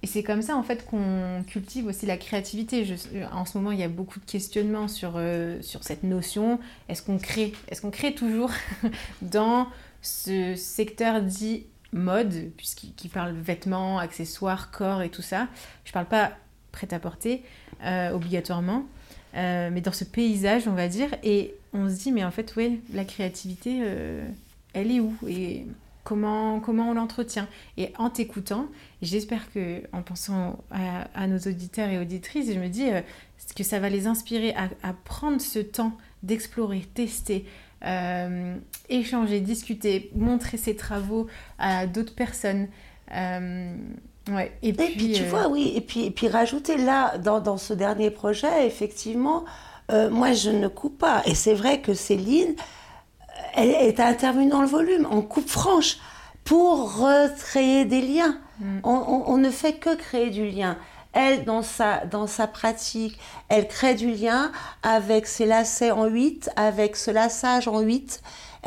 et 0.00 0.06
c'est 0.06 0.22
comme 0.22 0.42
ça 0.42 0.56
en 0.56 0.62
fait 0.62 0.86
qu'on 0.86 1.42
cultive 1.48 1.86
aussi 1.86 2.06
la 2.06 2.16
créativité. 2.16 2.86
En 3.32 3.44
ce 3.44 3.58
moment, 3.58 3.72
il 3.72 3.80
y 3.80 3.82
a 3.82 3.88
beaucoup 3.88 4.20
de 4.20 4.24
questionnements 4.24 4.86
sur, 4.86 5.20
sur 5.60 5.82
cette 5.82 6.04
notion. 6.04 6.60
Est-ce 6.88 7.02
qu'on 7.02 7.18
crée 7.18 7.52
Est-ce 7.68 7.82
qu'on 7.82 7.90
crée 7.90 8.14
toujours 8.14 8.52
dans 9.22 9.66
ce 10.00 10.54
secteur 10.54 11.20
dit 11.22 11.66
mode, 11.92 12.52
puisqu'il 12.56 12.94
qui 12.94 13.08
parle 13.08 13.32
vêtements, 13.32 13.98
accessoires, 13.98 14.70
corps 14.70 15.02
et 15.02 15.08
tout 15.08 15.22
ça? 15.22 15.48
Je 15.84 15.90
parle 15.90 16.06
pas 16.06 16.30
prêt-à-porter 16.70 17.42
obligatoirement. 18.12 18.84
Euh, 19.34 19.70
mais 19.72 19.80
dans 19.80 19.92
ce 19.92 20.04
paysage, 20.04 20.66
on 20.68 20.72
va 20.72 20.88
dire, 20.88 21.10
et 21.22 21.54
on 21.72 21.88
se 21.88 21.94
dit, 21.94 22.12
mais 22.12 22.24
en 22.24 22.30
fait, 22.30 22.54
ouais, 22.56 22.78
la 22.92 23.04
créativité, 23.04 23.80
euh, 23.82 24.26
elle 24.72 24.90
est 24.90 25.00
où 25.00 25.14
Et 25.28 25.66
comment, 26.04 26.60
comment 26.60 26.90
on 26.90 26.94
l'entretient 26.94 27.46
Et 27.76 27.92
en 27.98 28.10
t'écoutant, 28.10 28.66
j'espère 29.02 29.52
que, 29.52 29.82
en 29.92 30.02
pensant 30.02 30.58
à, 30.70 31.26
nos 31.26 31.38
auditeurs 31.38 31.88
et 31.88 31.98
auditrices, 31.98 32.52
je 32.52 32.58
me 32.58 32.68
dis 32.68 32.90
euh, 32.90 33.02
que 33.54 33.62
ça 33.62 33.78
va 33.78 33.88
les 33.90 34.06
inspirer 34.06 34.54
à, 34.54 34.92
prendre 35.04 35.40
ce 35.40 35.58
temps 35.58 35.92
d'explorer, 36.22 36.80
tester, 36.94 37.44
échanger, 38.88 39.40
discuter, 39.40 40.10
montrer 40.16 40.56
ses 40.56 40.74
travaux 40.74 41.28
à 41.58 41.86
d'autres 41.86 42.14
personnes. 42.14 42.68
Ouais. 44.28 44.52
Et 44.62 44.68
Et 44.68 44.72
puis, 44.72 44.94
puis, 44.96 45.12
tu 45.12 45.22
euh, 45.24 45.28
vois, 45.28 45.48
oui, 45.48 45.72
et 45.76 45.80
puis, 45.80 46.04
et 46.06 46.10
puis 46.10 46.28
rajouter 46.28 46.76
là, 46.76 47.18
dans, 47.18 47.40
dans 47.40 47.56
ce 47.58 47.72
dernier 47.74 48.10
projet, 48.10 48.66
effectivement, 48.66 49.44
euh, 49.90 50.10
moi, 50.10 50.32
je 50.32 50.50
ne 50.50 50.68
coupe 50.68 50.98
pas. 50.98 51.22
Et 51.26 51.34
c'est 51.34 51.54
vrai 51.54 51.80
que 51.80 51.94
Céline, 51.94 52.54
elle 53.54 53.70
est 53.70 54.00
intervenue 54.00 54.48
dans 54.48 54.60
le 54.62 54.66
volume, 54.68 55.06
en 55.10 55.22
coupe 55.22 55.48
franche, 55.48 55.98
pour 56.44 56.96
recréer 56.98 57.84
des 57.84 58.00
liens. 58.00 58.38
Mm. 58.60 58.78
On, 58.84 58.90
on- 58.90 59.24
on 59.32 59.36
ne 59.38 59.50
fait 59.50 59.74
que 59.74 59.94
créer 59.94 60.30
du 60.30 60.48
lien. 60.48 60.76
Elle, 61.14 61.44
dans 61.44 61.62
sa, 61.62 62.04
dans 62.04 62.26
sa 62.26 62.46
pratique, 62.46 63.18
elle 63.48 63.66
crée 63.66 63.94
du 63.94 64.10
lien 64.12 64.52
avec 64.82 65.26
ses 65.26 65.46
lacets 65.46 65.90
en 65.90 66.04
8, 66.06 66.50
avec 66.54 66.96
ce 66.96 67.10
laçage 67.10 67.66
en 67.66 67.80
8. 67.80 68.20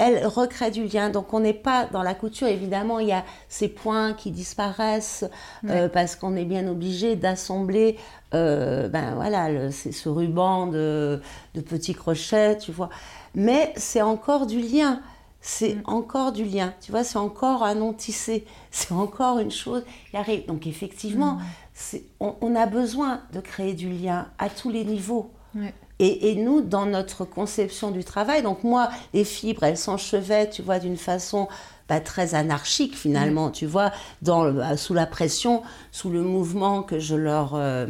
Elle 0.04 0.26
recrée 0.26 0.72
du 0.72 0.86
lien. 0.86 1.10
Donc, 1.10 1.32
on 1.34 1.40
n'est 1.42 1.54
pas 1.54 1.86
dans 1.86 2.02
la 2.02 2.14
couture. 2.16 2.48
Évidemment, 2.48 2.98
il 3.00 3.08
y 3.10 3.12
a 3.14 3.24
ces 3.50 3.68
points 3.68 4.14
qui 4.14 4.32
disparaissent 4.32 5.26
euh, 5.70 5.88
parce 5.90 6.16
qu'on 6.16 6.36
est 6.36 6.46
bien 6.46 6.68
obligé 6.68 7.16
d'assembler 7.16 7.98
euh, 8.34 8.88
ben, 8.88 9.14
voilà, 9.16 9.50
le- 9.50 9.72
c'est 9.72 9.92
ce 9.92 10.08
ruban 10.10 10.68
de, 10.68 11.22
de 11.54 11.62
petits 11.62 11.94
crochets, 11.94 12.58
tu 12.58 12.72
vois. 12.72 12.90
Mais 13.36 13.74
c'est 13.76 14.02
encore 14.02 14.48
du 14.48 14.60
lien. 14.60 15.02
C'est 15.42 15.76
Mm. 15.76 15.82
encore 15.86 16.32
du 16.32 16.44
lien. 16.46 16.74
Tu 16.82 16.92
vois, 16.92 17.04
c'est 17.04 17.18
encore 17.18 17.64
un 17.64 17.76
non 17.76 17.94
tissé. 17.94 18.46
C'est 18.72 18.94
encore 18.94 19.40
une 19.40 19.52
chose 19.52 19.84
qui 20.10 20.16
arrive. 20.18 20.46
Donc, 20.48 20.66
effectivement, 20.68 21.34
Mm. 21.34 21.42
c'est- 21.74 22.04
on, 22.20 22.36
on 22.42 22.56
a 22.56 22.66
besoin 22.68 23.22
de 23.34 23.40
créer 23.42 23.74
du 23.74 23.90
lien 23.90 24.28
à 24.40 24.50
tous 24.50 24.70
les 24.70 24.86
niveaux. 24.86 25.32
Ouais. 25.56 25.74
Et, 26.02 26.32
et 26.32 26.36
nous, 26.36 26.62
dans 26.62 26.86
notre 26.88 27.26
conception 27.26 27.92
du 27.92 28.04
travail, 28.04 28.42
donc 28.42 28.64
moi, 28.64 28.90
les 29.14 29.24
fibres, 29.24 29.64
elles 29.64 29.78
s'enchevaient, 29.78 30.50
tu 30.50 30.62
vois, 30.64 30.80
d'une 30.80 30.98
façon 30.98 31.48
bah, 31.88 32.00
très 32.00 32.34
anarchique 32.34 32.96
finalement, 32.98 33.52
tu 33.52 33.68
vois, 33.68 33.92
dans, 34.22 34.52
bah, 34.52 34.76
sous 34.78 34.94
la 34.96 35.06
pression, 35.06 35.62
sous 35.92 36.10
le 36.10 36.24
mouvement 36.24 36.82
que 36.84 37.00
je 37.00 37.16
leur... 37.16 37.54
euh, 37.56 37.86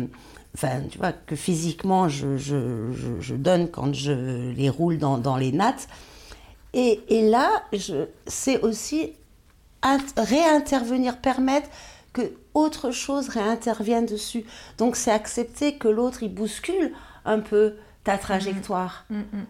Enfin, 0.54 0.82
tu 0.92 0.98
vois, 0.98 1.14
que 1.14 1.36
physiquement 1.38 2.10
je, 2.10 2.36
je- 2.38 2.92
je- 2.92 3.22
je 3.22 3.36
donne 3.36 3.70
quand 3.70 3.94
je 3.94 4.12
les 4.52 4.70
roule 4.70 4.98
dans, 4.98 5.18
dans 5.18 5.38
les 5.38 5.54
nattes. 5.54 5.88
Et, 6.74 7.00
et 7.08 7.30
là, 7.30 7.50
c'est 8.28 8.60
aussi 8.62 9.14
int- 9.82 10.02
réintervenir, 10.18 11.18
permettre 11.18 11.70
que 12.14 12.34
autre 12.54 12.92
chose 12.92 13.30
réintervienne 13.30 14.06
dessus. 14.06 14.44
Donc 14.78 14.98
c'est 14.98 15.12
accepter 15.12 15.78
que 15.78 15.88
l'autre 15.88 16.24
il 16.24 16.34
bouscule 16.34 16.92
un 17.24 17.40
peu 17.40 17.76
ta 18.04 18.18
trajectoire. 18.18 19.06
Mm, 19.10 19.20
mm. 19.20 19.46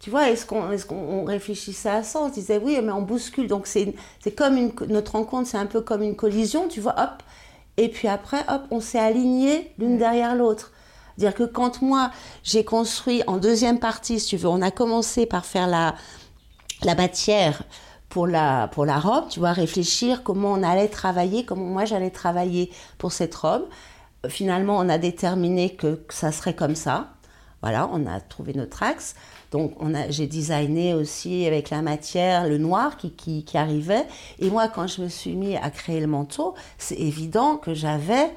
Tu 0.00 0.08
vois, 0.08 0.30
est-ce 0.30 0.46
qu'on 0.46 0.70
est 0.72 0.86
qu'on 0.86 1.24
réfléchissait 1.24 1.90
à 1.90 2.02
ça 2.02 2.20
On 2.20 2.28
se 2.28 2.34
disait 2.34 2.58
oui, 2.58 2.78
mais 2.82 2.92
on 2.92 3.02
bouscule. 3.02 3.48
Donc 3.48 3.66
c'est 3.66 3.94
comme 4.34 4.56
une, 4.56 4.72
notre 4.88 5.12
rencontre, 5.12 5.48
c'est 5.48 5.58
un 5.58 5.66
peu 5.66 5.82
comme 5.82 6.02
une 6.02 6.16
collision, 6.16 6.68
tu 6.68 6.80
vois, 6.80 6.94
hop. 6.98 7.22
Et 7.76 7.88
puis 7.88 8.08
après, 8.08 8.44
hop, 8.48 8.62
on 8.70 8.80
s'est 8.80 8.98
alignés 8.98 9.72
l'une 9.78 9.98
derrière 9.98 10.34
l'autre. 10.34 10.72
Dire 11.18 11.34
que 11.34 11.42
quand 11.42 11.82
moi, 11.82 12.10
j'ai 12.42 12.64
construit 12.64 13.22
en 13.26 13.36
deuxième 13.36 13.78
partie, 13.78 14.20
si 14.20 14.28
tu 14.28 14.36
veux, 14.38 14.48
on 14.48 14.62
a 14.62 14.70
commencé 14.70 15.26
par 15.26 15.44
faire 15.44 15.66
la, 15.66 15.94
la 16.82 16.94
matière 16.94 17.62
pour 18.08 18.26
la, 18.26 18.68
pour 18.68 18.86
la 18.86 18.98
robe, 18.98 19.28
tu 19.28 19.38
vois, 19.38 19.52
réfléchir 19.52 20.22
comment 20.22 20.52
on 20.52 20.62
allait 20.62 20.88
travailler, 20.88 21.44
comment 21.44 21.66
moi 21.66 21.84
j'allais 21.84 22.10
travailler 22.10 22.70
pour 22.98 23.12
cette 23.12 23.34
robe. 23.34 23.66
Finalement, 24.28 24.78
on 24.78 24.88
a 24.88 24.98
déterminé 24.98 25.74
que, 25.76 26.00
ça 26.08 26.32
serait 26.32 26.54
comme 26.54 26.74
ça. 26.74 27.08
Voilà, 27.62 27.90
on 27.92 28.06
a 28.06 28.20
trouvé 28.20 28.54
notre 28.54 28.82
axe. 28.82 29.14
Donc, 29.50 29.74
j'ai 30.08 30.26
designé 30.26 30.94
aussi 30.94 31.46
avec 31.46 31.70
la 31.70 31.82
matière 31.82 32.48
le 32.48 32.56
noir 32.56 32.96
qui, 32.96 33.10
qui, 33.10 33.44
qui, 33.44 33.58
arrivait. 33.58 34.06
Et 34.38 34.48
moi, 34.48 34.68
quand 34.68 34.86
je 34.86 35.02
me 35.02 35.08
suis 35.08 35.34
mis 35.34 35.56
à 35.56 35.70
créer 35.70 36.00
le 36.00 36.06
manteau, 36.06 36.54
c'est 36.78 36.98
évident 36.98 37.56
que 37.56 37.74
j'avais 37.74 38.30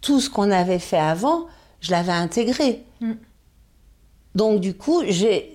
tout 0.00 0.20
ce 0.20 0.30
qu'on 0.30 0.50
avait 0.50 0.78
fait 0.78 0.98
avant, 0.98 1.46
je 1.80 1.90
l'avais 1.90 2.12
intégré. 2.12 2.84
Mm. 3.00 3.12
Donc 4.34 4.60
du 4.60 4.74
coup, 4.74 5.02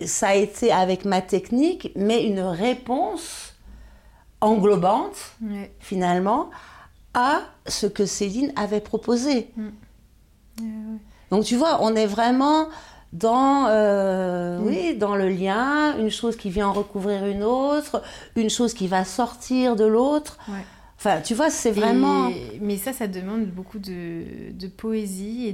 ça 0.06 0.30
a 0.30 0.36
été 0.36 0.72
avec 0.72 1.06
ma 1.06 1.22
technique, 1.22 1.92
mais 1.96 2.26
une 2.26 2.42
réponse 2.42 3.54
englobante, 4.42 5.16
finalement, 5.80 6.50
à 7.14 7.44
ce 7.66 7.88
que 7.88 8.06
Céline 8.06 8.52
avait 8.56 8.82
proposé. 8.82 9.52
Mm. 10.60 10.98
Donc 11.34 11.46
tu 11.46 11.56
vois, 11.56 11.80
on 11.82 11.96
est 11.96 12.06
vraiment 12.06 12.68
dans, 13.12 13.66
euh, 13.68 14.60
mm. 14.60 14.68
oui, 14.68 14.96
dans 14.96 15.16
le 15.16 15.30
lien, 15.30 15.98
une 15.98 16.12
chose 16.12 16.36
qui 16.36 16.52
vient 16.52 16.68
en 16.68 16.74
recouvrir 16.74 17.26
une 17.26 17.42
autre, 17.42 18.04
une 18.36 18.52
chose 18.52 18.76
qui 18.76 18.88
va 18.88 19.04
sortir 19.04 19.76
de 19.76 19.84
l'autre. 19.84 20.38
Enfin, 20.96 21.22
tu 21.22 21.34
vois, 21.34 21.50
c'est 21.50 21.72
vraiment. 21.72 22.30
mais 22.62 22.78
ça, 22.78 22.94
ça 22.94 23.08
demande 23.08 23.48
beaucoup 23.48 23.80
de, 23.80 24.68
poésie 24.78 25.48
et 25.48 25.54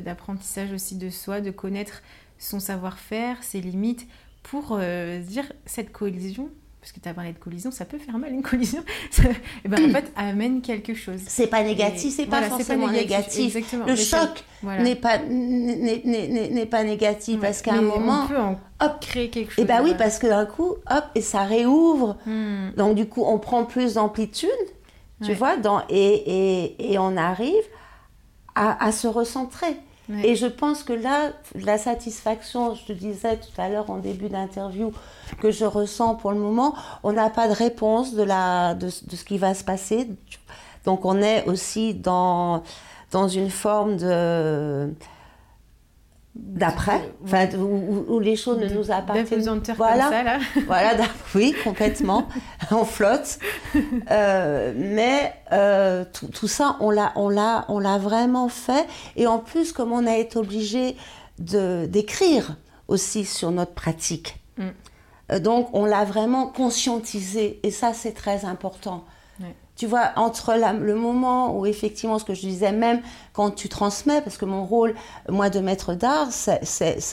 d'apprentissage 0.00 0.72
aussi 0.72 0.96
de 0.96 1.10
soi, 1.10 1.42
de 1.42 1.50
connaître 1.50 2.00
son 2.38 2.58
savoir-faire, 2.58 3.42
ses 3.42 3.60
limites, 3.60 4.06
pour 4.42 4.78
euh, 4.80 5.20
dire 5.20 5.52
cette 5.66 5.92
collision, 5.92 6.48
parce 6.80 6.92
que 6.92 7.00
tu 7.00 7.08
as 7.08 7.14
parlé 7.14 7.32
de 7.32 7.38
collision, 7.38 7.70
ça 7.70 7.84
peut 7.84 7.98
faire 7.98 8.16
mal 8.16 8.32
une 8.32 8.42
collision, 8.42 8.82
et 9.18 9.28
eh 9.64 9.68
ben, 9.68 9.84
en 9.84 9.92
fait 9.92 10.10
amène 10.16 10.62
quelque 10.62 10.94
chose. 10.94 11.20
C'est 11.26 11.46
pas 11.46 11.62
négatif, 11.62 12.14
c'est 12.14 12.26
pas 12.26 12.42
forcément 12.42 12.88
négatif. 12.88 13.56
Le 13.86 13.96
choc 13.96 14.44
n'est 14.62 14.96
pas 14.96 15.18
n'est 15.18 16.66
pas 16.66 16.84
négatif 16.84 17.40
parce 17.40 17.60
qu'à 17.60 17.74
un 17.74 17.82
moment 17.82 18.24
on 18.24 18.28
peut 18.28 18.38
en 18.38 18.60
hop 18.80 19.00
créer 19.00 19.28
quelque 19.28 19.52
chose. 19.52 19.62
Et 19.62 19.66
bah 19.66 19.80
oui, 19.82 19.94
parce 19.96 20.18
que 20.18 20.26
d'un 20.26 20.46
coup, 20.46 20.76
hop, 20.90 21.04
et 21.14 21.20
ça 21.20 21.42
réouvre. 21.42 22.16
Hmm. 22.24 22.70
Donc 22.76 22.94
du 22.94 23.06
coup, 23.06 23.24
on 23.26 23.38
prend 23.38 23.64
plus 23.64 23.94
d'amplitude, 23.94 24.48
tu 25.22 25.34
vois, 25.34 25.58
dans, 25.58 25.82
et, 25.90 25.96
et, 25.96 26.92
et 26.92 26.98
on 26.98 27.16
arrive 27.18 27.64
à, 28.54 28.82
à 28.82 28.90
se 28.92 29.06
recentrer. 29.06 29.76
Et 30.24 30.34
je 30.34 30.46
pense 30.46 30.82
que 30.82 30.92
là, 30.92 31.30
la 31.54 31.78
satisfaction, 31.78 32.74
je 32.74 32.84
te 32.86 32.92
disais 32.92 33.36
tout 33.36 33.60
à 33.60 33.68
l'heure 33.68 33.90
en 33.90 33.98
début 33.98 34.28
d'interview, 34.28 34.92
que 35.40 35.50
je 35.50 35.64
ressens 35.64 36.14
pour 36.16 36.32
le 36.32 36.38
moment, 36.38 36.74
on 37.02 37.12
n'a 37.12 37.30
pas 37.30 37.48
de 37.48 37.52
réponse 37.52 38.14
de, 38.14 38.22
la, 38.22 38.74
de, 38.74 38.88
ce 38.88 39.24
qui 39.24 39.38
va 39.38 39.54
se 39.54 39.64
passer. 39.64 40.08
Donc 40.84 41.04
on 41.04 41.20
est 41.22 41.46
aussi 41.46 41.94
dans, 41.94 42.62
dans 43.10 43.28
une 43.28 43.50
forme 43.50 43.96
de 43.96 44.92
d'après, 46.34 47.12
enfin, 47.24 47.48
où, 47.56 48.20
les 48.20 48.36
choses 48.36 48.58
ne 48.58 48.68
nous 48.68 48.92
appartiennent 48.92 49.62
pas. 49.62 49.72
Voilà, 49.74 50.10
ça, 50.10 50.22
là. 50.22 50.38
voilà, 50.66 51.04
oui, 51.34 51.54
complètement, 51.64 52.28
on 52.70 52.84
flotte. 52.84 53.38
Euh, 54.10 54.72
mais 54.76 55.34
euh, 55.52 56.04
tout, 56.32 56.46
ça, 56.46 56.76
on 56.80 56.90
l'a, 56.90 57.12
on 57.16 57.28
l'a, 57.28 57.64
on 57.68 57.78
l'a 57.80 57.98
vraiment 57.98 58.48
fait. 58.48 58.86
Et 59.16 59.26
en 59.26 59.38
plus, 59.38 59.72
comme 59.72 59.92
on 59.92 60.06
a 60.06 60.16
été 60.16 60.38
obligé 60.38 60.96
de 61.38 61.86
d'écrire 61.86 62.56
aussi 62.86 63.24
sur 63.24 63.50
notre 63.50 63.72
pratique, 63.72 64.40
mm. 64.56 64.68
euh, 65.32 65.40
donc 65.40 65.68
on 65.72 65.84
l'a 65.84 66.04
vraiment 66.04 66.46
conscientisé. 66.46 67.58
Et 67.64 67.72
ça, 67.72 67.92
c'est 67.92 68.12
très 68.12 68.44
important 68.44 69.04
tu 69.80 69.86
vois, 69.86 70.10
entre 70.16 70.52
le 70.78 70.94
moment 70.94 71.58
où 71.58 71.64
effectivement, 71.64 72.18
ce 72.18 72.24
que 72.26 72.34
je 72.34 72.42
disais, 72.42 72.70
même 72.70 73.00
quand 73.32 73.50
tu 73.50 73.70
transmets, 73.70 74.20
parce 74.20 74.36
que 74.36 74.44
mon 74.44 74.62
rôle, 74.62 74.94
moi, 75.26 75.48
de 75.48 75.58
maître 75.58 75.94
d'art, 75.94 76.30
ça, 76.32 76.58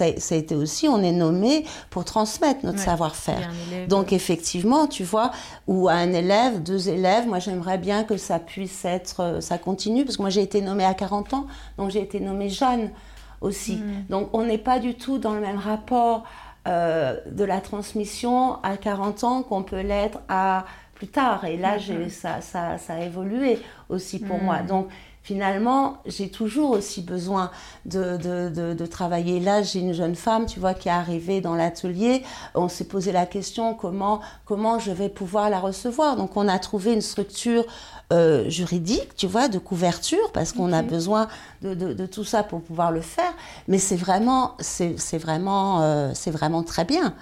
a 0.01 0.35
été 0.35 0.53
aussi, 0.53 0.89
on 0.89 1.01
est 1.01 1.13
nommé 1.13 1.63
pour 1.89 2.03
transmettre 2.03 2.65
notre 2.65 2.79
savoir-faire. 2.79 3.49
Donc 3.87 4.11
effectivement, 4.11 4.87
tu 4.87 5.05
vois, 5.05 5.31
ou 5.67 5.87
à 5.87 5.93
un 5.93 6.11
élève, 6.11 6.61
deux 6.61 6.89
élèves, 6.89 7.25
moi 7.25 7.39
j'aimerais 7.39 7.77
bien 7.77 8.03
que 8.03 8.17
ça 8.17 8.37
puisse 8.37 8.83
être, 8.83 9.21
euh, 9.21 9.39
ça 9.39 9.57
continue, 9.57 10.03
parce 10.03 10.17
que 10.17 10.23
moi 10.23 10.29
j'ai 10.29 10.41
été 10.41 10.59
nommée 10.59 10.83
à 10.83 10.93
40 10.93 11.35
ans, 11.35 11.47
donc 11.77 11.91
j'ai 11.91 12.01
été 12.01 12.19
nommée 12.19 12.49
jeune 12.49 12.89
aussi. 13.39 13.77
Mm. 13.77 14.05
Donc 14.09 14.29
on 14.33 14.43
n'est 14.43 14.57
pas 14.57 14.79
du 14.79 14.95
tout 14.95 15.19
dans 15.19 15.31
le 15.31 15.39
même 15.39 15.57
rapport 15.57 16.25
euh, 16.67 17.15
de 17.31 17.45
la 17.45 17.61
transmission 17.61 18.61
à 18.61 18.75
40 18.75 19.23
ans 19.23 19.41
qu'on 19.41 19.63
peut 19.63 19.79
l'être 19.79 20.19
à 20.27 20.65
plus 20.97 21.07
tard. 21.07 21.45
Et 21.45 21.57
là, 21.57 21.77
ça, 22.09 22.41
ça, 22.41 22.77
ça, 22.77 22.93
a 22.93 22.99
évolué 23.01 23.59
aussi 23.87 24.19
pour 24.19 24.41
moi. 24.41 24.63
Mm. 24.63 24.67
Donc, 24.67 24.87
finalement, 25.21 25.97
j'ai 26.05 26.29
toujours 26.29 26.71
aussi 26.71 27.01
besoin 27.01 27.51
de, 27.85 28.17
de, 28.17 28.73
de, 28.73 28.85
travailler. 28.85 29.39
Là, 29.39 29.61
j'ai 29.61 29.79
une 29.79 29.93
jeune 29.93 30.15
femme, 30.15 30.47
tu 30.47 30.59
vois, 30.59 30.73
qui 30.73 30.87
est 30.87 30.91
arrivée 30.91 31.39
dans 31.39 31.53
l'atelier. 31.53 32.23
On 32.55 32.67
s'est 32.67 32.87
posé 32.87 33.11
la 33.11 33.25
question 33.25 33.75
comment, 33.75 34.21
comment 34.45 34.79
je 34.79 34.91
vais 34.91 35.09
pouvoir 35.09 35.49
la 35.49 35.59
recevoir? 35.59 36.15
Donc, 36.15 36.35
on 36.35 36.47
a 36.47 36.57
trouvé 36.59 36.93
une 36.93 37.01
structure 37.01 37.65
euh, 38.13 38.49
juridique, 38.49 39.17
tu 39.17 39.27
vois, 39.27 39.49
de 39.49 39.59
couverture, 39.59 40.31
parce 40.31 40.53
qu'on 40.53 40.71
a 40.71 40.81
besoin 40.81 41.27
de, 41.61 41.73
de, 41.73 42.05
tout 42.05 42.23
ça 42.23 42.41
pour 42.41 42.61
pouvoir 42.61 42.93
le 42.93 43.01
faire. 43.01 43.33
Mais 43.67 43.79
c'est 43.79 43.97
vraiment, 43.97 44.55
c'est 44.61 45.17
vraiment, 45.17 45.81
euh, 45.81 46.11
c'est 46.13 46.31
vraiment 46.31 46.63
très 46.63 46.85
bien. 46.85 47.13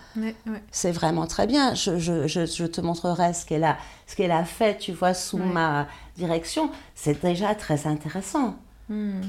C'est 0.70 0.92
vraiment 0.92 1.26
très 1.26 1.48
bien. 1.48 1.74
Je, 1.74 1.98
je, 1.98 2.28
je, 2.28 2.66
te 2.66 2.82
montrerai 2.82 3.34
ce 3.34 3.48
qu'elle 3.48 3.64
a, 3.64 3.78
ce 4.06 4.16
qu'elle 4.16 4.32
a 4.32 4.46
fait, 4.46 4.78
tu 4.78 4.92
vois, 4.92 5.16
sous 5.16 5.40
ma 5.40 5.88
direction. 6.18 6.70
C'est 6.94 7.20
déjà 7.20 7.56
très 7.56 7.88
intéressant. 7.88 8.56
Hmm. 8.88 9.22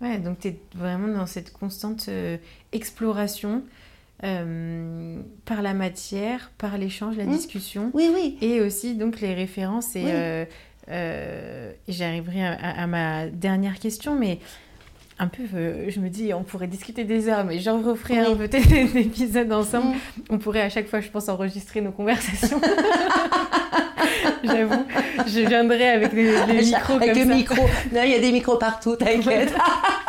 Ouais, 0.00 0.18
donc 0.18 0.40
tu 0.40 0.48
es 0.48 0.60
vraiment 0.74 1.16
dans 1.16 1.26
cette 1.26 1.52
constante 1.52 2.06
euh, 2.08 2.38
exploration. 2.72 3.62
par 4.20 5.62
la 5.62 5.74
matière, 5.74 6.50
par 6.58 6.76
l'échange, 6.76 7.16
la 7.16 7.24
hmm. 7.24 7.36
discussion. 7.36 7.92
Oui, 7.94 8.10
oui. 8.12 8.36
Et 8.40 8.60
aussi 8.60 8.96
donc 8.96 9.20
les 9.20 9.32
références 9.32 9.94
et, 9.94 10.06
euh, 10.08 10.44
j'arriverai 11.88 12.46
à, 12.46 12.86
ma 12.86 13.26
dernière 13.26 13.78
question, 13.78 14.14
mais 14.14 14.38
un 15.20 15.26
peu, 15.26 15.42
euh, 15.54 15.90
je 15.90 15.98
me 16.00 16.08
dis, 16.08 16.32
on 16.32 16.44
pourrait 16.44 16.68
discuter 16.68 17.04
des 17.04 17.28
heures, 17.28 17.44
mais 17.44 17.58
j'en 17.58 17.82
referai 17.82 18.18
un 18.18 18.36
peut-être 18.36 18.72
un 18.72 18.98
épisode 19.00 19.52
ensemble. 19.52 19.96
Mm. 19.96 20.22
On 20.30 20.38
pourrait 20.38 20.62
à 20.62 20.68
chaque 20.68 20.88
fois, 20.88 21.00
je 21.00 21.08
pense, 21.08 21.28
enregistrer 21.28 21.80
nos 21.80 21.90
conversations. 21.90 22.60
J'avoue, 24.44 24.86
je 25.26 25.40
viendrai 25.40 25.88
avec 25.88 26.12
les, 26.12 26.30
micros 26.62 26.94
avec 26.94 27.12
comme 27.14 27.28
le 27.28 27.34
micro. 27.34 27.62
Non, 27.92 28.02
il 28.04 28.10
y 28.12 28.14
a 28.14 28.20
des 28.20 28.30
micros 28.30 28.56
partout, 28.56 28.94
t'inquiète. 28.94 29.52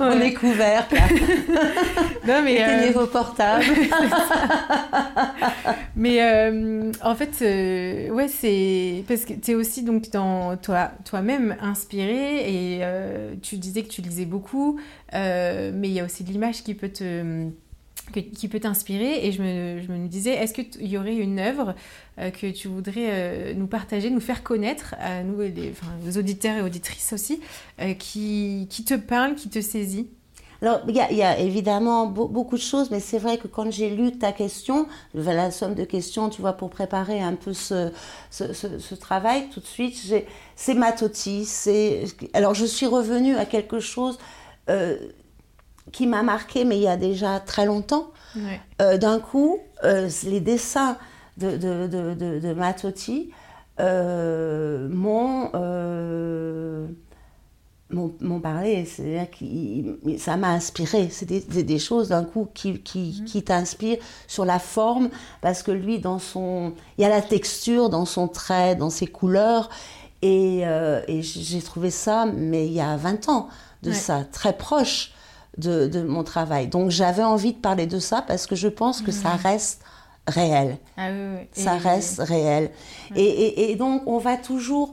on 0.00 0.20
est 0.20 0.34
couvert. 0.34 0.88
non, 2.26 2.42
mais. 2.42 2.54
Éteignez 2.54 2.88
euh, 2.88 2.92
vos 2.92 3.06
portables. 3.06 3.64
mais 5.96 6.22
euh, 6.22 6.92
en 7.02 7.14
fait, 7.14 7.30
euh, 7.42 8.10
ouais, 8.10 8.28
c'est. 8.28 9.04
Parce 9.08 9.24
que 9.24 9.34
tu 9.34 9.52
es 9.52 9.54
aussi 9.54 9.82
donc 9.82 10.10
dans 10.10 10.56
toi, 10.56 10.90
toi-même 11.04 11.56
inspiré 11.60 12.48
et 12.48 12.82
tu 13.42 13.56
disais 13.56 13.82
que 13.82 13.88
tu 13.88 14.02
lisais 14.02 14.26
beaucoup, 14.26 14.78
mais 15.12 15.88
il 15.88 15.92
y 15.92 16.00
a 16.00 16.04
aussi 16.04 16.24
de 16.24 16.30
l'image 16.30 16.62
qui 16.62 16.74
peut 16.74 16.88
te 16.88 17.48
qui 18.12 18.48
peut 18.48 18.60
t'inspirer. 18.60 19.26
Et 19.26 19.32
je 19.32 19.42
me, 19.42 20.06
disais, 20.08 20.32
est-ce 20.32 20.54
qu'il 20.54 20.86
y 20.86 20.98
aurait 20.98 21.16
une 21.16 21.38
œuvre 21.38 21.74
euh, 22.18 22.30
que 22.30 22.50
tu 22.50 22.68
voudrais 22.68 23.08
euh, 23.10 23.54
nous 23.54 23.66
partager, 23.66 24.10
nous 24.10 24.20
faire 24.20 24.42
connaître, 24.42 24.94
à 25.00 25.22
nous, 25.22 25.40
les, 25.40 26.18
auditeurs 26.18 26.56
et 26.56 26.62
auditrices 26.62 27.12
aussi, 27.12 27.40
euh, 27.80 27.94
qui, 27.94 28.68
te 28.86 28.94
parle, 28.94 29.34
qui 29.34 29.48
te 29.48 29.60
saisit? 29.60 30.08
Alors, 30.62 30.80
il 30.88 30.94
y, 30.94 31.22
a 31.22 31.38
évidemment 31.38 32.06
beaucoup 32.06 32.56
de 32.56 32.62
choses, 32.62 32.90
mais 32.90 33.00
c'est 33.00 33.18
vrai 33.18 33.36
que 33.36 33.48
quand 33.48 33.70
j'ai 33.70 33.90
lu 33.90 34.12
ta 34.12 34.32
question, 34.32 34.86
la 35.12 35.50
somme 35.50 35.74
de 35.74 35.84
questions, 35.84 36.30
tu 36.30 36.40
vois, 36.40 36.54
pour 36.54 36.70
préparer 36.70 37.20
un 37.20 37.34
peu 37.34 37.52
ce, 37.52 37.90
travail, 38.94 39.48
tout 39.52 39.60
de 39.60 39.66
suite, 39.66 40.14
c'est 40.56 40.74
Matoti. 40.74 41.46
Alors, 42.32 42.54
je 42.54 42.64
suis 42.64 42.86
revenue 42.86 43.36
à 43.36 43.44
quelque 43.44 43.78
chose 43.78 44.18
qui 45.92 46.06
m'a 46.06 46.22
marqué, 46.22 46.64
mais 46.64 46.76
il 46.76 46.82
y 46.82 46.88
a 46.88 46.96
déjà 46.96 47.40
très 47.40 47.66
longtemps. 47.66 48.10
Euh, 48.82 48.98
d'un 48.98 49.20
coup, 49.20 49.60
euh, 49.84 50.10
les 50.24 50.40
dessins 50.40 50.96
de, 51.36 51.56
de, 51.56 51.86
de, 51.86 52.40
de 52.40 52.52
Matotti 52.52 53.30
euh, 53.80 54.88
m'ont 54.88 55.50
m'ont 57.94 58.40
parlé. 58.40 58.84
C'est-à-dire 58.84 59.30
que 59.30 60.18
ça 60.18 60.36
m'a 60.36 60.50
inspiré. 60.50 61.08
C'est 61.10 61.26
des, 61.26 61.40
des, 61.40 61.78
choses 61.78 62.08
d'un 62.08 62.24
coup 62.24 62.48
qui, 62.52 62.80
qui, 62.80 63.22
qui 63.24 63.42
t'inspirent 63.42 63.98
sur 64.26 64.44
la 64.44 64.58
forme, 64.58 65.10
parce 65.40 65.62
que 65.62 65.70
lui, 65.70 65.98
dans 66.00 66.18
son, 66.18 66.72
il 66.98 67.02
y 67.02 67.04
a 67.04 67.08
la 67.08 67.22
texture 67.22 67.88
dans 67.88 68.04
son 68.04 68.28
trait, 68.28 68.74
dans 68.74 68.90
ses 68.90 69.06
couleurs. 69.06 69.70
Et, 70.22 70.62
euh, 70.64 71.02
et 71.06 71.22
j'ai 71.22 71.60
trouvé 71.60 71.90
ça, 71.90 72.26
mais 72.26 72.66
il 72.66 72.72
y 72.72 72.80
a 72.80 72.96
20 72.96 73.28
ans 73.28 73.48
de 73.82 73.92
ça, 73.92 74.24
très 74.24 74.56
proche 74.56 75.13
de, 75.58 75.86
de 75.86 76.02
mon 76.02 76.24
travail. 76.24 76.68
Donc 76.68 76.90
j'avais 76.90 77.22
envie 77.22 77.52
de 77.52 77.58
parler 77.58 77.86
de 77.86 77.98
ça 77.98 78.22
parce 78.22 78.46
que 78.46 78.56
je 78.56 78.68
pense 78.68 79.02
que 79.02 79.12
ça 79.12 79.34
mm. 79.34 79.40
reste 79.42 79.82
réel. 80.26 80.78
Ah 80.96 81.08
oui, 81.10 81.38
oui. 81.38 81.62
Ça 81.62 81.76
reste 81.76 82.20
réel. 82.20 82.70
Et, 83.14 83.22
et, 83.24 83.70
et, 83.70 83.76
donc 83.76 84.02
on 84.06 84.18
va 84.18 84.36
toujours 84.36 84.92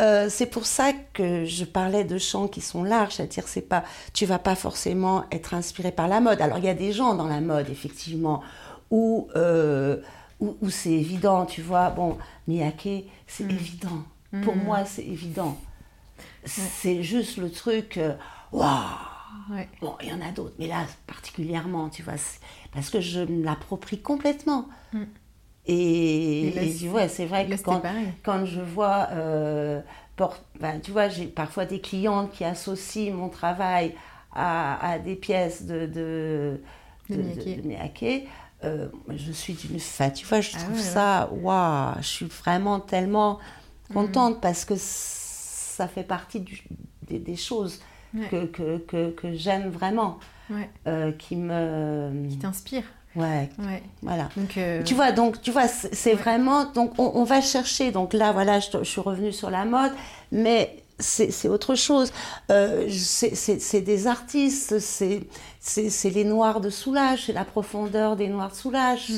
euh, 0.00 0.28
c'est 0.30 0.46
pour 0.46 0.64
ça 0.64 0.92
que 1.12 1.44
je 1.44 1.64
parlais 1.64 2.04
de 2.04 2.16
chants 2.16 2.48
qui 2.48 2.62
sont 2.62 2.82
larges, 2.82 3.16
c'est-à-dire 3.16 3.46
c'est 3.46 3.60
pas, 3.60 3.84
tu 4.14 4.24
vas 4.24 4.38
pas 4.38 4.54
forcément 4.54 5.24
être 5.30 5.52
inspiré 5.52 5.92
par 5.92 6.08
la 6.08 6.20
mode. 6.20 6.40
Alors 6.40 6.56
il 6.56 6.64
y 6.64 6.70
a 6.70 6.74
des 6.74 6.92
gens 6.92 7.14
dans 7.14 7.26
la 7.26 7.42
mode 7.42 7.68
effectivement 7.68 8.42
où, 8.90 9.28
euh, 9.36 9.98
où, 10.40 10.70
c'est 10.70 10.92
évident, 10.92 11.44
tu 11.44 11.60
vois. 11.60 11.90
Bon, 11.90 12.16
Miyake, 12.48 13.04
c'est 13.26 13.44
mm. 13.44 13.50
évident. 13.50 14.02
Pour 14.42 14.56
mm. 14.56 14.64
moi, 14.64 14.84
c'est 14.86 15.04
évident. 15.04 15.56
C'est 16.44 17.02
juste 17.02 17.36
le 17.36 17.50
truc, 17.50 17.98
euh, 17.98 18.14
Bon, 19.80 19.96
il 20.02 20.08
y 20.08 20.12
en 20.12 20.20
a 20.20 20.30
d'autres, 20.30 20.54
mais 20.58 20.66
là 20.66 20.84
particulièrement, 21.06 21.88
tu 21.88 22.02
vois, 22.02 22.14
parce 22.72 22.90
que 22.90 23.00
je 23.00 23.20
me 23.20 23.44
l'approprie 23.44 24.00
complètement. 24.00 24.68
Mm. 24.92 25.02
Et, 25.66 26.74
tu 26.78 26.88
vois, 26.88 27.08
c'est 27.08 27.26
vrai 27.26 27.46
que 27.46 27.54
quand, 27.62 27.82
quand, 28.24 28.44
je 28.44 28.60
vois, 28.60 29.08
euh, 29.12 29.80
ben, 30.58 30.80
tu 30.80 30.90
vois, 30.90 31.08
j'ai 31.08 31.26
parfois 31.26 31.64
des 31.64 31.80
clientes 31.80 32.32
qui 32.32 32.44
associent 32.44 33.14
mon 33.14 33.28
travail 33.28 33.94
à, 34.32 34.92
à 34.92 34.98
des 34.98 35.16
pièces 35.16 35.64
de, 35.64 35.86
de, 35.86 36.60
de, 37.08 37.16
de, 37.16 38.22
euh, 38.62 38.88
je 39.08 39.32
suis 39.32 39.54
d'une 39.54 39.80
fête, 39.80 40.14
tu 40.14 40.26
vois, 40.26 40.40
je 40.40 40.52
ah 40.54 40.58
trouve 40.58 40.78
ça, 40.78 41.30
waouh, 41.32 41.94
je 42.00 42.06
suis 42.06 42.26
vraiment 42.26 42.78
tellement 42.78 43.38
mm. 43.88 43.94
contente 43.94 44.40
parce 44.40 44.64
que 44.64 44.74
ça 44.76 45.88
fait 45.88 46.02
partie 46.02 46.40
du, 46.40 46.62
des, 47.08 47.36
choses 47.36 47.80
que, 48.30 48.46
que, 48.46 48.78
que, 48.78 49.10
que 49.10 49.34
j'aime 49.34 49.68
vraiment, 49.70 50.18
euh, 50.86 51.12
qui 51.12 51.36
me... 51.36 52.28
Qui 52.28 52.38
t'inspire 52.38 52.84
Ouais. 53.16 53.48
Voilà. 54.02 54.28
Donc, 54.36 54.56
euh, 54.56 54.82
Tu 54.84 54.94
vois, 54.94 55.12
donc 55.12 55.42
tu 55.42 55.50
vois, 55.50 55.66
c'est 55.66 56.14
vraiment 56.14 56.64
donc 56.64 56.92
on, 56.98 57.24
va 57.24 57.40
chercher. 57.40 57.90
Donc 57.90 58.12
là, 58.12 58.32
voilà, 58.32 58.60
je, 58.60 58.84
suis 58.84 59.00
revenue 59.00 59.32
sur 59.32 59.50
la 59.50 59.64
mode, 59.64 59.92
mais 60.30 60.82
c'est 61.00 61.48
autre 61.48 61.74
chose. 61.74 62.12
Euh, 62.50 62.88
c'est 62.88 63.80
des 63.80 64.06
artistes, 64.06 64.78
c'est 64.78 66.10
les 66.10 66.24
noirs 66.24 66.60
de 66.60 66.70
soulage, 66.70 67.26
c'est 67.26 67.32
la 67.32 67.44
profondeur 67.44 68.16
des 68.16 68.28
noirs 68.28 68.50
de 68.50 68.56
soulage, 68.56 69.08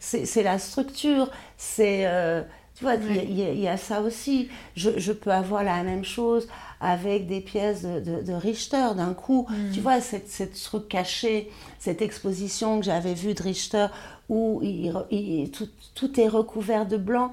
c'est 0.00 0.40
hmm. 0.40 0.44
la 0.44 0.58
structure, 0.58 1.30
c'est 1.56 2.02
euh, 2.06 2.42
tu 2.76 2.84
vois, 2.84 2.94
il 2.94 3.32
y, 3.32 3.60
y, 3.62 3.68
a 3.68 3.78
ça 3.78 4.02
aussi. 4.02 4.50
Je, 4.76 4.90
je, 4.98 5.12
peux 5.12 5.32
avoir 5.32 5.64
la 5.64 5.82
même 5.82 6.04
chose 6.04 6.46
avec 6.78 7.26
des 7.26 7.40
pièces 7.40 7.82
de, 7.82 8.20
de, 8.20 8.32
Richter 8.34 8.88
d'un 8.94 9.14
coup. 9.14 9.46
Mm. 9.48 9.72
Tu 9.72 9.80
vois, 9.80 10.02
cette, 10.02 10.28
cette, 10.28 10.62
truc 10.62 10.86
caché, 10.86 11.50
cette 11.78 12.02
exposition 12.02 12.78
que 12.78 12.84
j'avais 12.84 13.14
vue 13.14 13.32
de 13.32 13.42
Richter 13.42 13.86
où 14.28 14.60
il, 14.62 15.50
tout, 15.52 15.68
tout, 15.94 16.20
est 16.20 16.28
recouvert 16.28 16.84
de 16.84 16.98
blanc. 16.98 17.32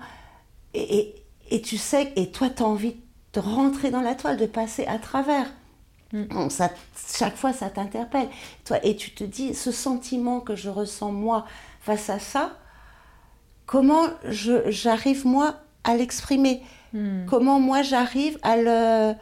Et, 0.74 0.98
et, 0.98 1.16
et 1.52 1.62
tu 1.62 1.78
sais, 1.78 2.14
et 2.16 2.32
toi, 2.32 2.50
tu 2.50 2.64
as 2.64 2.66
envie 2.66 2.96
de 3.34 3.42
rentrer 3.42 3.92
dans 3.92 4.02
la 4.02 4.16
toile, 4.16 4.38
de 4.38 4.46
passer 4.46 4.86
à 4.86 4.98
travers. 4.98 5.48
Mm. 6.14 6.50
ça, 6.50 6.70
chaque 7.18 7.36
fois, 7.36 7.52
ça 7.52 7.70
t'interpelle. 7.70 8.30
Toi, 8.64 8.78
et 8.86 8.96
tu 8.96 9.12
te 9.12 9.26
dis, 9.26 9.54
ce 9.54 9.74
sentiment 9.74 10.40
que 10.40 10.56
je 10.56 10.70
ressens 10.70 11.12
moi 11.12 11.46
face 11.82 12.10
à 12.10 12.20
ça, 12.20 12.58
comment 13.66 14.06
j'arrive 14.26 15.26
moi 15.26 15.56
à 15.84 15.96
l'exprimer? 15.96 16.62
Mm. 16.94 17.26
Comment 17.26 17.60
moi 17.60 17.82
j'arrive 17.82 18.38
à 18.44 18.58
le, 18.58 19.16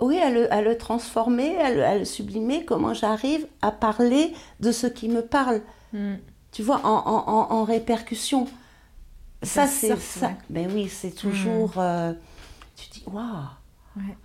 oui, 0.00 0.18
à 0.18 0.30
le, 0.30 0.52
à 0.52 0.62
le 0.62 0.78
transformer, 0.78 1.58
à 1.58 1.98
le, 1.98 2.04
sublimer, 2.04 2.64
comment 2.64 2.94
j'arrive 2.94 3.46
à 3.62 3.72
parler 3.72 4.32
de 4.60 4.70
ce 4.70 4.86
qui 4.86 5.08
me 5.08 5.22
parle? 5.22 5.60
Hmm. 5.92 6.14
Tu 6.52 6.62
vois, 6.62 6.80
en, 6.84 7.02
en, 7.06 7.52
en, 7.52 7.64
répercussion. 7.64 8.46
Ça, 9.42 9.66
c'est 9.66 9.96
ça. 9.98 10.32
Ben 10.50 10.70
oui, 10.72 10.88
c'est 10.88 11.10
toujours. 11.10 11.72
Hmm. 11.76 11.80
Euh, 11.80 12.12
tu 12.76 12.88
dis, 12.90 13.02
waouh! 13.06 13.24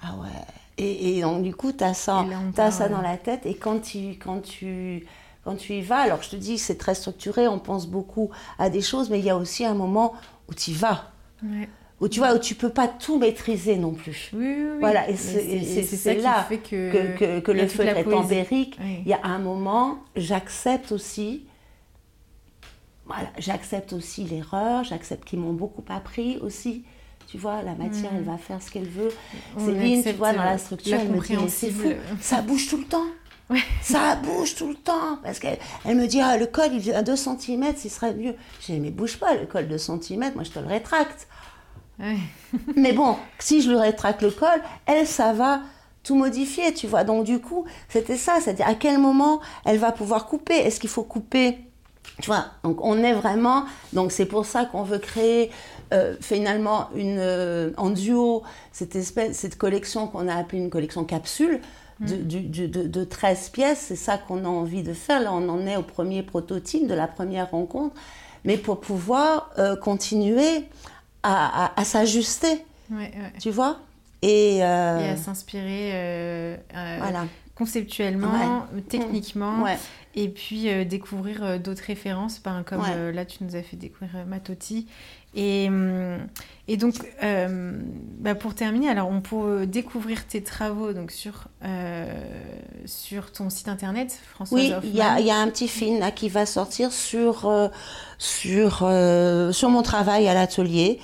Ah 0.01 0.15
ouais. 0.21 0.29
Et, 0.77 1.17
et, 1.17 1.21
donc, 1.21 1.43
du 1.43 1.55
coup, 1.55 1.71
tu 1.71 1.83
as 1.83 1.95
ça, 1.95 2.25
as 2.57 2.71
ça 2.71 2.89
dans 2.89 3.01
la 3.01 3.17
tête. 3.17 3.45
Et 3.45 3.55
quand 3.55 3.79
tu, 3.79 4.09
quand, 4.19 4.41
tu, 4.41 5.07
quand 5.43 5.55
tu 5.55 5.73
y 5.73 5.81
vas, 5.81 5.99
alors 5.99 6.21
je 6.21 6.29
te 6.29 6.35
dis, 6.35 6.57
c'est 6.57 6.77
très 6.77 6.95
structuré, 6.95 7.47
on 7.47 7.59
pense 7.59 7.87
beaucoup 7.87 8.31
à 8.59 8.69
des 8.69 8.81
choses, 8.81 9.09
mais 9.09 9.19
il 9.19 9.25
y 9.25 9.29
a 9.29 9.37
aussi 9.37 9.65
un 9.65 9.73
moment 9.73 10.13
où 10.49 10.53
tu 10.53 10.71
y 10.71 10.73
vas. 10.73 11.11
Ouais 11.43 11.67
où 12.03 12.09
tu 12.09 12.19
vois, 12.19 12.35
où 12.35 12.37
tu 12.37 12.53
peux 12.53 12.69
pas 12.69 12.89
tout 12.89 13.17
maîtriser 13.17 13.77
non 13.77 13.93
plus. 13.93 14.29
Oui, 14.33 14.45
oui, 14.45 14.65
oui. 14.73 14.79
Voilà, 14.81 15.09
et 15.09 15.15
c'est 15.15 16.15
là 16.15 16.45
que, 16.49 17.15
que, 17.17 17.39
que, 17.39 17.51
le 17.51 17.65
feu 17.67 17.85
est 17.85 18.13
empirique. 18.13 18.77
Il 19.05 19.07
y 19.07 19.13
a 19.13 19.21
un 19.23 19.39
moment, 19.39 19.99
j'accepte 20.17 20.91
aussi, 20.91 21.45
voilà, 23.05 23.29
j'accepte 23.37 23.93
aussi 23.93 24.25
l'erreur, 24.25 24.83
j'accepte 24.83 25.23
qu'ils 25.23 25.39
m'ont 25.39 25.53
beaucoup 25.53 25.83
appris 25.87 26.37
aussi. 26.39 26.83
Tu 27.27 27.37
vois, 27.37 27.63
la 27.63 27.73
matière, 27.73 28.11
elle 28.13 28.23
mm. 28.23 28.25
va 28.25 28.37
faire 28.37 28.61
ce 28.61 28.69
qu'elle 28.69 28.89
veut. 28.89 29.11
Céline, 29.57 30.03
tu 30.03 30.11
vois, 30.11 30.33
dans 30.33 30.43
la 30.43 30.57
structure, 30.57 30.97
elle 30.99 31.09
me 31.09 31.21
dit, 31.21 31.49
c'est 31.49 31.71
fou, 31.71 31.87
ça 32.19 32.41
bouge 32.41 32.67
tout 32.67 32.77
le 32.77 32.83
temps. 32.83 33.07
Ça 33.81 34.15
bouge 34.15 34.55
tout 34.55 34.67
le 34.67 34.75
temps. 34.75 35.17
Parce 35.23 35.39
qu'elle 35.39 35.59
elle 35.85 35.97
me 35.97 36.07
dit, 36.07 36.21
ah, 36.21 36.37
le 36.37 36.45
col, 36.45 36.69
il 36.73 36.89
est 36.89 36.93
à 36.93 37.03
2 37.03 37.15
cm, 37.15 37.75
ce 37.77 37.89
serait 37.89 38.13
mieux. 38.13 38.35
J'ai 38.61 38.73
dit, 38.73 38.79
mais 38.79 38.91
bouge 38.91 39.17
pas, 39.17 39.35
le 39.35 39.45
col 39.45 39.67
de 39.67 39.77
cm, 39.77 40.33
moi 40.35 40.43
je 40.43 40.51
te 40.51 40.59
le 40.59 40.67
rétracte. 40.67 41.27
Mais 42.75 42.91
bon, 42.91 43.15
si 43.39 43.61
je 43.61 43.69
lui 43.69 43.77
rétracte 43.77 44.21
le 44.21 44.31
col, 44.31 44.61
elle, 44.85 45.07
ça 45.07 45.31
va 45.31 45.61
tout 46.03 46.15
modifier, 46.15 46.73
tu 46.73 46.87
vois. 46.87 47.03
Donc 47.03 47.23
du 47.23 47.39
coup, 47.39 47.65
c'était 47.87 48.17
ça, 48.17 48.39
c'est-à-dire 48.41 48.67
à 48.67 48.75
quel 48.75 48.97
moment 48.97 49.39
elle 49.63 49.77
va 49.77 49.91
pouvoir 49.91 50.25
couper. 50.25 50.55
Est-ce 50.55 50.79
qu'il 50.79 50.89
faut 50.89 51.03
couper 51.03 51.59
tu 52.21 52.27
vois, 52.27 52.45
donc 52.63 52.83
on 52.83 53.01
est 53.01 53.13
vraiment, 53.13 53.65
donc 53.93 54.11
c'est 54.11 54.25
pour 54.25 54.45
ça 54.45 54.65
qu'on 54.65 54.83
veut 54.83 54.99
créer 54.99 55.49
euh, 55.93 56.15
finalement 56.21 56.89
une, 56.95 57.17
euh, 57.17 57.71
en 57.77 57.89
duo 57.89 58.43
cette 58.71 58.95
espèce, 58.95 59.37
cette 59.37 59.57
collection 59.57 60.07
qu'on 60.07 60.27
a 60.27 60.35
appelée 60.35 60.59
une 60.59 60.69
collection 60.69 61.05
capsule 61.05 61.59
de, 61.99 62.15
mm. 62.15 62.67
de, 62.67 62.87
de 62.87 63.03
13 63.03 63.49
pièces. 63.49 63.85
C'est 63.87 63.95
ça 63.95 64.17
qu'on 64.17 64.45
a 64.45 64.47
envie 64.47 64.83
de 64.83 64.93
faire. 64.93 65.21
Là, 65.21 65.33
on 65.33 65.47
en 65.49 65.65
est 65.65 65.75
au 65.75 65.83
premier 65.83 66.23
prototype 66.23 66.87
de 66.87 66.93
la 66.93 67.07
première 67.07 67.51
rencontre, 67.51 67.95
mais 68.43 68.57
pour 68.57 68.79
pouvoir 68.79 69.51
euh, 69.57 69.75
continuer 69.75 70.65
à, 71.23 71.71
s'ajuster. 71.83 72.65
Tu 73.39 73.49
vois? 73.49 73.79
Et, 74.21 74.63
euh, 74.63 74.99
et, 74.99 75.09
à 75.09 75.17
s'inspirer 75.17 75.91
euh, 75.93 76.57
voilà. 76.73 77.25
conceptuellement, 77.55 78.65
techniquement. 78.89 79.65
Et 80.15 80.29
puis 80.29 80.85
découvrir 80.85 81.59
d'autres 81.59 81.85
références, 81.85 82.41
ben, 82.43 82.63
comme 82.63 82.83
là 83.13 83.25
tu 83.25 83.43
nous 83.43 83.55
as 83.55 83.63
fait 83.63 83.77
découvrir 83.77 84.25
Matotti 84.27 84.87
et, 85.35 85.67
hum, 85.67 86.19
et 86.69 86.77
donc, 86.77 86.95
euh, 87.21 87.73
bah 88.19 88.35
pour 88.35 88.55
terminer, 88.55 88.87
alors 88.87 89.09
on 89.09 89.19
peut 89.19 89.65
découvrir 89.65 90.25
tes 90.25 90.41
travaux 90.41 90.93
donc 90.93 91.11
sur, 91.11 91.47
euh, 91.65 92.05
sur 92.85 93.33
ton 93.33 93.49
site 93.49 93.67
internet, 93.67 94.17
François 94.33 94.57
Oui, 94.57 94.73
il 94.83 94.91
y, 94.91 94.97
y, 94.97 95.31
a 95.31 95.37
un 95.37 95.47
petit 95.49 95.67
film 95.67 95.99
là, 95.99 96.11
qui 96.11 96.29
va 96.29 96.45
sortir 96.45 96.93
sur, 96.93 97.49
euh, 97.49 97.67
sur, 98.17 98.77
sur 99.53 99.69
mon 99.69 99.81
travail 99.81 100.29
à 100.29 100.33
l'atelier. 100.33 100.99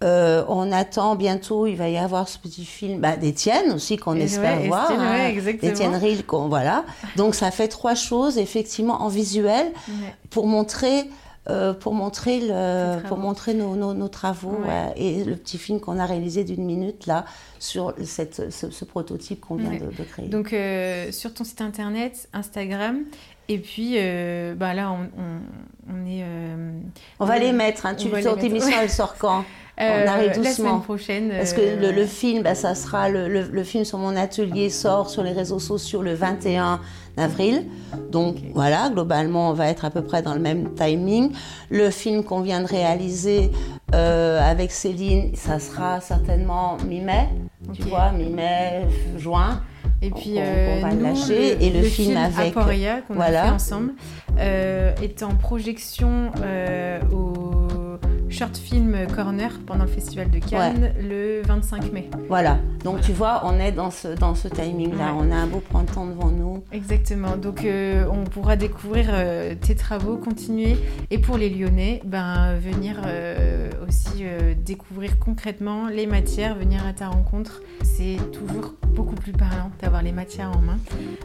on 0.00 0.70
attend 0.70 1.16
bientôt, 1.16 1.66
il 1.66 1.74
va 1.74 1.88
y 1.88 1.98
avoir 1.98 2.28
ce 2.28 2.38
petit 2.38 2.64
film 2.64 3.00
bah, 3.00 3.16
d'Étienne 3.16 3.72
aussi 3.72 3.96
qu'on 3.96 4.14
espère 4.14 4.60
voir. 4.60 4.92
Hein, 4.92 5.32
Étienne 5.60 5.96
Ril, 5.96 6.22
voilà. 6.28 6.84
Donc 7.16 7.34
ça 7.34 7.50
fait 7.50 7.68
trois 7.68 7.96
choses 7.96 8.38
effectivement 8.38 9.02
en 9.02 9.08
visuel 9.08 9.72
pour 10.30 10.46
montrer 10.46 11.10
euh, 11.48 11.72
pour 11.72 11.94
montrer, 11.94 12.38
le, 12.38 13.00
pour 13.08 13.16
montrer 13.16 13.54
nos, 13.54 13.74
nos, 13.74 14.08
travaux 14.08 14.60
et 14.94 15.24
le 15.24 15.36
petit 15.36 15.56
film 15.56 15.80
qu'on 15.80 15.98
a 15.98 16.04
réalisé 16.04 16.44
d'une 16.44 16.64
minute 16.66 17.06
là 17.06 17.24
sur 17.58 17.94
cette, 18.04 18.50
ce, 18.50 18.84
prototype 18.84 19.40
qu'on 19.40 19.54
vient 19.54 19.70
de, 19.70 20.04
créer. 20.04 20.28
Donc 20.28 20.52
euh, 20.52 21.10
sur 21.12 21.32
ton 21.32 21.44
site 21.44 21.62
internet, 21.62 22.28
Instagram, 22.34 23.04
et 23.48 23.58
puis 23.58 23.94
euh, 23.96 24.54
bah 24.54 24.74
là 24.74 24.92
on, 24.92 25.08
on, 25.90 26.06
est. 26.06 26.24
on 27.18 27.24
va 27.24 27.38
les 27.38 27.52
mettre. 27.52 27.86
Hein. 27.86 27.94
Tu, 27.94 28.08
sur 28.20 28.38
émission, 28.38 28.76
elle 28.78 28.90
sort 28.90 29.16
quand 29.16 29.42
on 29.78 30.06
arrive 30.06 30.32
doucement. 30.32 30.44
La 30.44 30.52
semaine 30.52 30.82
prochaine. 30.82 31.30
Parce 31.30 31.54
que 31.54 31.62
le, 31.62 31.90
le 31.90 32.04
film, 32.04 32.42
bah, 32.42 32.54
ça 32.54 32.74
sera 32.74 33.08
le, 33.08 33.28
le, 33.28 33.64
film 33.64 33.86
sur 33.86 33.96
mon 33.96 34.14
atelier 34.14 34.68
sort 34.68 35.08
sur 35.08 35.22
les 35.22 35.32
réseaux 35.32 35.58
sociaux 35.58 36.02
le 36.02 36.12
21 36.12 36.82
avril. 37.16 37.66
Donc 38.10 38.36
voilà, 38.54 38.90
globalement, 38.90 39.50
on 39.50 39.52
va 39.52 39.68
être 39.68 39.84
à 39.84 39.90
peu 39.90 40.02
près 40.02 40.22
dans 40.22 40.34
le 40.34 40.40
même 40.40 40.74
timing. 40.74 41.32
Le 41.70 41.90
film 41.90 42.24
qu'on 42.24 42.40
vient 42.40 42.60
de 42.62 42.66
réaliser 42.66 43.50
euh, 43.94 44.40
avec 44.40 44.70
Céline, 44.70 45.34
ça 45.34 45.58
sera 45.58 46.00
certainement 46.00 46.76
mi-mai. 46.86 47.28
Tu 47.72 47.82
vois, 47.82 48.12
mi-mai, 48.12 48.86
juin. 49.16 49.62
Et 50.02 50.10
puis, 50.10 50.36
on, 50.36 50.40
euh, 50.40 50.78
va 50.80 50.94
nous, 50.94 51.04
lâcher. 51.04 51.56
le, 51.56 51.62
et 51.62 51.70
le, 51.70 51.80
le 51.80 51.84
film, 51.84 52.16
avec. 52.16 52.56
Aporia, 52.56 53.02
qu'on 53.02 53.14
voilà. 53.14 53.42
a 53.42 53.46
fait 53.46 53.52
ensemble, 53.52 53.92
euh, 54.38 54.94
est 55.02 55.22
en 55.22 55.34
projection 55.34 56.30
au 57.12 57.49
Short 58.30 58.56
Film 58.56 58.96
Corner 59.14 59.50
pendant 59.66 59.84
le 59.84 59.90
Festival 59.90 60.30
de 60.30 60.38
Cannes 60.38 60.92
le 61.00 61.42
25 61.44 61.92
mai. 61.92 62.08
Voilà. 62.28 62.58
Donc, 62.84 62.94
Voilà. 62.94 63.00
tu 63.02 63.12
vois, 63.12 63.42
on 63.44 63.58
est 63.58 63.72
dans 63.72 63.90
ce, 63.90 64.08
dans 64.08 64.34
ce 64.34 64.48
timing-là. 64.48 65.12
Ouais. 65.14 65.20
On 65.20 65.30
a 65.32 65.36
un 65.36 65.46
beau 65.46 65.60
printemps 65.60 66.06
devant 66.06 66.30
nous. 66.30 66.62
Exactement. 66.72 67.36
Donc, 67.36 67.64
euh, 67.64 68.04
on 68.10 68.24
pourra 68.24 68.56
découvrir 68.56 69.06
euh, 69.12 69.54
tes 69.60 69.74
travaux, 69.74 70.16
continuer. 70.16 70.76
Et 71.10 71.18
pour 71.18 71.36
les 71.36 71.50
Lyonnais, 71.50 72.00
ben, 72.04 72.54
venir 72.56 73.02
euh, 73.04 73.68
aussi 73.88 74.24
découvrir 74.64 75.18
concrètement 75.18 75.88
les 75.88 76.06
matières, 76.06 76.54
venir 76.56 76.86
à 76.86 76.92
ta 76.92 77.08
rencontre. 77.08 77.62
C'est 77.82 78.16
toujours 78.32 78.74
beaucoup 78.94 79.14
plus 79.14 79.32
parlant 79.32 79.70
d'avoir 79.80 80.02
les 80.02 80.12
matières 80.12 80.50
en 80.50 80.60
main. 80.60 80.78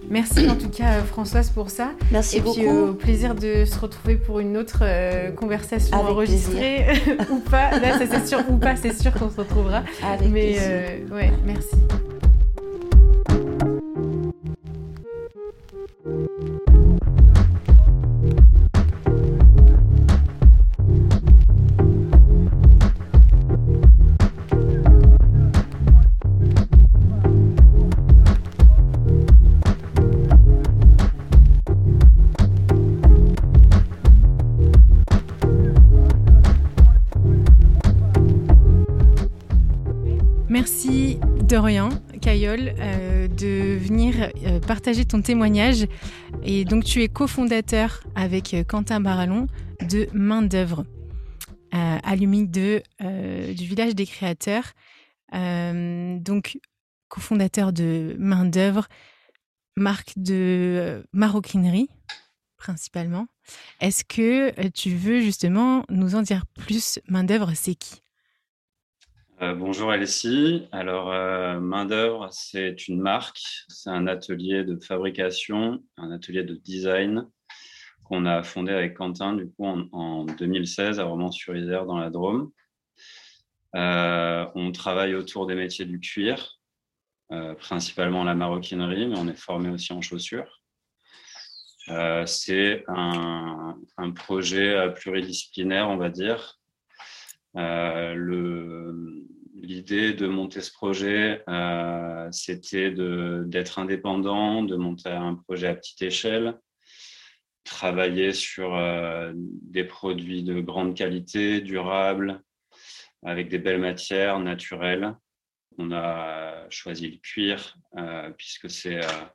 Merci 0.10 0.50
en 0.50 0.56
tout 0.56 0.70
cas, 0.70 1.02
Françoise, 1.02 1.50
pour 1.50 1.70
ça. 1.70 1.92
Merci 2.12 2.38
Et 2.38 2.42
beaucoup. 2.42 2.56
puis 2.60 2.68
euh, 2.68 2.90
au 2.90 2.94
plaisir 2.94 3.36
de 3.36 3.66
se 3.66 3.80
retrouver 3.80 4.16
pour 4.16 4.40
une 4.40 4.58
autre 4.58 4.80
euh, 4.82 5.32
conversation 5.32 5.98
Avec 5.98 6.12
enregistrée 6.12 6.86
ou 7.32 7.40
pas. 7.40 7.78
Là, 7.80 7.98
ça 7.98 8.06
c'est 8.10 8.28
sûr 8.28 8.40
ou 8.50 8.58
pas, 8.58 8.76
c'est 8.76 8.94
sûr 8.94 9.14
qu'on 9.14 9.30
se 9.30 9.38
retrouvera. 9.38 9.84
avec 10.04 10.30
Mais 10.30 10.58
euh, 10.60 11.00
ouais. 11.12 11.32
Merci 11.46 11.76
Euh, 42.56 43.28
de 43.28 43.78
venir 43.78 44.32
euh, 44.46 44.60
partager 44.60 45.06
ton 45.06 45.22
témoignage. 45.22 45.88
Et 46.44 46.66
donc, 46.66 46.84
tu 46.84 47.02
es 47.02 47.08
cofondateur 47.08 48.04
avec 48.16 48.54
euh, 48.54 48.64
Quentin 48.64 49.00
Barallon 49.00 49.48
de 49.90 50.08
Main 50.14 50.42
d'œuvre, 50.42 50.86
euh, 51.74 51.98
de, 52.00 53.54
du 53.54 53.66
village 53.66 53.96
des 53.96 54.06
créateurs. 54.06 54.72
Donc, 55.34 56.58
cofondateur 57.10 57.74
de 57.74 58.16
Main 58.20 58.46
d'œuvre, 58.46 58.88
marque 59.76 60.14
de 60.16 61.04
maroquinerie 61.12 61.90
principalement. 62.58 63.28
Est-ce 63.82 64.04
que 64.06 64.70
tu 64.70 64.96
veux 64.96 65.20
justement 65.20 65.84
nous 65.90 66.16
en 66.16 66.22
dire 66.22 66.46
plus? 66.46 67.00
Main 67.08 67.24
d'œuvre, 67.24 67.52
c'est 67.54 67.76
qui? 67.76 68.02
Euh, 69.42 69.54
bonjour 69.54 69.92
Alessi. 69.92 70.66
Alors, 70.72 71.12
euh, 71.12 71.60
Main 71.60 71.84
d'œuvre, 71.84 72.30
c'est 72.32 72.88
une 72.88 73.02
marque, 73.02 73.42
c'est 73.68 73.90
un 73.90 74.08
atelier 74.08 74.64
de 74.64 74.78
fabrication, 74.78 75.84
un 75.98 76.12
atelier 76.12 76.44
de 76.44 76.56
design 76.56 77.28
qu'on 78.06 78.26
a 78.26 78.44
fondé 78.44 78.72
avec 78.72 78.94
Quentin 78.94 79.34
du 79.34 79.50
coup 79.50 79.66
en, 79.66 79.90
en 79.92 80.24
2016 80.24 81.02
à 81.02 81.04
Romans-sur-Isère 81.04 81.86
dans 81.86 81.98
la 81.98 82.10
Drôme. 82.10 82.50
Euh, 83.76 84.46
on 84.56 84.72
travaille 84.72 85.16
autour 85.16 85.48
des 85.48 85.56
métiers 85.56 85.86
du 85.86 86.00
cuir, 86.00 86.58
principalement 87.60 88.24
la 88.24 88.36
maroquinerie, 88.36 89.08
mais 89.08 89.18
on 89.18 89.28
est 89.28 89.38
formé 89.38 89.70
aussi 89.70 89.92
en 89.92 90.00
chaussures. 90.00 90.62
C'est 92.26 92.86
un, 92.88 93.76
projet 94.16 94.94
pluridisciplinaire, 94.94 95.90
on 95.90 95.98
va 95.98 96.10
dire, 96.10 96.58
le- 97.56 99.26
L'idée 99.58 100.14
de 100.14 100.28
monter 100.28 100.62
ce 100.62 100.72
projet, 100.72 101.42
euh, 101.50 102.28
c'était 102.32 102.92
d'être 102.92 103.80
indépendant, 103.80 104.62
de 104.62 104.76
monter 104.76 105.10
un 105.10 105.34
projet 105.34 105.68
à 105.68 105.76
petite 105.76 106.04
échelle, 106.04 106.60
travailler 107.64 108.32
sur 108.32 108.76
euh, 108.76 109.32
des 109.36 109.84
produits 109.84 110.44
de 110.44 110.62
grande 110.62 110.96
qualité, 110.96 111.62
durables, 111.62 112.44
avec 113.24 113.50
des 113.50 113.58
belles 113.58 113.82
matières 113.82 114.40
naturelles. 114.40 115.16
On 115.80 115.92
a 115.92 116.70
choisi 116.70 117.10
le 117.10 117.18
cuir 117.18 117.76
euh, 117.98 118.30
puisque 118.38 118.70
c'est, 118.70 119.04
euh, 119.04 119.26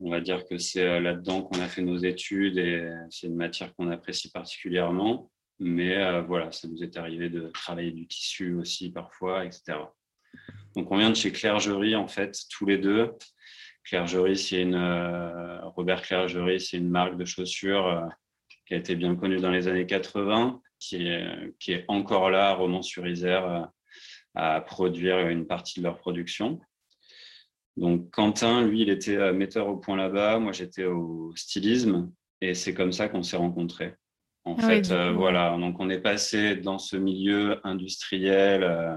on 0.00 0.10
va 0.10 0.20
dire 0.20 0.46
que 0.46 0.56
c'est 0.56 0.86
euh, 0.86 1.00
là-dedans 1.00 1.42
qu'on 1.42 1.60
a 1.60 1.68
fait 1.68 1.82
nos 1.82 1.98
études 1.98 2.56
et 2.56 2.90
c'est 3.10 3.26
une 3.26 3.36
matière 3.36 3.74
qu'on 3.74 3.90
apprécie 3.90 4.30
particulièrement. 4.30 5.30
Mais 5.58 5.96
euh, 5.96 6.22
voilà, 6.22 6.52
ça 6.52 6.68
nous 6.68 6.82
est 6.82 6.96
arrivé 6.96 7.30
de 7.30 7.48
travailler 7.48 7.90
du 7.90 8.06
tissu 8.06 8.54
aussi 8.54 8.90
parfois, 8.90 9.44
etc. 9.44 9.78
Donc 10.74 10.90
on 10.90 10.98
vient 10.98 11.10
de 11.10 11.16
chez 11.16 11.32
Clergerie 11.32 11.96
en 11.96 12.08
fait, 12.08 12.38
tous 12.50 12.66
les 12.66 12.78
deux. 12.78 13.12
Clergerie, 13.84 14.36
c'est 14.36 14.60
une 14.60 14.74
euh, 14.74 15.60
Robert 15.70 16.02
Clergerie, 16.02 16.60
c'est 16.60 16.76
une 16.76 16.90
marque 16.90 17.16
de 17.16 17.24
chaussures 17.24 17.86
euh, 17.86 18.04
qui 18.66 18.74
a 18.74 18.76
été 18.76 18.96
bien 18.96 19.14
connue 19.16 19.38
dans 19.38 19.50
les 19.50 19.68
années 19.68 19.86
80, 19.86 20.60
qui 20.78 21.06
est, 21.06 21.54
qui 21.58 21.72
est 21.72 21.84
encore 21.88 22.30
là 22.30 22.50
à 22.50 22.54
Romans-sur-Isère 22.54 23.70
à 24.34 24.60
produire 24.60 25.28
une 25.28 25.46
partie 25.46 25.80
de 25.80 25.84
leur 25.84 25.96
production. 25.96 26.60
Donc 27.76 28.10
Quentin, 28.10 28.66
lui, 28.66 28.82
il 28.82 28.90
était 28.90 29.32
metteur 29.32 29.68
au 29.68 29.76
point 29.76 29.96
là-bas, 29.96 30.38
moi 30.38 30.52
j'étais 30.52 30.84
au 30.84 31.32
stylisme, 31.36 32.12
et 32.40 32.54
c'est 32.54 32.74
comme 32.74 32.92
ça 32.92 33.08
qu'on 33.08 33.22
s'est 33.22 33.36
rencontrés. 33.36 33.94
En 34.46 34.56
Ah 34.58 34.62
fait, 34.62 34.90
euh, 34.92 35.12
voilà, 35.12 35.56
donc 35.58 35.80
on 35.80 35.90
est 35.90 36.00
passé 36.00 36.56
dans 36.56 36.78
ce 36.78 36.96
milieu 36.96 37.60
industriel 37.66 38.64
euh, 38.64 38.96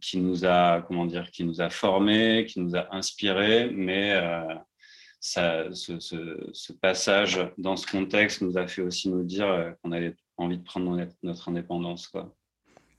qui 0.00 0.18
nous 0.18 0.44
a, 0.46 0.82
comment 0.82 1.06
dire, 1.06 1.30
qui 1.32 1.44
nous 1.44 1.60
a 1.62 1.70
formés, 1.70 2.46
qui 2.48 2.60
nous 2.60 2.76
a 2.76 2.94
inspirés, 2.94 3.70
mais 3.72 4.12
euh, 4.14 4.42
ça, 5.20 5.72
ce, 5.74 6.00
ce- 6.00 6.50
ce 6.52 6.72
passage 6.74 7.40
dans 7.58 7.76
ce 7.76 7.86
contexte 7.86 8.42
nous 8.42 8.58
a 8.58 8.66
fait 8.68 8.82
aussi 8.82 9.10
nous 9.10 9.24
dire 9.24 9.74
qu'on 9.82 9.92
avait 9.92 10.16
envie 10.38 10.58
de 10.58 10.64
prendre 10.64 10.96
notre, 11.22 11.48
indépendance, 11.50 12.08
quoi. 12.08 12.34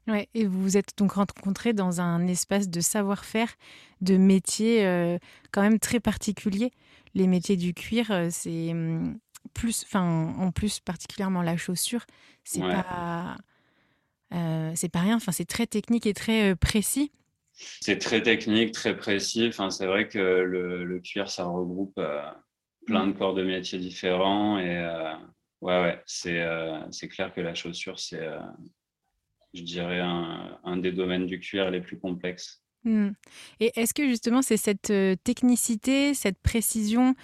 Ouais, 0.08 0.30
et 0.36 0.46
vous 0.46 0.62
vous 0.62 0.78
êtes 0.78 0.96
donc 0.98 1.14
rencontrés 1.14 1.74
dans 1.74 2.00
un 2.00 2.28
espace 2.28 2.70
de 2.70 2.80
savoir-faire, 2.80 3.56
de 4.02 4.18
métier 4.18 4.86
euh, 4.86 5.18
quand 5.52 5.64
même 5.64 5.80
très 5.80 6.00
particulier. 6.00 6.72
Les 7.16 7.26
métiers 7.28 7.58
du 7.58 7.74
cuir, 7.74 8.12
c'est 8.30 8.72
hum, 8.72 9.18
plus, 9.54 9.84
enfin, 9.84 10.34
en 10.38 10.52
plus 10.52 10.80
particulièrement 10.80 11.42
la 11.42 11.58
chaussure, 11.58 12.06
c'est 12.44 12.62
Ouais. 12.62 12.74
pas, 12.74 13.38
euh, 14.34 14.72
c'est 14.76 14.90
pas 14.90 15.02
rien. 15.02 15.16
Enfin, 15.18 15.32
c'est 15.32 15.46
très 15.46 15.68
technique 15.68 16.06
et 16.06 16.14
très 16.14 16.52
euh, 16.52 16.56
précis. 16.56 17.12
C'est 17.54 17.98
très 18.00 18.22
technique, 18.22 18.74
très 18.74 18.98
précis. 18.98 19.48
Enfin, 19.48 19.70
c'est 19.70 19.86
vrai 19.86 20.10
que 20.10 20.18
le, 20.20 20.84
le 20.84 21.00
cuir, 21.00 21.30
ça 21.30 21.46
regroupe 21.46 21.98
euh, 21.98 22.22
plein 22.86 23.08
de 23.08 23.14
corps 23.14 23.34
de 23.34 23.44
métiers 23.44 23.80
différents. 23.80 24.60
Et 24.60 24.78
euh, 24.78 25.14
ouais, 25.62 25.82
ouais, 25.82 26.04
c'est 26.06 27.08
clair 27.08 27.34
que 27.34 27.42
la 27.42 27.56
chaussure, 27.56 28.00
c'est, 28.00 28.28
je 29.54 29.62
dirais, 29.62 30.00
un, 30.02 30.60
un 30.64 30.78
des 30.78 30.92
domaines 30.92 31.26
du 31.26 31.40
cuir 31.40 31.72
les 31.72 31.82
plus 31.82 31.98
complexes. 31.98 32.62
Hmm. 32.84 33.12
Et 33.60 33.72
est-ce 33.80 33.94
que 33.96 34.08
justement 34.08 34.44
c'est 34.44 34.58
cette 34.58 34.94
technicité, 35.24 36.14
cette 36.14 36.38
précision 36.40 37.16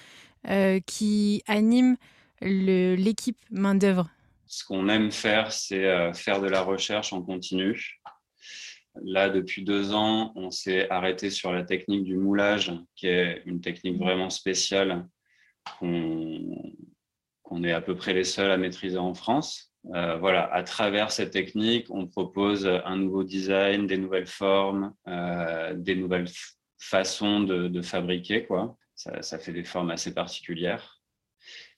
euh, 0.47 0.79
qui 0.85 1.43
anime 1.47 1.97
l'équipe 2.41 3.37
main 3.51 3.75
d'œuvre 3.75 4.09
Ce 4.47 4.65
qu'on 4.65 4.89
aime 4.89 5.11
faire, 5.11 5.51
c'est 5.51 5.85
euh, 5.85 6.13
faire 6.13 6.41
de 6.41 6.47
la 6.47 6.61
recherche 6.61 7.13
en 7.13 7.21
continu. 7.21 7.99
Là, 9.03 9.29
depuis 9.29 9.63
deux 9.63 9.93
ans, 9.93 10.33
on 10.35 10.49
s'est 10.49 10.89
arrêté 10.89 11.29
sur 11.29 11.51
la 11.51 11.63
technique 11.63 12.03
du 12.03 12.17
moulage, 12.17 12.73
qui 12.95 13.07
est 13.07 13.43
une 13.45 13.61
technique 13.61 13.97
vraiment 13.97 14.29
spéciale 14.29 15.07
qu'on 15.77 16.43
est 17.63 17.71
à 17.71 17.81
peu 17.81 17.95
près 17.95 18.13
les 18.13 18.23
seuls 18.23 18.51
à 18.51 18.57
maîtriser 18.57 18.97
en 18.97 19.13
France. 19.13 19.73
Euh, 19.93 20.17
voilà, 20.17 20.51
à 20.51 20.63
travers 20.63 21.11
cette 21.11 21.31
technique, 21.31 21.85
on 21.89 22.07
propose 22.07 22.67
un 22.67 22.97
nouveau 22.97 23.23
design, 23.23 23.85
des 23.85 23.97
nouvelles 23.97 24.27
formes, 24.27 24.93
des 25.75 25.95
nouvelles 25.95 26.27
façons 26.79 27.41
de, 27.41 27.67
de 27.67 27.81
fabriquer. 27.81 28.45
Quoi. 28.45 28.75
Ça, 29.01 29.21
ça 29.23 29.39
fait 29.39 29.51
des 29.53 29.63
formes 29.63 29.89
assez 29.89 30.13
particulières. 30.13 31.01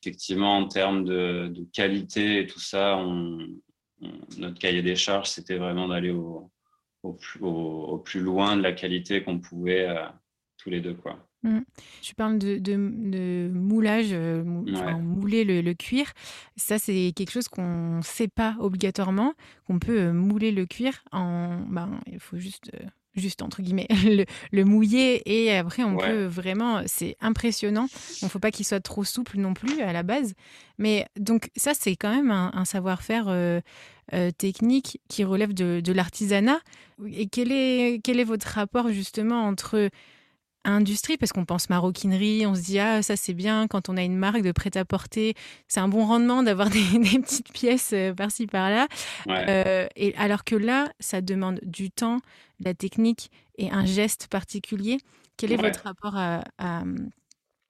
Effectivement, 0.01 0.57
en 0.57 0.67
termes 0.67 1.05
de, 1.05 1.47
de 1.47 1.63
qualité 1.71 2.39
et 2.41 2.47
tout 2.47 2.59
ça, 2.59 2.97
on, 2.97 3.39
on- 4.01 4.19
notre 4.38 4.59
cahier 4.59 4.82
des 4.82 4.97
charges, 4.97 5.30
c'était 5.30 5.57
vraiment 5.57 5.88
d'aller 5.88 6.11
au, 6.11 6.51
au, 7.03 7.13
plus, 7.13 7.39
au, 7.41 7.47
au 7.93 7.97
plus 7.97 8.19
loin 8.19 8.57
de 8.57 8.61
la 8.61 8.74
qualité 8.74 9.24
qu'on 9.24 9.39
pouvait 9.39 9.88
euh, 9.88 10.03
tous 10.57 10.69
les 10.69 10.82
deux. 10.82 10.95
Quoi. 10.95 11.26
Tu 12.01 12.13
parles 12.15 12.39
de, 12.39 12.57
de- 12.57 12.91
de 13.11 13.49
moulage, 13.53 14.11
euh, 14.11 14.43
mou- 14.43 14.65
enfin, 14.74 14.95
Ouais. 14.95 15.01
mouler 15.01 15.43
le, 15.45 15.61
le 15.61 15.74
cuir. 15.74 16.11
Ça, 16.57 16.78
c'est 16.78 17.13
quelque 17.15 17.32
chose 17.32 17.47
qu'on 17.47 17.97
ne 17.97 18.01
sait 18.01 18.28
pas 18.30 18.57
obligatoirement, 18.59 19.34
qu'on 19.65 19.80
peut 19.80 19.99
euh, 19.99 20.13
mouler 20.13 20.51
le 20.51 20.65
cuir 20.65 21.03
en. 21.13 21.59
Ben, 21.69 22.01
il 22.07 22.19
faut 22.19 22.38
juste 22.38 22.69
euh, 22.74 22.86
juste 23.16 23.41
entre 23.41 23.61
guillemets, 23.61 23.88
le, 24.51 24.64
mouiller 24.64 25.22
et 25.26 25.55
après 25.55 25.84
on 25.84 25.97
peut 25.97 26.26
vraiment, 26.26 26.82
c'est 26.86 27.18
impressionnant. 27.22 27.88
Il 28.22 28.26
ne 28.26 28.30
faut 28.30 28.39
pas 28.39 28.51
qu'il 28.51 28.66
soit 28.66 28.80
trop 28.80 29.03
souple 29.03 29.38
non 29.38 29.53
plus 29.53 29.82
à 29.82 29.93
la 29.93 30.03
base. 30.03 30.34
Mais 30.78 31.07
donc 31.20 31.49
ça 31.55 31.74
c'est 31.74 31.95
quand 31.95 32.14
même 32.14 32.32
un, 32.32 32.66
savoir-faire 32.66 33.26
euh, 33.28 33.61
euh, 34.14 34.32
technique 34.32 34.99
qui 35.07 35.24
relève 35.24 35.53
de, 35.53 35.82
de 35.84 35.93
l'artisanat. 35.93 36.59
Et 37.07 37.28
quel 37.28 37.51
est, 37.51 38.01
quel 38.03 38.20
est 38.20 38.24
votre 38.24 38.47
rapport 38.47 38.89
justement 38.91 39.45
entre 39.45 39.89
industrie 40.66 41.18
parce 41.18 41.32
qu'on 41.32 41.45
pense 41.45 41.70
maroquinerie, 41.70 42.45
on 42.45 42.55
se 42.55 42.61
dit 42.61 42.80
ah 42.80 43.01
ça 43.01 43.16
c'est 43.16 43.34
bien 43.34 43.68
quand 43.68 43.89
on 43.89 43.97
a 43.97 44.03
une 44.03 44.16
marque 44.16 44.41
de 44.41 44.51
prêt-à-porter, 44.51 45.36
c'est 45.68 45.80
un 45.80 45.88
bon 45.88 46.05
rendement 46.05 46.43
d'avoir 46.43 46.70
des, 46.70 46.80
petites 47.20 47.51
pièces 47.51 47.91
euh, 47.93 48.14
par-ci 48.14 48.47
par-là. 48.47 48.88
Euh, 49.28 49.88
et 49.95 50.16
alors 50.16 50.43
que 50.43 50.55
là, 50.55 50.91
ça 50.99 51.22
demande 51.22 51.59
du 51.64 51.91
temps, 51.91 52.18
de 52.59 52.66
la 52.66 52.74
technique 52.74 53.30
et 53.57 53.72
un 53.72 53.86
geste 53.86 54.28
particulier. 54.28 54.97
Quel 55.38 55.51
est 55.51 55.57
votre 55.57 55.84
rapport 55.84 56.16
à, 56.16 56.43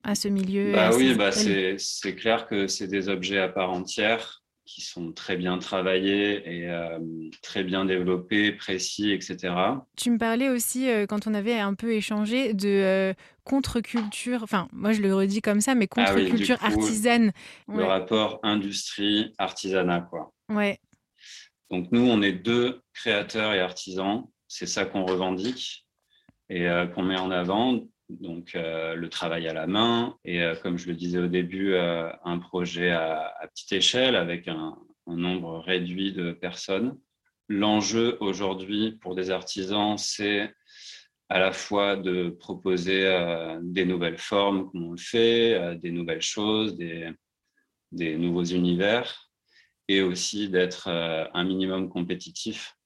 à, 0.04 0.16
ce 0.16 0.28
milieu 0.28 0.74
Bah 0.74 0.92
oui, 0.96 1.16
bah 1.16 1.32
c'est 1.32 2.16
clair 2.16 2.48
que 2.48 2.68
c'est 2.68 2.88
des 2.88 3.08
objets 3.10 3.40
à 3.40 3.48
part 3.48 3.72
entière 3.72 4.43
qui 4.66 4.82
sont 4.82 5.12
très 5.12 5.36
bien 5.36 5.58
travaillés 5.58 6.42
et 6.50 6.70
euh, 6.70 7.00
très 7.42 7.64
bien 7.64 7.86
développés, 7.86 8.52
précis, 8.54 9.12
etc. 9.12 9.54
Tu 9.98 10.10
me 10.12 10.18
parlais 10.18 10.50
aussi, 10.50 10.90
euh, 10.90 11.06
quand 11.06 11.28
on 11.28 11.34
avait 11.34 11.60
un 11.60 11.74
peu 11.74 11.94
échangé, 11.94 12.54
de 12.54 12.70
euh, 12.70 13.14
contre-culture, 13.44 14.42
enfin, 14.44 14.68
moi 14.72 14.94
je 14.94 15.02
le 15.02 15.14
redis 15.14 15.42
comme 15.42 15.60
ça, 15.60 15.76
mais 15.76 15.88
ah 15.92 16.06
contre-culture 16.06 16.58
artisane. 16.64 17.32
Le 17.68 17.84
rapport 17.84 18.40
industrie-artisanat, 18.44 20.02
quoi. 20.02 20.32
Ouais. 20.50 20.80
Donc 21.70 21.92
nous, 21.92 22.08
on 22.08 22.22
est 22.22 22.34
deux 22.34 22.82
créateurs 22.94 23.54
et 23.54 23.60
artisans, 23.60 24.24
c'est 24.48 24.68
ça 24.68 24.86
qu'on 24.86 25.06
revendique 25.06 25.86
et 26.50 26.68
qu'on 26.94 27.04
met 27.04 27.18
en 27.18 27.32
avant 27.32 27.80
donc 28.10 28.56
euh, 28.56 28.96
le 28.96 29.10
travail 29.10 29.48
à 29.48 29.54
la 29.54 29.68
main 29.68 30.18
et 30.26 30.42
euh, 30.42 30.56
comme 30.56 30.78
je 30.78 30.88
le 30.88 30.96
disais 30.96 31.20
au 31.20 31.28
début, 31.28 31.74
euh, 31.74 32.12
un 32.24 32.38
projet 32.38 32.92
à, 32.92 33.34
petite 33.54 33.72
échelle 33.72 34.16
avec 34.16 34.48
un, 34.48 34.78
nombre 35.06 35.60
réduit 35.60 36.14
de 36.14 36.32
personnes. 36.32 36.98
L'enjeu 37.50 38.18
aujourd'hui 38.22 38.94
pour 39.02 39.16
des 39.16 39.32
artisans, 39.32 39.98
c'est 39.98 40.54
à 41.28 41.40
la 41.40 41.52
fois 41.52 41.98
de 41.98 42.30
proposer 42.30 43.04
des 43.64 43.84
nouvelles 43.84 44.18
formes 44.18 44.72
comme 44.72 44.86
on 44.86 44.92
le 44.92 44.98
fait, 44.98 45.78
des 45.80 45.92
nouvelles 45.92 46.22
choses, 46.22 46.78
des, 46.78 47.12
des, 47.92 48.16
nouveaux 48.16 48.46
univers 48.46 49.30
et 49.90 50.02
aussi 50.02 50.48
d'être 50.48 50.88
un 50.88 51.44
minimum 51.44 51.90
compétitif 51.90 52.78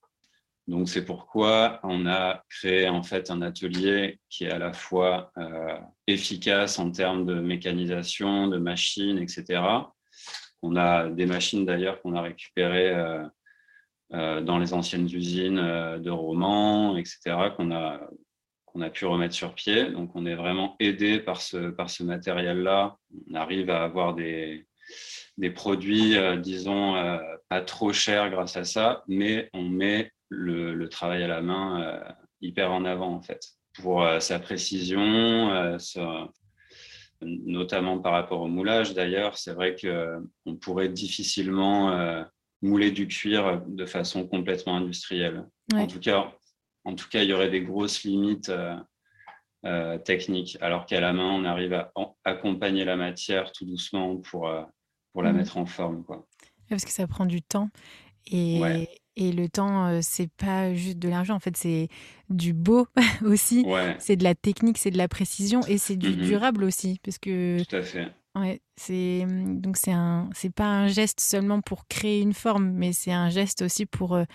donc 0.67 0.89
c'est 0.89 1.05
pourquoi 1.05 1.79
on 1.83 2.05
a 2.07 2.43
créé 2.49 2.89
en 2.89 3.01
fait 3.01 3.31
un 3.31 3.41
atelier 3.41 4.19
qui 4.29 4.43
est 4.43 4.51
à 4.51 4.59
la 4.59 4.73
fois 4.73 5.31
euh, 5.37 5.79
efficace 6.07 6.77
en 6.77 6.91
termes 6.91 7.25
de 7.25 7.35
mécanisation, 7.35 8.47
de 8.47 8.57
machines, 8.57 9.17
etc. 9.17 9.61
On 10.61 10.75
a 10.75 11.07
des 11.07 11.25
machines 11.25 11.65
d'ailleurs 11.65 12.01
qu'on 12.01 12.15
a 12.15 12.21
récupérées 12.21 12.89
euh, 12.89 13.23
euh, 14.13 14.41
dans 14.41 14.59
les 14.59 14.73
anciennes 14.73 15.05
usines 15.05 15.55
de 15.99 16.09
romans, 16.09 16.97
etc. 16.97 17.51
qu'on 17.55 17.71
a 17.71 18.01
a 18.79 18.91
pu 18.91 19.05
remettre 19.05 19.33
sur 19.33 19.55
pied. 19.55 19.89
Donc 19.89 20.15
on 20.15 20.27
est 20.27 20.35
vraiment 20.35 20.75
aidé 20.79 21.19
par 21.19 21.41
ce 21.41 21.71
par 21.71 21.89
ce 21.89 22.03
matériel-là. 22.03 22.97
On 23.31 23.33
arrive 23.33 23.71
à 23.71 23.83
avoir 23.83 24.13
des 24.13 24.67
des 25.37 25.49
produits, 25.49 26.15
disons, 26.37 26.93
pas 27.49 27.61
trop 27.61 27.91
chers 27.91 28.29
grâce 28.29 28.55
à 28.55 28.65
ça, 28.65 29.03
mais 29.07 29.49
on 29.53 29.63
met 29.63 30.11
le, 30.29 30.87
travail 30.87 31.23
à 31.23 31.27
la 31.27 31.41
main 31.41 31.81
euh, 31.81 32.11
hyper 32.41 32.71
en 32.71 32.85
avant 32.85 33.13
en 33.13 33.21
fait 33.21 33.41
pour 33.73 34.03
euh, 34.03 34.19
sa 34.19 34.39
précision, 34.39 35.51
euh, 35.51 35.77
notamment 37.21 37.99
par 37.99 38.13
rapport 38.13 38.41
au 38.41 38.47
moulage. 38.47 38.93
D'ailleurs, 38.93 39.37
c'est 39.37 39.53
vrai 39.53 39.75
qu'on 39.75 40.55
pourrait 40.55 40.89
difficilement 40.89 42.25
mouler 42.61 42.91
du 42.91 43.07
cuir 43.07 43.63
de 43.67 43.85
façon 43.85 44.27
complètement 44.27 44.77
industrielle. 44.77 45.45
En, 45.73 45.87
tout 45.87 45.99
cas, 45.99 46.31
en 46.85 46.93
tout 46.93 47.07
cas, 47.09 47.23
il 47.23 47.29
y 47.29 47.33
aurait 47.33 47.49
des 47.49 47.61
grosses 47.61 48.03
limites 48.03 48.51
techniques, 50.05 50.59
alors 50.61 50.85
qu'à 50.85 51.01
la 51.01 51.11
main, 51.11 51.31
on 51.31 51.43
arrive 51.43 51.73
à 51.73 51.91
accompagner 52.23 52.85
la 52.85 52.97
matière 52.97 53.51
tout 53.51 53.65
doucement 53.65 54.17
pour, 54.17 54.47
pour 55.11 55.23
la 55.23 55.33
mmh. 55.33 55.37
mettre 55.37 55.57
en 55.57 55.65
forme. 55.65 56.03
Quoi. 56.03 56.27
Parce 56.69 56.85
que 56.85 56.91
ça 56.91 57.07
prend 57.07 57.25
du 57.25 57.41
temps. 57.41 57.69
Et, 58.31 58.61
et 59.19 59.31
le 59.31 59.49
temps, 59.49 59.87
euh, 59.87 59.99
c'est 60.03 60.29
pas 60.31 60.75
juste 60.75 60.99
de 60.99 61.09
l'argent, 61.09 61.33
en 61.33 61.39
fait, 61.39 61.57
c'est 61.57 61.89
du 62.29 62.53
beau 62.53 62.87
aussi. 63.25 63.65
C'est 63.97 64.15
de 64.15 64.23
la 64.23 64.35
technique, 64.35 64.77
c'est 64.77 64.91
de 64.91 64.97
la 64.97 65.07
précision 65.07 65.61
et 65.67 65.79
c'est 65.79 65.95
du 65.95 66.09
mm-hmm. 66.09 66.27
durable 66.27 66.63
aussi. 66.63 66.99
Parce 67.03 67.17
que, 67.17 67.63
Tout 67.63 67.75
à 67.75 67.81
fait. 67.81 68.11
Ouais, 68.35 68.61
c'est 68.75 69.25
donc 69.27 69.77
c'est 69.77 69.91
un 69.91 70.29
c'est 70.35 70.53
pas 70.53 70.67
un 70.67 70.87
geste 70.87 71.19
seulement 71.19 71.59
pour 71.59 71.87
créer 71.87 72.21
une 72.21 72.35
forme, 72.35 72.69
mais 72.69 72.93
c'est 72.93 73.11
un 73.11 73.31
geste 73.31 73.63
aussi 73.63 73.87
pour 73.87 74.13
euh, 74.13 74.25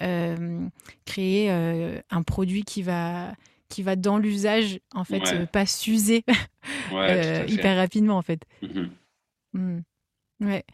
euh, 0.00 0.66
créer 1.04 1.50
un 1.50 2.22
produit 2.22 2.62
qui 2.62 2.82
va 2.82 3.34
qui 3.68 3.82
va 3.82 3.94
dans 3.94 4.16
l'usage 4.16 4.80
en 4.94 5.04
fait 5.04 5.44
pas 5.52 5.66
s'user 5.66 6.24
hyper 6.90 7.76
rapidement 7.76 8.16
en 8.16 8.22
fait. 8.22 8.40
Mm-hmm. 8.62 8.88
Mm. 9.52 9.80
Ouais. 10.40 10.64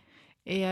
Et 0.46 0.64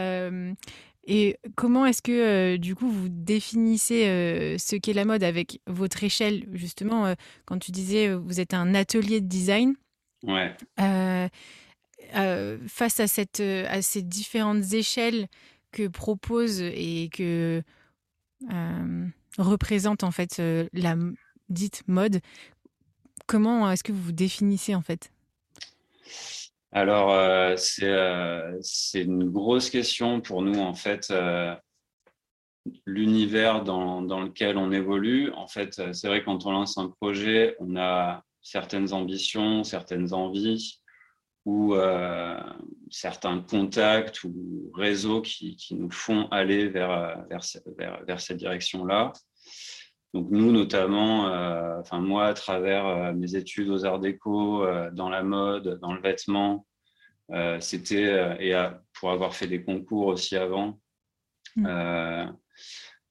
et 1.06 1.38
comment 1.54 1.86
est-ce 1.86 2.02
que, 2.02 2.10
euh, 2.12 2.58
du 2.58 2.74
coup, 2.74 2.90
vous 2.90 3.08
définissez 3.08 4.06
euh, 4.08 4.58
ce 4.58 4.74
qu'est 4.74 4.92
la 4.92 5.04
mode 5.04 5.22
avec 5.22 5.60
votre 5.68 6.02
échelle? 6.02 6.46
Justement, 6.52 7.06
euh, 7.06 7.14
quand 7.44 7.58
tu 7.58 7.70
disais, 7.70 8.12
vous 8.12 8.40
êtes 8.40 8.54
un 8.54 8.74
atelier 8.74 9.20
de 9.20 9.28
design. 9.28 9.74
Ouais. 10.24 10.56
face 12.66 13.00
à, 13.00 13.06
cette, 13.06 13.40
à 13.40 13.82
ces 13.82 14.02
différentes 14.02 14.72
échelles 14.72 15.28
que 15.70 15.86
propose 15.86 16.60
et 16.60 17.08
que 17.12 17.62
représente, 19.38 20.02
en 20.02 20.10
fait, 20.10 20.42
la 20.72 20.96
dite 21.48 21.82
mode, 21.86 22.20
comment 23.26 23.70
est-ce 23.70 23.84
que 23.84 23.92
vous 23.92 24.02
vous 24.02 24.12
définissez, 24.12 24.74
en 24.74 24.82
fait? 24.82 25.12
Alors, 26.72 27.12
euh, 27.12 27.56
euh, 27.82 28.58
c'est 28.60 29.02
une 29.02 29.30
grosse 29.30 29.70
question 29.70 30.20
pour 30.20 30.42
nous, 30.42 30.58
en 30.58 30.74
fait. 30.74 31.08
Euh, 31.10 31.54
l'univers 32.84 33.62
dans, 33.62 34.00
lequel 34.00 34.58
on 34.58 34.72
évolue, 34.72 35.30
en 35.32 35.46
fait, 35.46 35.80
c'est 35.92 36.08
vrai 36.08 36.24
quand 36.24 36.46
on 36.46 36.50
lance 36.50 36.78
un 36.78 36.88
projet, 36.88 37.56
on 37.60 37.76
a 37.76 38.24
certaines 38.42 38.92
ambitions, 38.92 39.62
certaines 39.62 40.12
envies 40.12 40.80
ou 41.44 41.76
certains 42.90 43.40
contacts 43.40 44.24
ou 44.24 44.72
réseaux 44.74 45.22
qui, 45.22 45.56
nous 45.70 45.92
font 45.92 46.26
aller 46.32 46.66
vers, 46.66 47.24
vers, 47.30 48.20
cette 48.20 48.36
direction-là. 48.36 49.12
Donc 50.16 50.30
nous, 50.30 50.50
notamment, 50.50 51.26
enfin 51.78 52.00
moi, 52.00 52.28
à 52.28 52.32
travers 52.32 53.12
mes 53.14 53.34
études 53.34 53.68
aux 53.68 53.84
arts 53.84 53.98
déco, 53.98 54.64
dans 54.92 55.10
la 55.10 55.22
mode, 55.22 55.78
dans 55.80 55.92
le 55.92 56.00
vêtement, 56.00 56.64
euh, 57.32 57.58
c'était, 57.60 58.06
euh, 58.06 58.36
et 58.38 58.54
pour 58.94 59.10
avoir 59.10 59.34
fait 59.34 59.48
des 59.48 59.62
concours 59.62 60.06
aussi 60.06 60.36
avant, 60.36 60.80
mm. 61.56 61.66
euh, 61.66 62.26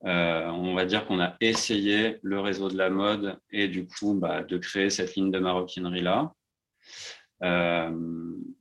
on 0.03 0.73
va 0.73 0.85
dire 0.85 1.05
qu'on 1.05 1.19
a 1.19 1.35
essayé 1.41 2.17
le 2.21 2.39
réseau 2.39 2.69
de 2.69 2.77
la 2.77 2.89
mode 2.89 3.37
et 3.51 3.67
du 3.67 3.87
coup 3.87 4.13
bah, 4.13 4.43
de 4.43 4.57
créer 4.57 4.89
cette 4.89 5.15
ligne 5.15 5.31
de 5.31 5.39
maroquinerie 5.39 6.01
là. 6.01 6.31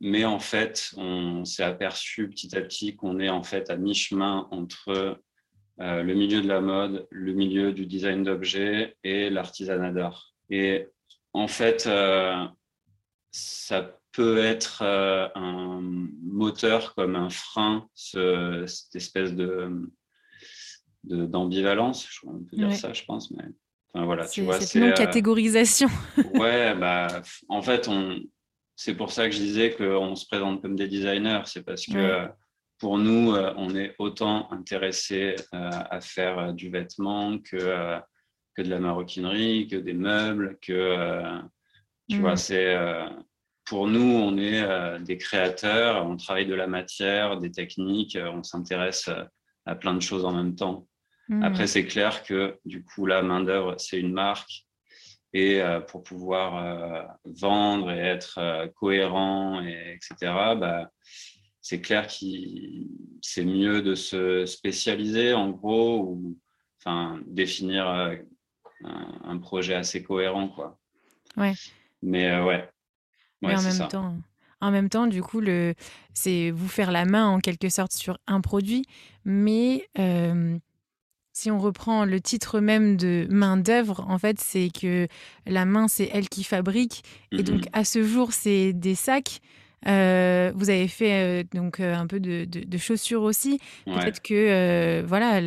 mais 0.01 0.24
en 0.24 0.38
fait, 0.40 0.92
on 0.97 1.45
s'est 1.45 1.62
aperçu 1.62 2.28
petit 2.28 2.57
à 2.57 2.61
petit 2.61 2.97
qu'on 2.97 3.20
est 3.20 3.28
en 3.28 3.42
fait 3.42 3.70
à 3.70 3.76
mi-chemin 3.76 4.49
entre 4.51 5.20
le 5.79 6.14
milieu 6.14 6.41
de 6.41 6.49
la 6.49 6.61
mode, 6.61 7.07
le 7.11 7.33
milieu 7.33 7.72
du 7.72 7.87
design 7.87 8.22
d'objets 8.22 8.97
et 9.03 9.31
l'artisanat 9.31 9.93
d'art. 9.93 10.33
Et 10.51 10.89
en 11.33 11.49
fait, 11.49 11.89
ça 13.33 13.99
peut 14.14 14.39
être 14.39 14.83
euh, 14.83 15.27
un 15.35 15.81
moteur 16.22 16.95
comme 16.95 17.16
un 17.16 17.31
frein, 17.31 17.89
cette 17.95 18.95
espèce 18.95 19.35
de 19.35 19.91
d'ambivalence, 21.03 22.09
on 22.25 22.39
peut 22.39 22.57
dire 22.57 22.75
ça, 22.75 22.95
je 22.95 23.05
pense. 23.05 23.31
Mais 23.31 23.45
enfin, 23.93 24.07
voilà, 24.07 24.27
tu 24.27 24.41
vois, 24.41 24.59
c'est 24.59 24.81
non 24.81 24.87
euh, 24.87 24.93
catégorisation. 24.93 25.89
ouais, 26.35 26.75
bah, 26.77 27.09
en 27.49 27.61
fait, 27.61 27.89
on, 27.89 28.20
c'est 28.75 28.95
pour 28.95 29.12
ça 29.12 29.29
que 29.29 29.35
je 29.35 29.41
disais 29.41 29.75
qu'on 29.75 30.14
se 30.14 30.27
présente 30.27 30.62
comme 30.62 30.77
des 30.77 30.89
designers. 30.89 31.43
C'est 31.45 31.62
parce 31.62 31.85
que 31.85 32.27
pour 32.79 32.99
nous, 32.99 33.35
euh, 33.35 33.53
on 33.57 33.75
est 33.75 33.95
autant 33.99 34.51
intéressé 34.53 35.37
à 35.53 36.01
faire 36.01 36.53
du 36.53 36.70
vêtement 36.70 37.39
que 37.39 37.99
que 38.57 38.62
de 38.62 38.70
la 38.70 38.79
maroquinerie, 38.79 39.66
que 39.66 39.77
des 39.77 39.95
meubles, 39.95 40.59
que 40.62 41.41
tu 42.09 42.18
vois, 42.18 42.35
mm. 42.35 42.37
c'est 42.37 42.77
pour 43.64 43.89
nous, 43.89 44.01
on 44.01 44.37
est 44.37 44.62
euh, 44.62 44.99
des 44.99 45.16
créateurs, 45.16 46.07
on 46.07 46.16
travaille 46.16 46.47
de 46.47 46.55
la 46.55 46.66
matière, 46.66 47.39
des 47.39 47.51
techniques, 47.51 48.16
euh, 48.16 48.31
on 48.31 48.43
s'intéresse 48.43 49.09
euh, 49.09 49.25
à 49.64 49.75
plein 49.75 49.95
de 49.95 50.01
choses 50.01 50.25
en 50.25 50.33
même 50.33 50.55
temps. 50.55 50.87
Mmh. 51.29 51.43
Après, 51.43 51.66
c'est 51.66 51.87
clair 51.87 52.22
que 52.22 52.59
du 52.66 52.85
coup, 52.85 53.07
la 53.07 53.22
main-d'œuvre, 53.22 53.77
c'est 53.79 53.99
une 53.99 54.12
marque. 54.12 54.66
Et 55.33 55.61
euh, 55.61 55.81
pour 55.81 56.05
pouvoir 56.05 56.57
euh, 56.57 57.03
vendre 57.25 57.91
et 57.91 57.99
être 57.99 58.39
euh, 58.39 58.68
cohérent, 58.68 59.62
et, 59.62 59.95
etc., 59.95 60.33
bah, 60.57 60.91
c'est 61.65 61.81
clair 61.81 62.07
que 62.07 62.27
c'est 63.23 63.45
mieux 63.45 63.81
de 63.81 63.95
se 63.95 64.45
spécialiser, 64.45 65.33
en 65.33 65.49
gros, 65.49 66.03
ou 66.03 66.39
enfin, 66.79 67.19
définir 67.27 67.89
un, 67.89 68.17
un, 68.85 69.39
projet 69.39 69.73
assez 69.73 70.03
cohérent. 70.03 70.49
Quoi. 70.49 70.79
Ouais. 71.39 71.55
Mais 72.03 72.39
ouais. 72.39 72.69
Mais 73.41 73.57
en 73.57 73.62
même 73.62 73.89
temps. 73.89 74.17
En 74.61 74.71
même 74.71 74.91
temps, 74.91 75.07
du 75.07 75.23
coup, 75.23 75.41
le, 75.41 75.75
c'est 76.12 76.51
vous 76.51 76.69
faire 76.69 76.93
la 76.93 77.07
main 77.07 77.29
en 77.29 77.39
quelque 77.41 77.71
sorte 77.71 77.93
sur 77.93 78.19
un 78.27 78.43
produit, 78.43 78.85
mais 79.25 79.89
si 81.33 81.51
on 81.51 81.59
reprend 81.59 82.05
le 82.05 82.21
titre 82.21 82.61
même 82.61 82.99
de 82.99 83.27
main 83.31 83.57
d'œuvre, 83.57 84.05
en 84.07 84.19
fait, 84.19 84.39
c'est 84.39 84.69
que 84.69 85.09
la 85.47 85.65
main, 85.65 85.89
c'est 85.89 86.11
elle 86.12 86.29
qui 86.29 86.45
fabrique. 86.45 87.05
Et 87.33 87.43
donc, 87.43 87.69
à 87.73 87.85
ce 87.85 88.03
jour, 88.03 88.35
c'est 88.35 88.75
des 88.75 88.95
sacs. 88.95 89.41
Euh, 89.87 90.53
vous 90.55 90.70
avez 90.70 90.89
fait 90.89 91.12
euh, 91.12 91.45
donc 91.53 91.80
euh, 91.80 91.95
un 91.95 92.07
peu 92.07 92.20
de, 92.20 92.78
chaussures 92.78 93.22
aussi. 93.22 93.61
Peut-être 93.85 94.22
que 94.22 95.03
voilà, 95.07 95.41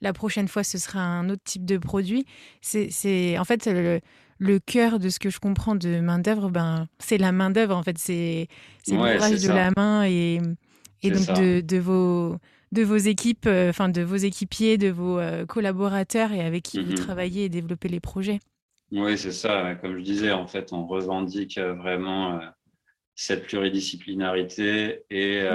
la, 0.00 0.12
prochaine 0.12 0.48
fois, 0.48 0.64
ce 0.64 0.78
sera 0.78 1.00
un 1.00 1.28
autre 1.30 1.42
type 1.44 1.64
de 1.64 1.78
produit. 1.78 2.24
C'est 2.60 3.38
en 3.38 3.44
fait 3.44 3.66
le, 4.38 4.58
cœur 4.58 4.98
de 4.98 5.08
ce 5.08 5.18
que 5.18 5.30
je 5.30 5.38
comprends 5.38 5.74
de 5.74 6.00
main 6.00 6.18
d'œuvre. 6.18 6.50
Ben, 6.50 6.86
c'est 6.98 7.18
la 7.18 7.32
main 7.32 7.50
d'œuvre. 7.50 7.76
En 7.76 7.82
fait, 7.82 7.98
c'est 7.98 8.48
l'ouvrage 8.88 9.42
de 9.42 9.48
la 9.48 9.70
main 9.76 10.04
et, 10.04 10.40
et 11.02 11.10
donc 11.10 11.26
de, 11.38 11.60
de, 11.60 11.78
vos 11.78 12.36
de 12.72 12.82
vos 12.82 12.96
équipes, 12.96 13.48
enfin 13.68 13.88
de 13.88 14.02
vos 14.02 14.16
équipiers, 14.16 14.78
de 14.78 14.88
vos 14.88 15.20
collaborateurs 15.48 16.32
et 16.32 16.42
avec 16.42 16.62
qui 16.62 16.82
vous 16.82 16.92
mhm. 16.92 16.98
travaillez 16.98 17.44
et 17.44 17.48
développez 17.48 17.88
les 17.88 18.00
projets. 18.00 18.40
Oui, 18.92 19.16
c'est 19.16 19.32
ça. 19.32 19.74
Comme 19.76 19.96
je 19.96 20.02
disais, 20.02 20.32
en 20.32 20.46
fait, 20.46 20.72
on 20.72 20.86
revendique 20.86 21.58
vraiment 21.58 22.40
cette 23.14 23.46
pluridisciplinarité 23.46 25.02
et, 25.10 25.46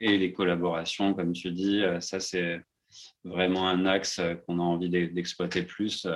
et 0.00 0.18
les 0.18 0.32
collaborations, 0.32 1.14
comme 1.14 1.32
tu 1.32 1.50
dis. 1.52 1.82
Ça, 2.00 2.18
c'est 2.18 2.60
vraiment 3.24 3.68
un 3.68 3.84
axe 3.86 4.20
qu'on 4.46 4.58
a 4.58 4.62
envie 4.62 4.88
d'exploiter 4.88 5.62
plus, 5.62 6.06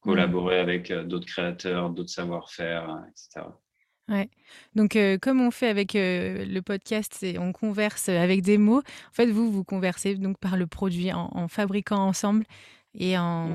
collaborer 0.00 0.58
avec 0.58 0.92
d'autres 0.92 1.26
créateurs, 1.26 1.90
d'autres 1.90 2.10
savoir-faire, 2.10 3.04
etc. 3.08 3.46
Ouais. 4.08 4.28
Donc, 4.74 4.94
euh, 4.94 5.18
comme 5.20 5.40
on 5.40 5.50
fait 5.50 5.68
avec 5.68 5.96
euh, 5.96 6.44
le 6.44 6.62
podcast, 6.62 7.12
c'est 7.16 7.38
on 7.38 7.52
converse 7.52 8.08
avec 8.08 8.42
des 8.42 8.56
mots. 8.56 8.78
En 8.78 9.12
fait, 9.12 9.26
vous, 9.26 9.50
vous 9.50 9.64
conversez 9.64 10.14
donc 10.14 10.38
par 10.38 10.56
le 10.56 10.66
produit 10.66 11.12
en, 11.12 11.48
fabriquant 11.48 12.06
ensemble 12.06 12.44
et 12.94 13.18
en. 13.18 13.52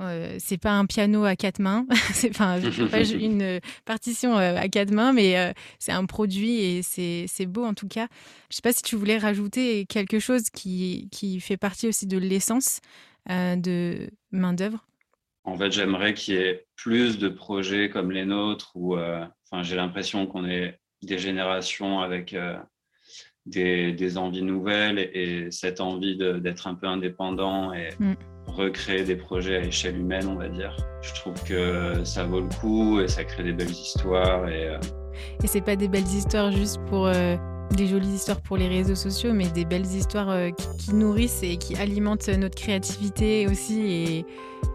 Euh, 0.00 0.36
c'est 0.38 0.58
pas 0.58 0.72
un 0.72 0.86
piano 0.86 1.24
à 1.24 1.36
quatre 1.36 1.58
mains, 1.58 1.86
c'est 2.12 2.36
pas 2.36 2.58
une 3.12 3.60
partition 3.84 4.36
à 4.36 4.68
quatre 4.68 4.92
mains, 4.92 5.12
mais 5.12 5.54
c'est 5.78 5.92
un 5.92 6.06
produit 6.06 6.60
et 6.60 6.82
c'est 6.82 7.46
beau 7.46 7.64
en 7.64 7.74
tout 7.74 7.88
cas. 7.88 8.08
Je 8.50 8.56
sais 8.56 8.62
pas 8.62 8.72
si 8.72 8.82
tu 8.82 8.96
voulais 8.96 9.18
rajouter 9.18 9.86
quelque 9.86 10.18
chose 10.18 10.50
qui, 10.50 11.08
qui 11.12 11.40
fait 11.40 11.56
partie 11.56 11.88
aussi 11.88 12.06
de 12.06 12.18
l'essence 12.18 12.80
de 13.28 14.10
main 14.32 14.52
d'œuvre. 14.52 14.86
En 15.44 15.56
fait, 15.56 15.72
j'aimerais 15.72 16.14
qu'il 16.14 16.34
y 16.34 16.38
ait 16.38 16.66
plus 16.76 17.18
de 17.18 17.28
projets 17.28 17.90
comme 17.90 18.10
les 18.10 18.24
nôtres 18.24 18.72
où 18.74 18.96
Enfin, 19.50 19.62
j'ai 19.62 19.76
l'impression 19.76 20.26
qu'on 20.26 20.46
est 20.46 20.78
des 21.02 21.18
générations 21.18 22.00
avec 22.00 22.34
euh, 22.34 22.56
des, 23.46 24.18
envies 24.18 24.42
nouvelles 24.42 24.98
et, 24.98 25.50
cette 25.50 25.80
envie 25.80 26.16
d'être 26.16 26.66
un 26.66 26.74
peu 26.74 26.86
indépendant 26.86 27.72
et 27.72 27.90
mm. 27.98 28.14
Recréer 28.50 29.04
des 29.04 29.16
projets 29.16 29.56
à 29.56 29.64
échelle 29.64 29.98
humaine, 29.98 30.26
on 30.28 30.36
va 30.36 30.48
dire. 30.48 30.76
Je 31.02 31.14
trouve 31.14 31.42
que 31.44 32.04
ça 32.04 32.24
vaut 32.24 32.40
le 32.40 32.48
coup 32.60 33.00
et 33.00 33.08
ça 33.08 33.24
crée 33.24 33.42
des 33.42 33.52
belles 33.52 33.70
histoires. 33.70 34.48
Et, 34.48 34.68
euh... 34.68 34.78
et 35.42 35.46
c'est 35.46 35.60
pas 35.60 35.76
des 35.76 35.88
belles 35.88 36.06
histoires 36.06 36.52
juste 36.52 36.78
pour 36.88 37.06
euh, 37.06 37.36
des 37.76 37.86
jolies 37.86 38.14
histoires 38.14 38.40
pour 38.40 38.56
les 38.56 38.68
réseaux 38.68 38.94
sociaux, 38.94 39.32
mais 39.32 39.48
des 39.48 39.64
belles 39.64 39.86
histoires 39.86 40.30
euh, 40.30 40.50
qui, 40.50 40.94
nourrissent 40.94 41.42
et 41.42 41.56
qui 41.56 41.76
alimentent 41.76 42.28
notre 42.28 42.56
créativité 42.56 43.46
aussi. 43.46 43.80
Et, 43.80 44.26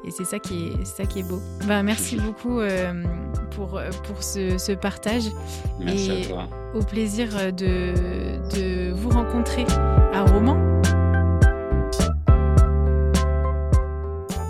c'est 0.09 0.25
ça, 0.25 0.39
qui 0.39 0.67
est, 0.67 0.85
ça 0.85 1.05
qui 1.05 1.19
est 1.19 1.27
beau. 1.27 1.39
Bah, 1.67 1.83
merci 1.83 2.17
beaucoup 2.17 2.59
euh, 2.59 2.93
pour, 3.51 3.81
pour 4.03 4.23
ce, 4.23 4.73
partage. 4.73 5.25
Merci 5.79 6.11
et 6.11 6.21
à 6.21 6.27
toi. 6.27 6.49
Au 6.73 6.83
plaisir 6.83 7.29
de, 7.53 7.93
de 8.55 8.91
vous 8.91 9.09
rencontrer 9.09 9.65
à 10.13 10.23
Roman. 10.23 10.74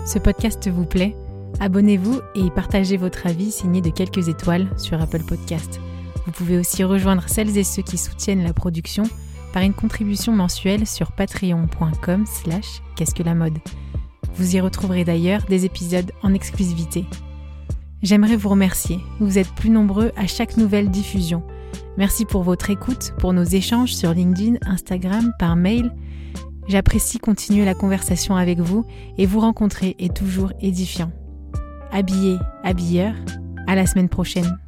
Ce 0.06 0.20
podcast 0.20 0.68
vous 0.68 0.86
plaît? 0.86 1.16
Abonnez-vous 1.58 2.20
et 2.36 2.48
partagez 2.50 2.96
votre 2.96 3.26
avis 3.26 3.50
signé 3.50 3.80
de 3.80 3.90
quelques 3.90 4.28
étoiles 4.28 4.68
sur 4.78 5.02
Apple 5.02 5.24
Podcast. 5.24 5.80
Vous 6.24 6.30
pouvez 6.30 6.58
aussi 6.58 6.84
rejoindre 6.84 7.24
celles 7.28 7.58
et 7.58 7.64
ceux 7.64 7.82
qui 7.82 7.98
soutiennent 7.98 8.44
la 8.44 8.52
production 8.52 9.02
par 9.52 9.64
une 9.64 9.74
contribution 9.74 10.32
mensuelle 10.32 10.86
sur 10.86 11.10
patreon.com 11.10 12.24
slash 12.24 12.82
qu'est-ce 12.94 13.16
que 13.16 13.24
la 13.24 13.34
mode. 13.34 13.58
Vous 14.36 14.54
y 14.54 14.60
retrouverez 14.60 15.02
d'ailleurs 15.02 15.42
des 15.48 15.64
épisodes 15.64 16.12
en 16.22 16.34
exclusivité. 16.34 17.04
J'aimerais 18.00 18.36
vous 18.36 18.50
remercier. 18.50 19.00
Vous 19.18 19.38
êtes 19.38 19.52
plus 19.54 19.70
nombreux 19.70 20.12
à 20.16 20.28
chaque 20.28 20.56
nouvelle 20.56 20.88
diffusion. 20.88 21.42
Merci 21.98 22.26
pour 22.26 22.44
votre 22.44 22.70
écoute, 22.70 23.12
pour 23.18 23.32
nos 23.32 23.42
échanges 23.42 23.92
sur 23.92 24.14
LinkedIn, 24.14 24.58
Instagram, 24.66 25.32
par 25.40 25.56
mail. 25.56 25.90
J'apprécie 26.68 27.18
continuer 27.18 27.64
la 27.64 27.74
conversation 27.74 28.34
avec 28.36 28.58
vous 28.58 28.84
et 29.18 29.26
vous 29.26 29.40
rencontrer 29.40 29.94
est 29.98 30.14
toujours 30.14 30.52
édifiant. 30.60 31.12
Habillé, 31.92 32.36
habilleur, 32.64 33.14
à 33.68 33.76
la 33.76 33.86
semaine 33.86 34.08
prochaine. 34.08 34.58